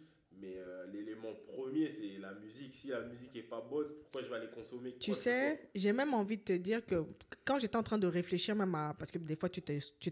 mais 0.41 0.55
euh, 0.57 0.85
l'élément 0.91 1.33
premier, 1.53 1.91
c'est 1.91 2.19
la 2.19 2.33
musique. 2.33 2.73
Si 2.73 2.87
la 2.87 3.01
musique 3.01 3.35
est 3.35 3.43
pas 3.43 3.61
bonne, 3.61 3.87
pourquoi 4.01 4.21
je 4.23 4.27
vais 4.27 4.35
aller 4.35 4.49
consommer 4.49 4.95
Tu 4.99 5.13
sais, 5.13 5.69
j'ai 5.73 5.93
même 5.93 6.13
envie 6.13 6.37
de 6.37 6.43
te 6.43 6.53
dire 6.53 6.85
que 6.85 7.05
quand 7.45 7.59
j'étais 7.59 7.75
en 7.75 7.83
train 7.83 7.97
de 7.97 8.07
réfléchir, 8.07 8.55
même 8.55 8.73
à, 8.75 8.95
parce 8.97 9.11
que 9.11 9.17
des 9.17 9.35
fois 9.35 9.49
tu 9.49 9.61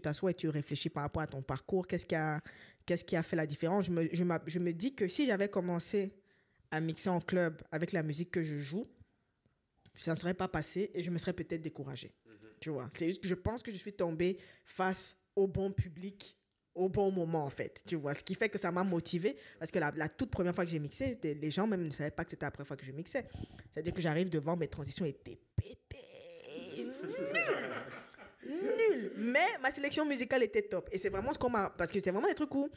t'assois 0.00 0.30
et 0.30 0.34
tu 0.34 0.48
réfléchis 0.48 0.88
par 0.88 1.04
rapport 1.04 1.22
à 1.22 1.26
ton 1.26 1.42
parcours, 1.42 1.86
qu'est-ce 1.86 2.06
qui 2.06 2.14
a, 2.14 2.40
qu'est-ce 2.84 3.04
qui 3.04 3.16
a 3.16 3.22
fait 3.22 3.36
la 3.36 3.46
différence, 3.46 3.86
je 3.86 3.92
me, 3.92 4.08
je, 4.12 4.24
je 4.46 4.58
me 4.58 4.72
dis 4.72 4.94
que 4.94 5.08
si 5.08 5.26
j'avais 5.26 5.48
commencé 5.48 6.12
à 6.70 6.80
mixer 6.80 7.10
en 7.10 7.20
club 7.20 7.62
avec 7.70 7.92
la 7.92 8.02
musique 8.02 8.30
que 8.30 8.42
je 8.42 8.56
joue, 8.56 8.86
ça 9.94 10.12
ne 10.12 10.16
serait 10.16 10.34
pas 10.34 10.48
passé 10.48 10.90
et 10.94 11.02
je 11.02 11.10
me 11.10 11.18
serais 11.18 11.32
peut-être 11.32 11.62
découragée. 11.62 12.12
Mhm. 12.26 12.48
Tu 12.60 12.70
vois, 12.70 12.88
c'est 12.92 13.06
juste 13.06 13.22
que 13.22 13.28
je 13.28 13.34
pense 13.34 13.62
que 13.62 13.72
je 13.72 13.76
suis 13.76 13.92
tombée 13.92 14.38
face 14.64 15.16
au 15.34 15.46
bon 15.46 15.70
public 15.70 16.36
au 16.76 16.88
bon 16.88 17.10
moment 17.10 17.44
en 17.44 17.50
fait, 17.50 17.82
tu 17.86 17.96
vois, 17.96 18.14
ce 18.14 18.22
qui 18.22 18.34
fait 18.34 18.48
que 18.48 18.58
ça 18.58 18.70
m'a 18.70 18.84
motivée 18.84 19.36
parce 19.58 19.70
que 19.70 19.78
la, 19.78 19.90
toute 20.08 20.30
première 20.30 20.54
fois 20.54 20.64
que 20.64 20.70
j'ai 20.70 20.78
mixé, 20.78 21.18
les 21.22 21.50
gens 21.50 21.66
même 21.66 21.82
ne 21.82 21.90
savaient 21.90 22.10
pas 22.10 22.24
que 22.24 22.30
c'était 22.30 22.46
la 22.46 22.50
première 22.50 22.68
fois 22.68 22.76
que 22.76 22.84
je 22.84 22.92
mixais. 22.92 23.24
C'est-à-dire 23.72 23.94
que 23.94 24.00
j'arrive 24.00 24.30
devant, 24.30 24.56
mes 24.56 24.68
transitions 24.68 25.04
étaient 25.04 25.38
pétées. 25.56 26.86
Nul. 28.46 29.12
Mais 29.16 29.46
ma 29.60 29.70
sélection 29.70 30.04
musicale 30.04 30.42
était 30.42 30.62
top. 30.62 30.88
Et 30.92 30.98
c'est 30.98 31.08
vraiment 31.08 31.32
ce 31.32 31.38
qu'on 31.38 31.50
m'a. 31.50 31.70
Parce 31.70 31.90
que 31.90 31.98
c'est 32.00 32.10
vraiment 32.10 32.28
des 32.28 32.34
trucs 32.34 32.54
où 32.54 32.70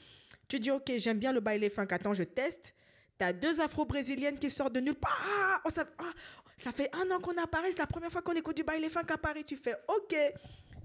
tu 0.48 0.60
dis, 0.60 0.72
OK, 0.72 0.92
j'aime 0.98 1.20
bien 1.20 1.32
le 1.32 1.42
baile 1.42 1.70
funk. 1.70 1.88
Attends, 1.92 2.14
je 2.14 2.24
teste. 2.24 2.74
T'as 3.18 3.34
deux 3.34 3.60
afro-brésiliennes 3.60 4.40
qui 4.40 4.50
sortent 4.50 4.74
de 4.74 4.80
nulle 4.80 4.96
part. 4.96 5.22
Ah, 5.22 5.62
oh, 5.66 5.70
ça, 5.70 5.86
ah, 5.98 6.14
ça 6.58 6.72
fait 6.72 6.90
un 6.96 7.12
an 7.12 7.20
qu'on 7.20 7.38
apparaît. 7.38 7.72
C'est 7.72 7.80
la 7.80 7.88
première 7.88 8.12
fois 8.12 8.22
qu'on 8.22 8.34
écoute 8.34 8.56
du 8.56 8.64
baile 8.64 8.90
funk 8.90 9.08
à 9.10 9.18
Paris. 9.18 9.44
Tu 9.44 9.58
fais, 9.58 9.76
OK. 9.88 10.16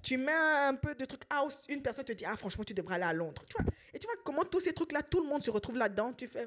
Tu 0.05 0.19
mets 0.19 0.33
un 0.33 0.75
peu 0.75 0.95
de 0.95 1.05
trucs 1.07 1.23
house. 1.31 1.63
Une 1.69 1.83
personne 1.83 2.05
te 2.05 2.13
dit, 2.13 2.25
ah, 2.27 2.37
franchement, 2.37 2.63
tu 2.63 2.75
devrais 2.75 2.97
aller 2.97 3.05
à 3.05 3.13
Londres. 3.13 3.43
Tu 3.49 3.57
vois? 3.61 3.73
Et 3.93 3.99
tu 3.99 4.07
vois 4.07 4.17
comment 4.23 4.45
tous 4.45 4.61
ces 4.61 4.73
trucs-là, 4.75 5.03
tout 5.03 5.21
le 5.23 5.27
monde 5.29 5.43
se 5.43 5.51
retrouve 5.51 5.77
là-dedans. 5.77 6.13
Tu 6.13 6.27
fais, 6.27 6.47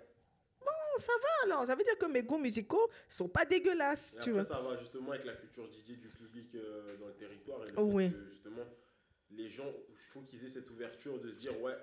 bon, 0.61 0.67
ça 0.99 1.11
va 1.21 1.45
alors. 1.53 1.65
Ça 1.65 1.75
veut 1.75 1.83
dire 1.83 1.97
que 1.97 2.05
mes 2.05 2.21
goûts 2.23 2.37
musicaux 2.37 2.87
sont 3.09 3.27
pas 3.27 3.45
dégueulasses. 3.45 4.13
Et 4.13 4.19
tu 4.19 4.29
après, 4.29 4.43
vois 4.43 4.43
ça 4.45 4.61
va 4.61 4.77
justement 4.77 5.11
avec 5.11 5.25
la 5.25 5.33
culture 5.33 5.65
DJ 5.71 5.97
du 5.97 6.07
public 6.07 6.53
euh, 6.55 6.97
dans 6.97 7.07
le 7.07 7.13
territoire. 7.15 7.63
Et 7.63 7.71
le 7.71 7.75
fait 7.75 7.81
oui. 7.81 8.11
que, 8.11 8.29
justement, 8.29 8.63
les 9.31 9.49
gens, 9.49 9.71
il 9.89 9.97
faut 9.97 10.21
qu'ils 10.21 10.45
aient 10.45 10.49
cette 10.49 10.69
ouverture 10.69 11.19
de 11.19 11.31
se 11.31 11.37
dire, 11.37 11.59
ouais, 11.61 11.73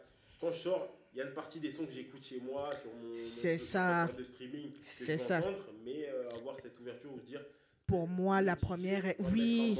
quand 0.40 0.52
je 0.52 0.58
sors, 0.58 0.96
il 1.12 1.18
y 1.18 1.22
a 1.22 1.26
une 1.26 1.34
partie 1.34 1.58
des 1.60 1.70
sons 1.72 1.86
que 1.86 1.92
j'écoute 1.92 2.24
chez 2.24 2.40
moi, 2.40 2.70
sur 2.76 2.92
mon, 2.94 3.10
mon- 3.10 3.58
ça. 3.58 4.06
de 4.16 4.22
streaming, 4.24 4.72
C'est 4.80 5.18
ça. 5.18 5.38
entendre, 5.38 5.72
mais 5.84 6.08
euh, 6.08 6.28
avoir 6.38 6.56
cette 6.60 6.78
ouverture 6.78 7.12
où 7.12 7.18
se 7.18 7.24
dire, 7.24 7.44
Pour 7.86 8.08
moi, 8.08 8.40
la 8.40 8.56
première. 8.56 9.04
est- 9.06 9.16
Oui. 9.20 9.76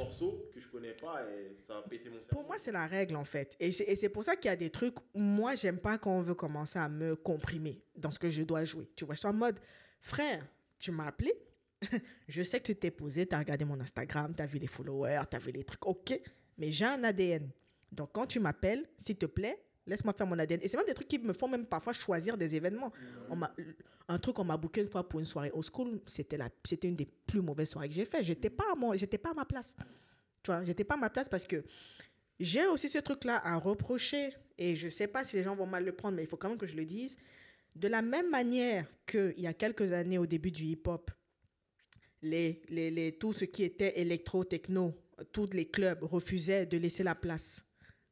que 0.53 0.59
je 0.59 0.67
connais 0.67 0.93
pas 0.93 1.23
et 1.23 1.55
ça 1.67 1.75
va 1.75 1.81
péter 1.83 2.09
mon 2.09 2.19
cerveau. 2.19 2.35
Pour 2.35 2.45
moi, 2.45 2.57
c'est 2.59 2.71
la 2.71 2.85
règle, 2.85 3.15
en 3.15 3.23
fait. 3.23 3.55
Et 3.59 3.71
c'est 3.71 4.09
pour 4.09 4.23
ça 4.23 4.35
qu'il 4.35 4.49
y 4.49 4.51
a 4.51 4.55
des 4.55 4.69
trucs 4.69 4.99
où 5.13 5.19
moi, 5.19 5.55
j'aime 5.55 5.79
pas 5.79 5.97
quand 5.97 6.15
on 6.15 6.21
veut 6.21 6.35
commencer 6.35 6.77
à 6.79 6.87
me 6.87 7.15
comprimer 7.15 7.81
dans 7.95 8.11
ce 8.11 8.19
que 8.19 8.29
je 8.29 8.43
dois 8.43 8.63
jouer. 8.63 8.87
Tu 8.95 9.05
vois, 9.05 9.15
je 9.15 9.19
suis 9.19 9.27
en 9.27 9.33
mode, 9.33 9.59
frère, 10.01 10.45
tu 10.77 10.91
m'as 10.91 11.07
appelé. 11.07 11.33
je 12.27 12.41
sais 12.43 12.59
que 12.59 12.65
tu 12.67 12.75
t'es 12.75 12.91
posé, 12.91 13.25
tu 13.25 13.35
as 13.35 13.39
regardé 13.39 13.65
mon 13.65 13.79
Instagram, 13.79 14.33
tu 14.35 14.41
as 14.41 14.45
vu 14.45 14.59
les 14.59 14.67
followers, 14.67 15.21
tu 15.29 15.35
as 15.35 15.39
vu 15.39 15.51
les 15.51 15.63
trucs. 15.63 15.85
OK, 15.85 16.19
mais 16.57 16.69
j'ai 16.71 16.85
un 16.85 17.03
ADN. 17.03 17.49
Donc, 17.91 18.11
quand 18.13 18.27
tu 18.27 18.39
m'appelles, 18.39 18.85
s'il 18.97 19.17
te 19.17 19.25
plaît, 19.25 19.57
laisse-moi 19.87 20.13
faire 20.13 20.27
mon 20.27 20.37
ADN. 20.37 20.59
Et 20.61 20.67
c'est 20.67 20.77
même 20.77 20.85
des 20.85 20.93
trucs 20.93 21.07
qui 21.07 21.19
me 21.19 21.33
font 21.33 21.47
même 21.47 21.65
parfois 21.65 21.93
choisir 21.93 22.37
des 22.37 22.55
événements. 22.55 22.91
Un 24.07 24.17
truc, 24.19 24.37
on 24.39 24.43
m'a 24.43 24.57
booké 24.57 24.81
une 24.81 24.89
fois 24.89 25.07
pour 25.07 25.19
une 25.19 25.25
soirée 25.25 25.51
au 25.51 25.61
school. 25.61 25.99
C'était 26.05 26.37
une 26.83 26.95
des 26.95 27.07
plus 27.27 27.41
mauvaises 27.41 27.69
soirées 27.69 27.87
que 27.87 27.93
j'ai 27.93 28.05
fait. 28.05 28.23
J'étais 28.23 28.49
pas, 28.49 28.75
pas 28.75 29.29
à 29.31 29.33
ma 29.33 29.45
place. 29.45 29.75
Tu 30.43 30.51
vois, 30.51 30.63
j'étais 30.63 30.83
pas 30.83 30.95
à 30.95 30.97
ma 30.97 31.09
place 31.09 31.29
parce 31.29 31.45
que 31.45 31.63
j'ai 32.39 32.65
aussi 32.67 32.89
ce 32.89 32.99
truc-là 32.99 33.41
à 33.45 33.57
reprocher. 33.57 34.33
Et 34.57 34.75
je 34.75 34.89
sais 34.89 35.07
pas 35.07 35.23
si 35.23 35.35
les 35.35 35.43
gens 35.43 35.55
vont 35.55 35.65
mal 35.65 35.83
le 35.83 35.91
prendre, 35.91 36.15
mais 36.15 36.23
il 36.23 36.27
faut 36.27 36.37
quand 36.37 36.49
même 36.49 36.57
que 36.57 36.67
je 36.67 36.75
le 36.75 36.85
dise. 36.85 37.17
De 37.75 37.87
la 37.87 38.01
même 38.01 38.29
manière 38.29 38.87
qu'il 39.05 39.39
y 39.39 39.47
a 39.47 39.53
quelques 39.53 39.91
années, 39.91 40.17
au 40.17 40.25
début 40.25 40.51
du 40.51 40.63
hip-hop, 40.63 41.11
les, 42.21 42.61
les, 42.69 42.89
les, 42.89 43.11
tout 43.11 43.33
ce 43.33 43.45
qui 43.45 43.63
était 43.63 43.99
électro, 43.99 44.45
techno, 44.45 44.95
tous 45.31 45.49
les 45.53 45.65
clubs 45.65 46.01
refusaient 46.03 46.65
de 46.65 46.77
laisser 46.77 47.03
la 47.03 47.15
place 47.15 47.65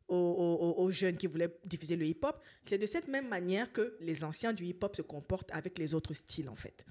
aux, 0.07 0.89
jeunes 0.91 1.17
qui 1.17 1.27
voulaient 1.27 1.55
diffuser 1.65 1.95
le 1.95 2.05
hip-hop. 2.05 2.41
C'est 2.65 2.77
de 2.77 2.85
cette 2.85 3.07
même 3.07 3.27
manière 3.27 3.71
que 3.71 3.97
les 3.99 4.23
anciens 4.23 4.53
du 4.53 4.65
hip-hop 4.65 4.95
se 4.95 5.01
comportent 5.01 5.51
avec 5.53 5.77
les 5.77 5.93
autres 5.93 6.13
styles, 6.13 6.49
en 6.49 6.55
fait. 6.55 6.85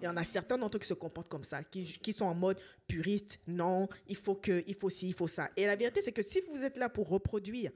Il 0.00 0.04
y 0.04 0.08
en 0.08 0.16
a 0.16 0.24
certains 0.24 0.58
d'entre 0.58 0.76
eux 0.76 0.80
qui 0.80 0.86
se 0.86 0.94
comportent 0.94 1.28
comme 1.28 1.44
ça, 1.44 1.62
qui, 1.64 1.84
qui 1.84 2.12
sont 2.12 2.26
en 2.26 2.34
mode 2.34 2.58
puriste, 2.86 3.38
non, 3.46 3.88
il 4.06 4.16
faut 4.16 4.34
que, 4.34 4.62
il 4.66 4.74
faut 4.74 4.90
ci, 4.90 5.08
il 5.08 5.14
faut 5.14 5.28
ça. 5.28 5.50
Et 5.56 5.66
la 5.66 5.76
vérité, 5.76 6.02
c'est 6.02 6.12
que 6.12 6.22
si 6.22 6.40
vous 6.42 6.62
êtes 6.62 6.76
là 6.76 6.88
pour 6.88 7.08
reproduire 7.08 7.70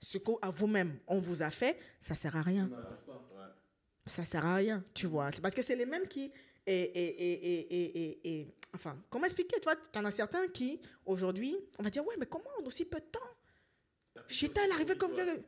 ce 0.00 0.18
qu'à 0.18 0.50
vous-même 0.50 0.98
on 1.06 1.20
vous 1.20 1.42
a 1.42 1.50
fait, 1.50 1.78
ça 2.00 2.14
sert 2.14 2.36
à 2.36 2.42
rien 2.42 2.70
ça 4.06 4.24
sert 4.24 4.44
à 4.44 4.54
rien, 4.54 4.84
tu 4.94 5.06
vois. 5.06 5.30
Parce 5.42 5.54
que 5.54 5.62
c'est 5.62 5.76
les 5.76 5.86
mêmes 5.86 6.06
qui. 6.08 6.32
Et, 6.68 6.80
et, 6.80 8.00
et, 8.02 8.40
et, 8.40 8.54
enfin, 8.74 8.96
comment 9.10 9.24
expliquer 9.24 9.56
Tu 9.60 9.64
vois, 9.64 9.76
tu 9.76 9.98
en 9.98 10.04
as 10.04 10.10
certains 10.10 10.48
qui, 10.48 10.80
aujourd'hui, 11.04 11.56
on 11.78 11.82
va 11.82 11.90
dire 11.90 12.04
Ouais, 12.06 12.14
mais 12.18 12.26
comment 12.26 12.50
en 12.60 12.64
aussi 12.64 12.84
peu 12.84 12.98
de 12.98 13.04
temps? 13.04 13.20
Chita, 14.28 14.60
elle 14.64 14.72
arrivait 14.72 14.96
comme. 14.96 15.12
ouais. 15.12 15.42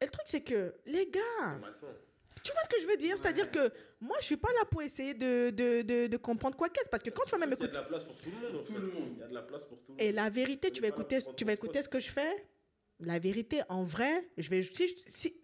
Et 0.00 0.04
le 0.04 0.10
truc, 0.10 0.24
c'est 0.26 0.40
que, 0.40 0.74
les 0.86 1.06
gars. 1.06 1.60
Tu 2.44 2.50
vois 2.50 2.62
ce 2.64 2.68
que 2.68 2.80
je 2.82 2.86
veux 2.88 2.96
dire? 2.96 3.16
C'est-à-dire 3.16 3.50
que 3.52 3.70
moi, 4.00 4.16
je 4.20 4.26
suis 4.26 4.36
pas 4.36 4.48
là 4.58 4.64
pour 4.64 4.82
essayer 4.82 5.14
de, 5.14 5.50
de, 5.50 5.82
de, 5.82 6.06
de 6.08 6.16
comprendre 6.16 6.56
quoi 6.56 6.68
qu'est-ce. 6.68 6.88
Parce 6.88 7.02
que 7.02 7.10
quand 7.10 7.22
tu 7.24 7.30
vas 7.30 7.38
même 7.38 7.50
Il 7.50 7.52
y 7.52 7.54
a 7.54 7.56
de 7.56 7.64
écouter. 7.64 7.78
la 7.78 7.84
place 7.84 8.02
pour 8.04 8.16
tout 8.16 8.30
le 8.30 8.36
monde. 8.48 8.56
en 8.60 8.64
Tout 8.64 8.72
fait. 8.72 8.78
le 8.80 8.86
monde. 8.86 9.08
Il 9.14 9.20
y 9.20 9.22
a 9.22 9.28
de 9.28 9.34
la 9.34 9.42
place 9.42 9.62
pour 9.62 9.78
tout 9.78 9.92
le 9.92 9.92
monde. 9.92 10.00
Et 10.02 10.10
la 10.10 10.28
vérité, 10.28 10.72
tu 10.72 10.80
vas 10.82 10.88
écouter, 10.88 11.18
tu 11.36 11.44
vas 11.44 11.52
écouter 11.52 11.82
ce 11.82 11.88
que 11.88 12.00
je 12.00 12.10
fais? 12.10 12.46
La 12.98 13.18
vérité, 13.20 13.60
en 13.68 13.84
vrai, 13.84 14.28
je 14.38 14.50
vais. 14.50 14.62
Si, 14.62 14.88
si- 15.06 15.40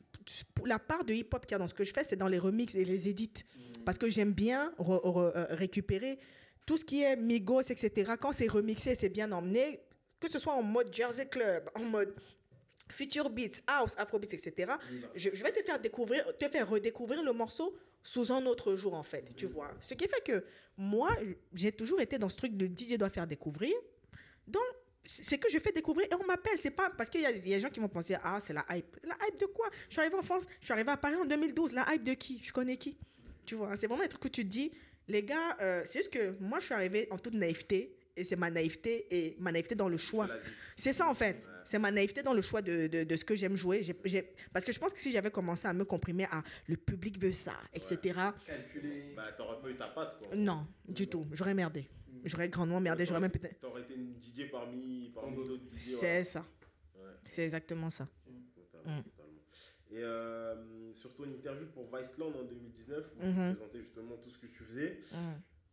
la 0.66 0.78
part 0.80 1.04
de 1.04 1.14
hip-hop 1.14 1.46
qu'il 1.46 1.52
y 1.52 1.54
a 1.54 1.58
dans 1.58 1.68
ce 1.68 1.74
que 1.74 1.84
je 1.84 1.92
fais, 1.92 2.02
c'est 2.04 2.16
dans 2.16 2.28
les 2.28 2.38
remixes 2.38 2.74
et 2.74 2.84
les 2.84 3.08
edits. 3.08 3.32
Parce 3.86 3.96
que 3.96 4.08
j'aime 4.08 4.32
bien 4.32 4.74
re- 4.78 5.00
re- 5.02 5.32
euh, 5.36 5.46
récupérer 5.50 6.18
tout 6.66 6.76
ce 6.76 6.84
qui 6.84 7.02
est 7.02 7.14
Migos, 7.16 7.60
etc. 7.62 8.12
Quand 8.20 8.32
c'est 8.32 8.48
remixé, 8.48 8.94
c'est 8.96 9.08
bien 9.08 9.30
emmené. 9.32 9.80
Que 10.20 10.28
ce 10.28 10.38
soit 10.40 10.52
en 10.54 10.62
mode 10.64 10.92
Jersey 10.92 11.26
Club, 11.28 11.70
en 11.76 11.84
mode 11.84 12.12
Future 12.90 13.30
Beats, 13.30 13.60
House, 13.66 13.94
Afrobeats, 13.98 14.32
etc. 14.32 14.72
Je, 15.14 15.30
je 15.32 15.42
vais 15.42 15.52
te 15.52 15.62
faire 15.62 15.78
découvrir, 15.80 16.24
te 16.38 16.48
faire 16.48 16.68
redécouvrir 16.68 17.22
le 17.22 17.32
morceau 17.32 17.76
sous 18.02 18.32
un 18.32 18.44
autre 18.46 18.74
jour, 18.76 18.94
en 18.94 19.02
fait. 19.02 19.24
Tu 19.36 19.46
vois. 19.46 19.70
Ce 19.80 19.94
qui 19.94 20.06
fait 20.08 20.22
que 20.24 20.44
moi, 20.76 21.10
j'ai 21.52 21.72
toujours 21.72 22.00
été 22.00 22.18
dans 22.18 22.28
ce 22.28 22.36
truc 22.36 22.56
de 22.56 22.66
DJ 22.66 22.96
doit 22.96 23.10
faire 23.10 23.26
découvrir. 23.26 23.74
Donc, 24.46 24.62
c'est 25.04 25.38
que 25.38 25.50
je 25.50 25.58
fais 25.58 25.72
découvrir 25.72 26.06
et 26.10 26.14
on 26.14 26.24
m'appelle. 26.26 26.58
C'est 26.58 26.70
pas 26.70 26.90
parce 26.90 27.08
qu'il 27.10 27.22
y, 27.22 27.26
a- 27.26 27.30
il 27.30 27.46
y 27.48 27.52
a 27.52 27.56
des 27.56 27.60
gens 27.60 27.70
qui 27.70 27.80
vont 27.80 27.88
penser 27.88 28.16
Ah, 28.22 28.38
c'est 28.40 28.52
la 28.52 28.64
hype. 28.70 28.96
La 29.04 29.16
hype 29.26 29.38
de 29.40 29.46
quoi? 29.46 29.68
Je 29.88 29.94
suis 29.94 30.00
arrivé 30.00 30.14
en 30.16 30.22
France, 30.22 30.44
je 30.60 30.66
suis 30.66 30.72
arrivé 30.72 30.90
à 30.90 30.96
Paris 30.96 31.16
en 31.16 31.24
2012. 31.24 31.72
La 31.74 31.86
hype 31.94 32.04
de 32.04 32.14
qui? 32.14 32.40
Je 32.42 32.52
connais 32.52 32.76
qui? 32.76 32.96
Tu 33.46 33.54
vois, 33.54 33.76
c'est 33.76 33.86
vraiment 33.86 34.04
un 34.04 34.08
truc 34.08 34.22
que 34.22 34.28
tu 34.28 34.44
te 34.44 34.48
dis 34.48 34.70
Les 35.08 35.22
gars, 35.22 35.56
euh, 35.62 35.82
c'est 35.86 36.00
juste 36.00 36.12
que 36.12 36.34
moi, 36.40 36.60
je 36.60 36.66
suis 36.66 36.74
arrivé 36.74 37.08
en 37.10 37.16
toute 37.18 37.32
naïveté 37.34 37.96
et 38.20 38.24
c'est 38.24 38.36
ma 38.36 38.50
naïveté 38.50 39.06
et 39.10 39.36
ma 39.38 39.52
naïveté 39.52 39.74
dans 39.74 39.88
le 39.88 39.96
choix. 39.96 40.28
C'est 40.76 40.92
ça 40.92 41.08
en 41.08 41.14
fait. 41.14 41.42
C'est 41.64 41.78
ma 41.78 41.90
naïveté 41.90 42.22
dans 42.22 42.32
le 42.34 42.40
choix 42.42 42.62
de, 42.62 42.86
de, 42.86 43.04
de 43.04 43.16
ce 43.16 43.24
que 43.24 43.34
j'aime 43.34 43.56
jouer. 43.56 43.80
Parce 44.52 44.64
que 44.64 44.72
je 44.72 44.78
pense 44.78 44.92
que 44.92 45.00
si 45.00 45.10
j'avais 45.10 45.30
commencé 45.30 45.68
à 45.68 45.72
me 45.72 45.84
comprimer 45.84 46.24
à 46.30 46.42
le 46.66 46.76
public 46.76 47.20
veut 47.20 47.32
ça, 47.32 47.54
etc. 47.74 48.18
Calculer. 48.46 49.12
Bah, 49.14 49.32
t'aurais 49.36 49.60
pas 49.60 49.68
eu 49.70 49.76
ta 49.76 49.88
patte, 49.88 50.18
quoi. 50.18 50.34
Non, 50.34 50.66
du 50.88 51.06
tout. 51.08 51.26
J'aurais 51.32 51.54
merdé. 51.54 51.88
J'aurais 52.24 52.48
grandement 52.48 52.80
merdé. 52.80 53.04
J'aurais 53.06 53.20
même 53.20 53.30
peut-être. 53.30 53.60
T'aurais 53.60 53.82
été 53.82 53.94
une 53.94 54.14
DJ 54.20 54.50
parmi, 54.50 55.10
parmi 55.14 55.36
Tant 55.36 55.42
d'autres 55.44 55.64
DJ. 55.76 55.78
C'est 55.78 56.24
ça. 56.24 56.44
Ouais. 56.96 57.02
C'est 57.24 57.44
exactement 57.44 57.90
ça. 57.90 58.08
Totalement, 58.54 58.98
Mm. 59.00 59.02
totalement. 59.04 59.40
Et 59.90 60.02
euh, 60.02 60.92
surtout 60.94 61.24
une 61.24 61.34
interview 61.34 61.66
pour 61.74 61.84
Viceland 61.94 62.28
en 62.34 62.44
2019, 62.44 63.04
où 63.18 63.24
Mhm. 63.24 63.50
tu 63.50 63.56
présentais 63.56 63.80
justement 63.82 64.16
tout 64.16 64.30
ce 64.30 64.38
que 64.38 64.46
tu 64.46 64.62
faisais. 64.64 64.98
Mm, 65.12 65.16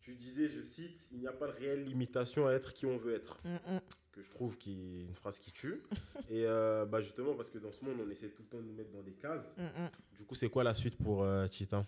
Tu 0.06 0.14
disais, 0.14 0.48
je 0.48 0.62
cite, 0.62 1.08
il 1.12 1.18
n'y 1.20 1.28
a 1.28 1.32
pas 1.32 1.48
de 1.48 1.54
réelle 1.54 1.84
limitation 1.84 2.46
à 2.48 2.52
être 2.54 2.74
qui 2.74 2.86
on 2.86 2.96
veut 2.96 3.16
être. 3.16 3.40
mm, 3.44 3.56
mm. 3.76 3.80
Que 4.12 4.22
je 4.22 4.30
trouve 4.30 4.56
qui 4.58 4.72
est 4.72 5.02
une 5.02 5.14
phrase 5.16 5.40
qui 5.40 5.52
tue. 5.52 5.82
Et 6.30 6.46
euh, 6.46 6.86
bah 6.86 7.02
justement, 7.02 7.34
parce 7.34 7.50
que 7.50 7.58
dans 7.58 7.72
ce 7.72 7.84
monde, 7.84 7.96
on 8.06 8.10
essaie 8.12 8.30
tout 8.30 8.44
le 8.44 8.48
temps 8.50 8.60
de 8.60 8.68
nous 8.68 8.74
mettre 8.76 8.92
dans 8.92 9.02
des 9.02 9.14
cases. 9.14 9.58
Mm, 9.58 9.64
mm. 9.64 9.90
Du 10.20 10.24
coup, 10.26 10.36
c'est 10.36 10.48
quoi 10.50 10.64
la 10.64 10.76
suite 10.76 10.96
pour 10.98 11.24
euh, 11.24 11.48
Titan 11.48 11.86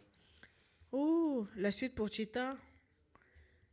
Oh, 0.92 1.46
la 1.58 1.72
suite 1.72 1.94
pour 1.94 2.08
Cheetah, 2.12 2.58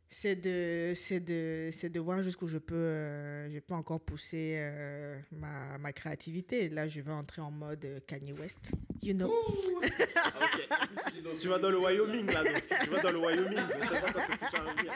c'est 0.07 0.35
de, 0.35 0.93
c'est 0.95 1.19
de, 1.21 1.69
c'est 1.71 1.89
de 1.89 1.99
voir 1.99 2.21
jusqu'où 2.21 2.45
je 2.47 2.59
peux, 2.59 2.75
euh, 2.75 3.49
je 3.51 3.59
peux 3.59 3.73
encore 3.73 3.99
pousser 3.99 4.57
euh, 4.59 5.19
ma, 5.31 5.77
ma 5.79 5.91
créativité. 5.91 6.69
Là, 6.69 6.87
je 6.87 7.01
vais 7.01 7.11
entrer 7.11 7.41
en 7.41 7.51
mode 7.51 7.83
euh, 7.85 7.99
Kanye 8.05 8.33
West. 8.33 8.73
You 9.01 9.13
know. 9.15 9.33
Tu 11.45 11.51
vas 11.51 11.59
dans 11.59 11.69
le 11.69 11.77
Wyoming, 11.77 12.25
là. 12.33 12.43
donc. 12.43 12.63
Tu 12.83 12.89
vas 12.89 13.01
dans 13.03 13.11
le 13.11 13.19
Wyoming. 13.19 13.59
Je 13.59 13.87
sais 13.87 14.01
pas 14.01 14.11
quand 14.11 14.19
est-ce 14.19 14.39
que 14.39 14.45
tu 14.49 14.61
vas 14.61 14.71
revenir. 14.71 14.91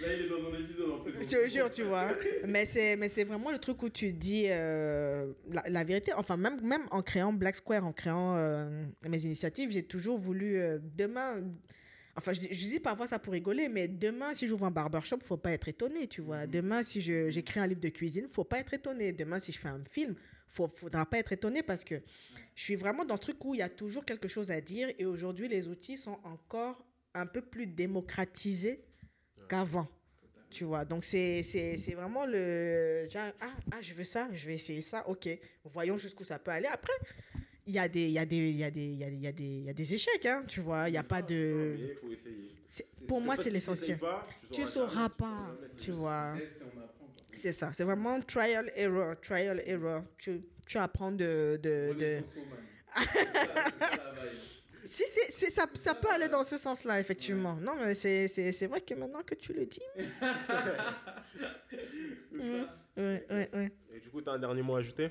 Là, 0.00 0.12
il 0.14 0.24
est 0.24 0.28
dans 0.28 0.48
un 0.48 0.60
épisode 0.60 0.90
en 0.92 0.98
plus. 1.00 1.12
Je 1.12 1.28
te 1.28 1.48
jure, 1.48 1.70
tu 1.70 1.82
vois. 1.82 2.12
Mais 2.46 2.64
c'est, 2.64 2.94
mais 2.94 3.08
c'est 3.08 3.24
vraiment 3.24 3.50
le 3.50 3.58
truc 3.58 3.82
où 3.82 3.88
tu 3.88 4.12
dis 4.12 4.44
euh, 4.46 5.32
la, 5.50 5.64
la 5.68 5.82
vérité. 5.82 6.12
Enfin, 6.12 6.36
même, 6.36 6.60
même 6.62 6.82
en 6.92 7.02
créant 7.02 7.32
Black 7.32 7.56
Square, 7.56 7.84
en 7.84 7.92
créant 7.92 8.36
euh, 8.36 8.84
mes 9.08 9.24
initiatives, 9.24 9.72
j'ai 9.72 9.82
toujours 9.82 10.20
voulu 10.20 10.56
euh, 10.56 10.78
demain. 10.80 11.42
Enfin, 12.16 12.32
je, 12.32 12.42
je 12.42 12.66
dis 12.68 12.78
parfois 12.78 13.08
ça 13.08 13.18
pour 13.18 13.32
rigoler, 13.32 13.68
mais 13.68 13.88
demain, 13.88 14.34
si 14.34 14.46
j'ouvre 14.46 14.66
un 14.66 14.70
barbershop, 14.70 15.18
faut 15.24 15.36
pas 15.36 15.50
être 15.50 15.66
étonné, 15.66 16.06
tu 16.06 16.20
vois. 16.20 16.46
Demain, 16.46 16.84
si 16.84 17.00
je, 17.02 17.28
j'écris 17.30 17.58
un 17.58 17.66
livre 17.66 17.80
de 17.80 17.88
cuisine, 17.88 18.28
faut 18.30 18.44
pas 18.44 18.60
être 18.60 18.72
étonné. 18.72 19.12
Demain, 19.12 19.40
si 19.40 19.50
je 19.50 19.58
fais 19.58 19.68
un 19.68 19.82
film, 19.90 20.14
faut, 20.48 20.68
faudra 20.74 21.04
pas 21.06 21.18
être 21.18 21.32
étonné 21.32 21.62
parce 21.62 21.84
que 21.84 21.96
je 22.54 22.62
suis 22.62 22.76
vraiment 22.76 23.04
dans 23.04 23.16
ce 23.16 23.22
truc 23.22 23.44
où 23.44 23.54
il 23.54 23.58
y 23.58 23.62
a 23.62 23.68
toujours 23.68 24.04
quelque 24.04 24.28
chose 24.28 24.50
à 24.50 24.60
dire 24.60 24.88
et 24.98 25.04
aujourd'hui, 25.06 25.48
les 25.48 25.68
outils 25.68 25.96
sont 25.98 26.18
encore 26.24 26.84
un 27.14 27.26
peu 27.26 27.42
plus 27.42 27.66
démocratisés 27.66 28.80
qu'avant. 29.48 29.88
Tu 30.48 30.64
vois, 30.64 30.84
donc 30.84 31.02
c'est 31.04 31.42
c'est- 31.42 31.76
c'est 31.76 31.94
vraiment 31.94 32.24
le. 32.24 33.08
genre, 33.10 33.32
ah, 33.40 33.52
ah, 33.72 33.80
je 33.80 33.92
veux 33.94 34.04
ça, 34.04 34.28
je 34.32 34.46
vais 34.46 34.54
essayer 34.54 34.80
ça, 34.80 35.06
ok. 35.08 35.28
Voyons 35.64 35.96
jusqu'où 35.96 36.24
ça 36.24 36.38
peut 36.38 36.52
aller. 36.52 36.68
Après, 36.68 36.92
il 37.66 37.74
y 37.74 37.78
a 37.80 37.88
des, 37.88 38.04
il 38.06 38.12
y 38.12 38.18
a 38.18 38.24
des, 38.24 38.36
il 38.36 38.56
y 38.56 38.64
a 38.64 38.70
des, 38.70 38.84
il 38.86 38.94
y 38.98 39.04
a 39.04 39.10
des, 39.10 39.16
il 39.16 39.22
y 39.22 39.26
a 39.26 39.32
des, 39.32 39.44
il 39.44 39.64
y 39.64 39.68
a 39.70 39.72
des 39.74 39.94
échecs, 39.94 40.24
hein, 40.26 40.42
tu 40.46 40.60
vois. 40.60 40.88
Il 40.88 40.92
n'y 40.92 40.98
a 40.98 41.02
pas 41.02 41.20
de. 41.20 41.76
Il 41.90 41.94
faut 41.96 42.10
essayer. 42.12 42.54
c'est- 42.70 42.86
Pour 43.08 43.20
moi, 43.20 43.34
c'est 43.36 43.50
l'essentiel. 43.50 43.98
pas, 43.98 44.26
Tu 44.52 44.64
sauras 44.66 45.08
pas, 45.08 45.56
tu 45.76 45.90
vois. 45.90 46.36
C'est 47.36 47.52
ça, 47.52 47.70
c'est 47.72 47.84
vraiment 47.84 48.20
trial 48.20 48.72
error, 48.74 49.14
trial 49.20 49.62
error. 49.66 50.02
Tu, 50.18 50.40
tu 50.66 50.78
apprends 50.78 51.12
de. 51.12 51.58
de. 51.62 51.94
Si, 54.88 55.02
c'est, 55.08 55.30
c'est- 55.32 55.50
ça, 55.50 55.66
ça 55.74 55.94
peut 55.96 56.08
aller 56.10 56.28
dans 56.28 56.44
ce 56.44 56.56
sens-là, 56.56 57.00
effectivement. 57.00 57.56
Non, 57.56 57.72
mais 57.82 57.92
c'est, 57.92 58.28
c'est, 58.28 58.52
c'est 58.52 58.68
vrai 58.68 58.80
que 58.80 58.94
maintenant 58.94 59.22
que 59.24 59.34
tu 59.34 59.52
le 59.52 59.66
dis. 59.66 59.82
Mm. 62.32 62.66
Ouais, 62.98 63.26
ouais, 63.30 63.50
ouais. 63.54 63.72
Et 63.94 64.00
du 64.00 64.10
coup, 64.10 64.20
tu 64.22 64.28
as 64.30 64.34
un 64.34 64.38
dernier 64.38 64.62
mot 64.62 64.76
à 64.76 64.78
ajouter? 64.80 65.10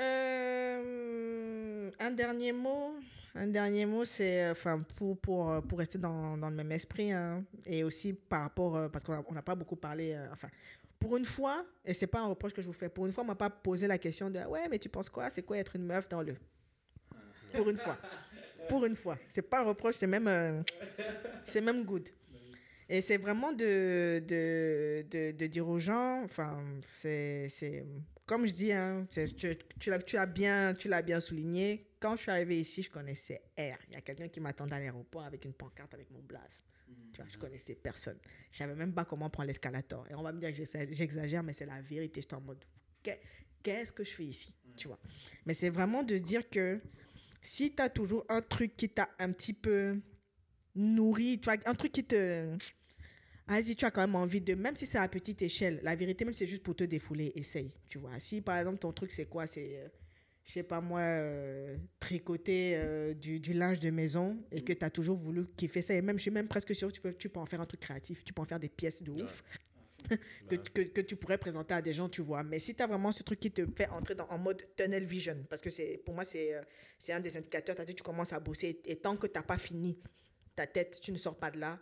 Euh, 0.00 1.90
un 2.00 2.10
dernier 2.10 2.52
mot. 2.52 2.94
Un 3.34 3.46
dernier 3.46 3.84
mot, 3.86 4.04
c'est 4.04 4.48
enfin 4.50 4.80
pour, 4.96 5.18
pour, 5.18 5.62
pour 5.62 5.78
rester 5.78 5.98
dans, 5.98 6.36
dans 6.38 6.48
le 6.50 6.56
même 6.56 6.72
esprit 6.72 7.12
hein, 7.12 7.44
et 7.66 7.84
aussi 7.84 8.12
par 8.14 8.42
rapport 8.42 8.76
euh, 8.76 8.88
parce 8.88 9.04
qu'on 9.04 9.22
on 9.28 9.32
n'a 9.34 9.42
pas 9.42 9.54
beaucoup 9.54 9.76
parlé 9.76 10.14
euh, 10.14 10.26
enfin 10.32 10.48
pour 10.98 11.16
une 11.16 11.24
fois 11.24 11.64
et 11.84 11.94
c'est 11.94 12.06
pas 12.06 12.20
un 12.20 12.26
reproche 12.26 12.52
que 12.52 12.62
je 12.62 12.66
vous 12.66 12.72
fais 12.72 12.88
pour 12.88 13.06
une 13.06 13.12
fois 13.12 13.24
on 13.24 13.26
m'a 13.26 13.34
pas 13.34 13.50
posé 13.50 13.86
la 13.86 13.98
question 13.98 14.30
de 14.30 14.40
ouais 14.40 14.68
mais 14.68 14.78
tu 14.78 14.88
penses 14.88 15.08
quoi? 15.08 15.30
C'est 15.30 15.42
quoi 15.42 15.58
être 15.58 15.76
une 15.76 15.84
meuf 15.84 16.08
dans 16.08 16.22
le? 16.22 16.36
Pour 17.54 17.68
une 17.70 17.76
fois. 17.76 17.96
Pour 18.68 18.84
une 18.84 18.96
fois. 18.96 19.18
C'est 19.28 19.42
pas 19.42 19.60
un 19.60 19.64
reproche 19.64 19.96
c'est 19.96 20.06
même 20.06 20.28
euh, 20.28 20.62
même 21.62 21.84
good. 21.84 22.08
Et 22.90 23.02
c'est 23.02 23.18
vraiment 23.18 23.52
de, 23.52 24.18
de, 24.26 25.04
de, 25.10 25.32
de 25.32 25.46
dire 25.46 25.68
aux 25.68 25.78
gens, 25.78 26.22
enfin, 26.24 26.58
c'est 26.96 27.84
comme 28.28 28.46
je 28.46 28.52
dis, 28.52 28.72
hein, 28.72 29.06
tu, 29.10 29.26
tu, 29.80 29.90
l'as, 29.90 29.98
tu, 29.98 30.16
bien, 30.28 30.74
tu 30.74 30.90
souligné. 31.20 31.86
Quand 31.98 32.14
je 32.14 32.22
suis 32.22 32.30
arrivé 32.30 32.60
ici, 32.60 32.82
je 32.82 32.90
connaissais 32.90 33.40
R. 33.58 33.78
Il 33.88 33.94
y 33.94 33.96
a 33.96 34.02
quelqu'un 34.02 34.28
qui 34.28 34.38
m'attendait 34.38 34.74
à 34.76 34.78
l'aéroport 34.78 35.24
avec 35.24 35.46
une 35.46 35.54
pancarte 35.54 35.94
avec 35.94 36.10
mon 36.10 36.20
blast. 36.20 36.64
Tu 37.12 37.22
vois, 37.22 37.28
je 37.28 37.38
connaissais 37.38 37.74
personne. 37.74 38.18
Je 38.52 38.58
savais 38.58 38.74
même 38.74 38.92
pas 38.92 39.06
comment 39.06 39.30
prendre 39.30 39.46
l'escalator. 39.46 40.04
Et 40.10 40.14
on 40.14 40.22
va 40.22 40.32
me 40.32 40.38
dire 40.38 40.50
que 40.50 40.92
j'exagère, 40.92 41.42
mais 41.42 41.54
c'est 41.54 41.64
la 41.64 41.80
vérité. 41.80 42.20
J'étais 42.20 42.34
en 42.34 42.42
mode, 42.42 42.62
qu'est- 43.02 43.20
qu'est-ce 43.62 43.92
que 43.92 44.04
je 44.04 44.10
fais 44.10 44.26
ici? 44.26 44.52
Tu 44.76 44.88
vois. 44.88 45.00
Mais 45.46 45.54
c'est 45.54 45.70
vraiment 45.70 46.02
de 46.02 46.16
se 46.16 46.22
dire 46.22 46.48
que 46.50 46.80
si 47.40 47.74
tu 47.74 47.82
as 47.82 47.88
toujours 47.88 48.26
un 48.28 48.42
truc 48.42 48.76
qui 48.76 48.90
t'a 48.90 49.08
un 49.18 49.32
petit 49.32 49.54
peu 49.54 49.98
nourri, 50.74 51.40
tu 51.40 51.46
vois, 51.50 51.56
un 51.64 51.74
truc 51.74 51.92
qui 51.92 52.04
te... 52.04 52.56
Vas-y, 53.48 53.74
tu 53.76 53.84
as 53.84 53.90
quand 53.90 54.02
même 54.02 54.14
envie 54.14 54.40
de, 54.40 54.54
même 54.54 54.76
si 54.76 54.84
c'est 54.84 54.98
à 54.98 55.08
petite 55.08 55.40
échelle, 55.42 55.80
la 55.82 55.96
vérité, 55.96 56.24
même 56.24 56.34
si 56.34 56.40
c'est 56.40 56.46
juste 56.46 56.62
pour 56.62 56.76
te 56.76 56.84
défouler, 56.84 57.32
essaye, 57.34 57.72
tu 57.88 57.98
vois. 57.98 58.18
Si 58.18 58.40
par 58.40 58.58
exemple 58.58 58.78
ton 58.78 58.92
truc 58.92 59.10
c'est 59.10 59.24
quoi? 59.24 59.46
C'est, 59.46 59.78
euh, 59.78 59.88
je 60.44 60.52
sais 60.52 60.62
pas 60.62 60.80
moi, 60.80 61.00
euh, 61.00 61.76
tricoter 62.00 62.72
euh, 62.74 63.14
du, 63.14 63.38
du 63.38 63.52
linge 63.52 63.80
de 63.80 63.90
maison 63.90 64.38
et 64.50 64.62
que 64.62 64.72
tu 64.72 64.84
as 64.84 64.90
toujours 64.90 65.16
voulu 65.16 65.46
kiffer 65.56 65.82
ça, 65.82 65.94
et 65.94 66.02
même, 66.02 66.16
je 66.16 66.22
suis 66.22 66.30
même 66.30 66.48
presque 66.48 66.74
sûr 66.74 66.88
que 66.88 66.94
tu 66.94 67.00
peux, 67.00 67.12
tu 67.12 67.28
peux 67.28 67.40
en 67.40 67.46
faire 67.46 67.60
un 67.60 67.66
truc 67.66 67.80
créatif, 67.80 68.24
tu 68.24 68.32
peux 68.32 68.42
en 68.42 68.46
faire 68.46 68.58
des 68.58 68.70
pièces 68.70 69.02
de 69.02 69.10
ouf. 69.10 69.42
que, 70.48 70.56
que, 70.56 70.82
que 70.82 71.00
tu 71.00 71.16
pourrais 71.16 71.38
présenter 71.38 71.74
à 71.74 71.82
des 71.82 71.92
gens, 71.92 72.08
tu 72.08 72.22
vois. 72.22 72.42
Mais 72.42 72.60
si 72.60 72.74
tu 72.74 72.82
as 72.82 72.86
vraiment 72.86 73.12
ce 73.12 73.22
truc 73.22 73.40
qui 73.40 73.50
te 73.50 73.66
fait 73.76 73.88
entrer 73.88 74.14
dans, 74.14 74.28
en 74.28 74.38
mode 74.38 74.62
tunnel 74.76 75.04
vision, 75.04 75.36
parce 75.50 75.60
que 75.60 75.70
c'est 75.70 76.00
pour 76.04 76.14
moi, 76.14 76.24
c'est 76.24 76.54
euh, 76.54 76.62
un 77.10 77.20
des 77.20 77.36
indicateurs, 77.36 77.76
tu 77.76 77.82
as 77.82 77.84
dit, 77.84 77.94
tu 77.94 78.02
commences 78.02 78.32
à 78.32 78.40
bosser, 78.40 78.80
et 78.84 78.96
tant 78.96 79.16
que 79.16 79.26
tu 79.26 79.34
n'as 79.34 79.42
pas 79.42 79.58
fini 79.58 79.98
ta 80.54 80.66
tête, 80.66 80.98
tu 81.02 81.12
ne 81.12 81.16
sors 81.16 81.36
pas 81.36 81.50
de 81.50 81.58
là, 81.58 81.78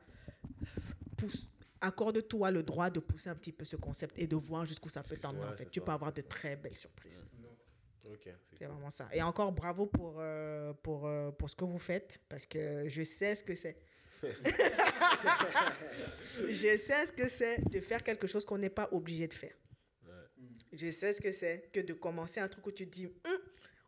pousse, 1.17 1.49
accorde-toi 1.87 2.51
le 2.51 2.63
droit 2.63 2.91
de 2.91 3.01
pousser 3.01 3.31
un 3.31 3.35
petit 3.35 3.53
peu 3.53 3.65
ce 3.65 3.77
concept 3.77 4.19
et 4.19 4.27
de 4.27 4.37
voir 4.37 4.65
jusqu'où 4.67 4.89
ça 4.89 5.03
peut 5.03 5.17
t'emmener. 5.17 5.45
en 5.45 5.57
fait. 5.57 5.67
Tu 5.67 5.81
peux 5.81 5.93
avoir 5.93 6.13
de 6.13 6.23
très 6.23 6.57
belles 6.57 6.77
surprises. 6.77 7.21
Ok, 8.09 8.29
c'est 8.57 8.67
vraiment 8.67 8.91
ça. 8.91 9.09
Et 9.13 9.21
encore 9.23 9.51
bravo 9.53 9.87
pour, 9.87 10.17
euh, 10.19 10.73
pour, 10.75 11.07
euh, 11.07 11.33
pour 11.33 11.51
ce 11.51 11.57
que 11.57 11.65
vous 11.65 11.79
faites, 11.79 12.21
parce 12.29 12.47
que 12.47 12.89
je 12.89 13.03
sais 13.03 13.35
ce 13.35 13.43
que 13.43 13.55
c'est. 13.57 13.77
je 16.49 16.77
sais 16.77 17.07
ce 17.07 17.13
que 17.13 17.29
c'est 17.29 17.59
de 17.69 17.81
faire 17.81 18.03
quelque 18.03 18.27
chose 18.27 18.45
qu'on 18.45 18.59
n'est 18.59 18.71
pas 18.71 18.89
obligé 18.93 19.27
de 19.29 19.35
faire. 19.35 19.55
Je 20.73 20.91
sais 20.91 21.13
ce 21.13 21.21
que 21.21 21.33
c'est 21.33 21.69
que 21.73 21.81
de 21.81 21.93
commencer 21.95 22.41
un 22.41 22.49
truc 22.49 22.67
où 22.67 22.73
tu 22.73 22.87
te 22.87 22.93
dis, 22.95 23.07
Hum, 23.07 23.39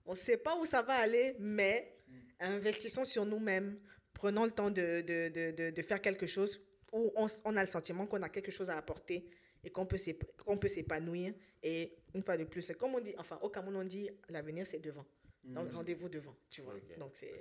on 0.07 0.13
ne 0.13 0.17
sait 0.17 0.37
pas 0.37 0.57
où 0.59 0.65
ça 0.65 0.83
va 0.83 0.95
aller, 0.95 1.37
mais 1.39 1.97
investissons 2.41 3.05
sur 3.05 3.25
nous-mêmes. 3.27 3.79
Prenons 4.15 4.45
le 4.45 4.51
temps 4.51 4.71
de, 4.71 5.01
de, 5.03 5.29
de, 5.29 5.51
de, 5.53 5.71
de 5.71 5.83
faire 5.83 6.01
quelque 6.01 6.27
chose 6.27 6.61
où 6.93 7.13
on, 7.17 7.57
a 7.57 7.61
le 7.61 7.67
sentiment 7.67 8.07
qu'on 8.07 8.23
a 8.23 8.29
quelque 8.29 8.51
chose 8.51 8.71
à 8.71 8.77
apporter 8.77 9.25
et 9.63 9.71
qu'on 9.71 9.87
peut 9.87 9.97
s'épanouir. 10.69 11.35
Et 11.63 11.97
une 12.15 12.23
fois 12.23 12.37
de 12.37 12.45
plus, 12.45 12.63
c'est 12.63 12.75
comme 12.75 12.95
on 12.95 13.01
dit, 13.01 13.15
enfin, 13.19 13.39
au 13.43 13.49
Cameroun, 13.49 13.77
on 13.77 13.85
dit, 13.85 14.09
l'avenir, 14.29 14.67
c'est 14.67 14.79
devant. 14.79 15.05
Donc 15.45 15.73
rendez-vous 15.73 16.09
devant, 16.09 16.35
tu 16.51 16.63
vois. 16.63 16.75
Donc 16.99 17.13
c'est. 17.15 17.33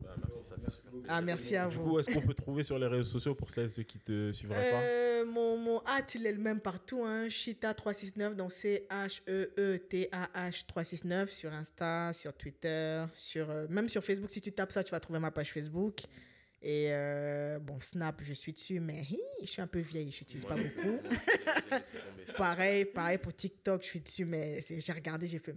Bah, 0.00 0.14
merci, 0.18 0.44
ça 0.44 0.56
Merci. 0.60 0.88
Ah, 1.08 1.20
merci 1.22 1.56
à 1.56 1.68
Du 1.68 1.76
vous. 1.76 1.82
coup, 1.84 1.98
est-ce 1.98 2.12
qu'on 2.12 2.20
peut 2.20 2.34
trouver 2.34 2.62
sur 2.62 2.78
les 2.78 2.86
réseaux 2.86 3.04
sociaux 3.04 3.34
pour 3.34 3.48
celles 3.48 3.70
ceux 3.70 3.84
qui 3.84 3.98
te 3.98 4.32
suivraient 4.32 4.70
pas? 4.70 4.82
Euh, 4.82 5.24
mon, 5.24 5.56
mon 5.56 5.82
hâte, 5.86 6.14
il 6.14 6.26
est 6.26 6.32
le 6.32 6.38
même 6.38 6.60
partout. 6.60 7.02
Hein. 7.04 7.28
Chita369, 7.28 8.34
donc 8.34 8.52
c'est 8.52 8.86
E 8.90 9.06
H-E-E-T-A-H 9.06 10.66
369 10.66 11.30
sur 11.32 11.52
Insta, 11.52 12.12
sur 12.12 12.34
Twitter, 12.34 13.04
sur, 13.14 13.48
euh, 13.50 13.66
même 13.70 13.88
sur 13.88 14.04
Facebook. 14.04 14.30
Si 14.30 14.42
tu 14.42 14.52
tapes 14.52 14.72
ça, 14.72 14.84
tu 14.84 14.90
vas 14.90 15.00
trouver 15.00 15.20
ma 15.20 15.30
page 15.30 15.52
Facebook. 15.52 16.02
Et 16.66 16.86
euh, 16.88 17.58
bon, 17.58 17.78
Snap, 17.78 18.22
je 18.22 18.32
suis 18.32 18.54
dessus, 18.54 18.80
mais 18.80 19.02
hi, 19.02 19.20
je 19.42 19.46
suis 19.46 19.60
un 19.60 19.66
peu 19.66 19.80
vieille, 19.80 20.10
je 20.10 20.20
n'utilise 20.20 20.46
pas 20.46 20.56
beaucoup. 20.56 20.98
Pareil, 22.38 22.86
pareil 22.86 23.18
pour 23.18 23.34
TikTok, 23.34 23.82
je 23.82 23.86
suis 23.86 24.00
dessus, 24.00 24.24
mais 24.24 24.60
j'ai 24.66 24.92
regardé, 24.92 25.26
j'ai 25.26 25.38
fait. 25.38 25.54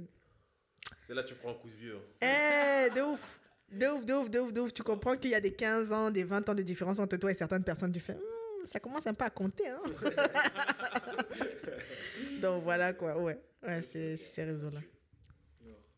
C'est 1.08 1.14
là 1.14 1.24
que 1.24 1.30
tu 1.30 1.36
prends 1.36 1.51
un 1.51 1.53
coup 1.53 1.70
de 1.70 1.76
vieux. 1.76 1.97
Eh, 2.22 2.89
de 2.93 3.01
ouf! 3.01 3.39
De 3.72 3.88
ouf, 3.88 4.05
de 4.05 4.14
ouf, 4.14 4.30
de 4.30 4.39
ouf, 4.39 4.51
de 4.53 4.62
ouf. 4.62 4.74
Tu 4.74 4.84
comprends 4.84 5.16
qu'il 5.16 5.32
y 5.32 5.36
a 5.36 5.39
des 5.39 5.53
15 5.53 5.93
ans, 5.93 6.12
des 6.12 6.26
20 6.26 6.49
ans 6.49 6.55
de 6.55 6.62
différence 6.62 6.99
entre 6.99 7.16
toi 7.16 7.32
et 7.32 7.34
certaines 7.34 7.64
personnes. 7.64 7.93
Tu 7.93 8.01
fais, 8.01 8.14
Hmm, 8.14 8.66
ça 8.66 8.82
commence 8.82 9.08
un 9.08 9.14
peu 9.14 9.24
à 9.24 9.30
compter. 9.30 9.70
Hein? 9.70 9.82
Donc 12.41 12.64
voilà 12.64 12.91
quoi, 12.91 13.18
ouais. 13.18 13.39
Ouais, 13.66 13.82
c'est 13.82 14.18
c'est 14.18 14.26
ces 14.26 14.43
réseaux-là. 14.43 14.82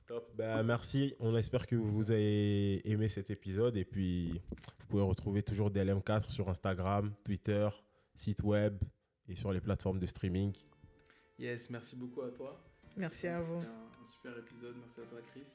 Top. 0.09 0.27
Bah, 0.35 0.63
merci. 0.63 1.13
On 1.19 1.35
espère 1.35 1.67
que 1.67 1.75
vous 1.75 2.09
avez 2.09 2.81
aimé 2.89 3.07
cet 3.09 3.29
épisode. 3.29 3.77
Et 3.77 3.85
puis, 3.85 4.41
vous 4.79 4.87
pouvez 4.87 5.03
retrouver 5.03 5.43
toujours 5.43 5.69
DLM4 5.69 6.31
sur 6.31 6.49
Instagram, 6.49 7.13
Twitter, 7.23 7.69
site 8.15 8.41
web 8.41 8.75
et 9.27 9.35
sur 9.35 9.53
les 9.53 9.61
plateformes 9.61 9.99
de 9.99 10.07
streaming. 10.07 10.51
Yes, 11.37 11.69
merci 11.69 11.95
beaucoup 11.95 12.23
à 12.23 12.31
toi. 12.31 12.59
Merci 12.97 13.27
à 13.27 13.39
vous. 13.39 13.61
C'était 13.61 13.67
un, 13.67 14.01
un 14.01 14.05
super 14.07 14.37
épisode. 14.39 14.75
Merci 14.79 14.99
à 15.01 15.03
toi, 15.03 15.19
Chris. 15.31 15.45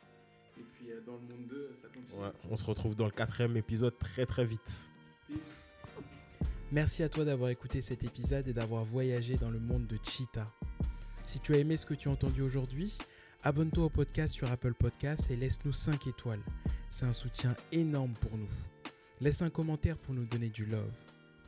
Et 0.57 0.63
puis 0.63 0.93
euh, 0.93 1.01
dans 1.05 1.15
le 1.17 1.23
monde 1.23 1.49
2, 1.49 1.73
ça 1.75 1.89
continue. 1.89 2.23
Ouais, 2.23 2.31
on 2.49 2.55
se 2.55 2.65
retrouve 2.65 2.95
dans 2.95 3.07
le 3.07 3.11
quatrième 3.11 3.57
épisode 3.57 3.97
très 3.99 4.25
très 4.25 4.45
vite. 4.45 4.89
Peace. 5.27 5.73
Merci 6.71 7.03
à 7.03 7.09
toi 7.09 7.25
d'avoir 7.25 7.51
écouté 7.51 7.81
cet 7.81 8.05
épisode 8.05 8.47
et 8.47 8.53
d'avoir 8.53 8.85
voyagé 8.85 9.35
dans 9.35 9.51
le 9.51 9.59
monde 9.59 9.89
de 9.89 9.99
Cheetah. 10.01 10.47
Si 11.27 11.41
tu 11.41 11.55
as 11.55 11.59
aimé 11.59 11.77
ce 11.77 11.87
que 11.87 11.95
tu 11.95 12.09
as 12.09 12.13
entendu 12.13 12.43
aujourd'hui, 12.43 12.97
abonne-toi 13.45 13.85
au 13.85 13.91
podcast 13.91 14.33
sur 14.35 14.51
Apple 14.51 14.73
Podcasts 14.73 15.31
et 15.31 15.37
laisse-nous 15.37 15.73
5 15.73 16.07
étoiles. 16.07 16.43
C'est 16.89 17.05
un 17.05 17.13
soutien 17.13 17.55
énorme 17.73 18.15
pour 18.15 18.37
nous. 18.37 18.49
Laisse 19.21 19.43
un 19.43 19.51
commentaire 19.51 19.99
pour 19.99 20.15
nous 20.15 20.25
donner 20.25 20.49
du 20.49 20.65
love. 20.65 20.91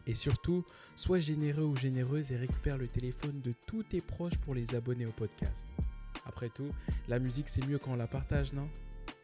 Et 0.06 0.14
surtout, 0.14 0.64
sois 0.94 1.18
généreux 1.18 1.64
ou 1.64 1.74
généreuse 1.74 2.30
et 2.30 2.36
récupère 2.36 2.76
le 2.76 2.86
téléphone 2.86 3.40
de 3.40 3.52
tous 3.66 3.82
tes 3.82 4.00
proches 4.00 4.36
pour 4.44 4.54
les 4.54 4.74
abonner 4.74 5.06
au 5.06 5.10
podcast. 5.10 5.66
Après 6.26 6.50
tout, 6.50 6.70
la 7.08 7.18
musique 7.18 7.48
c'est 7.48 7.66
mieux 7.66 7.78
quand 7.78 7.92
on 7.92 7.96
la 7.96 8.06
partage, 8.06 8.52
non? 8.52 8.68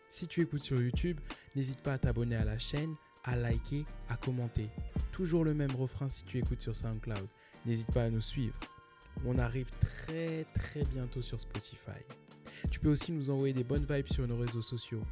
Si 0.08 0.26
tu 0.26 0.40
écoutes 0.40 0.62
sur 0.62 0.80
YouTube, 0.80 1.20
n'hésite 1.54 1.80
pas 1.80 1.92
à 1.94 1.98
t'abonner 1.98 2.36
à 2.36 2.44
la 2.44 2.58
chaîne, 2.58 2.94
à 3.24 3.36
liker, 3.36 3.84
à 4.08 4.16
commenter. 4.16 4.68
Toujours 5.12 5.44
le 5.44 5.54
même 5.54 5.72
refrain 5.72 6.08
si 6.08 6.24
tu 6.24 6.38
écoutes 6.38 6.62
sur 6.62 6.74
SoundCloud. 6.74 7.28
N'hésite 7.66 7.92
pas 7.92 8.04
à 8.04 8.10
nous 8.10 8.20
suivre. 8.20 8.58
On 9.24 9.38
arrive 9.38 9.70
très 9.80 10.44
très 10.54 10.82
bientôt 10.84 11.22
sur 11.22 11.40
Spotify. 11.40 12.00
Tu 12.70 12.80
peux 12.80 12.90
aussi 12.90 13.12
nous 13.12 13.30
envoyer 13.30 13.54
des 13.54 13.64
bonnes 13.64 13.86
vibes 13.88 14.08
sur 14.08 14.26
nos 14.26 14.36
réseaux 14.36 14.62
sociaux. 14.62 15.02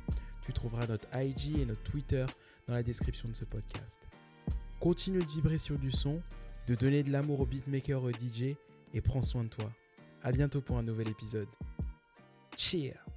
Tu 0.43 0.53
trouveras 0.53 0.87
notre 0.87 1.07
IG 1.15 1.61
et 1.61 1.67
notre 1.67 1.83
Twitter 1.83 2.27
dans 2.67 2.75
la 2.75 2.83
description 2.83 3.29
de 3.29 3.35
ce 3.35 3.45
podcast. 3.45 4.01
Continue 4.81 5.19
de 5.19 5.27
vibrer 5.27 5.59
sur 5.59 5.79
du 5.79 5.91
son, 5.91 6.23
de 6.67 6.75
donner 6.75 7.03
de 7.03 7.11
l'amour 7.11 7.41
aux 7.41 7.47
beatmakers 7.47 8.03
et 8.03 8.07
aux 8.07 8.11
DJ 8.11 8.57
et 8.95 9.01
prends 9.01 9.23
soin 9.23 9.45
de 9.45 9.49
toi. 9.49 9.71
À 10.23 10.33
bientôt 10.33 10.61
pour 10.61 10.79
un 10.79 10.83
nouvel 10.83 11.09
épisode. 11.09 11.49
Cheers 12.57 13.10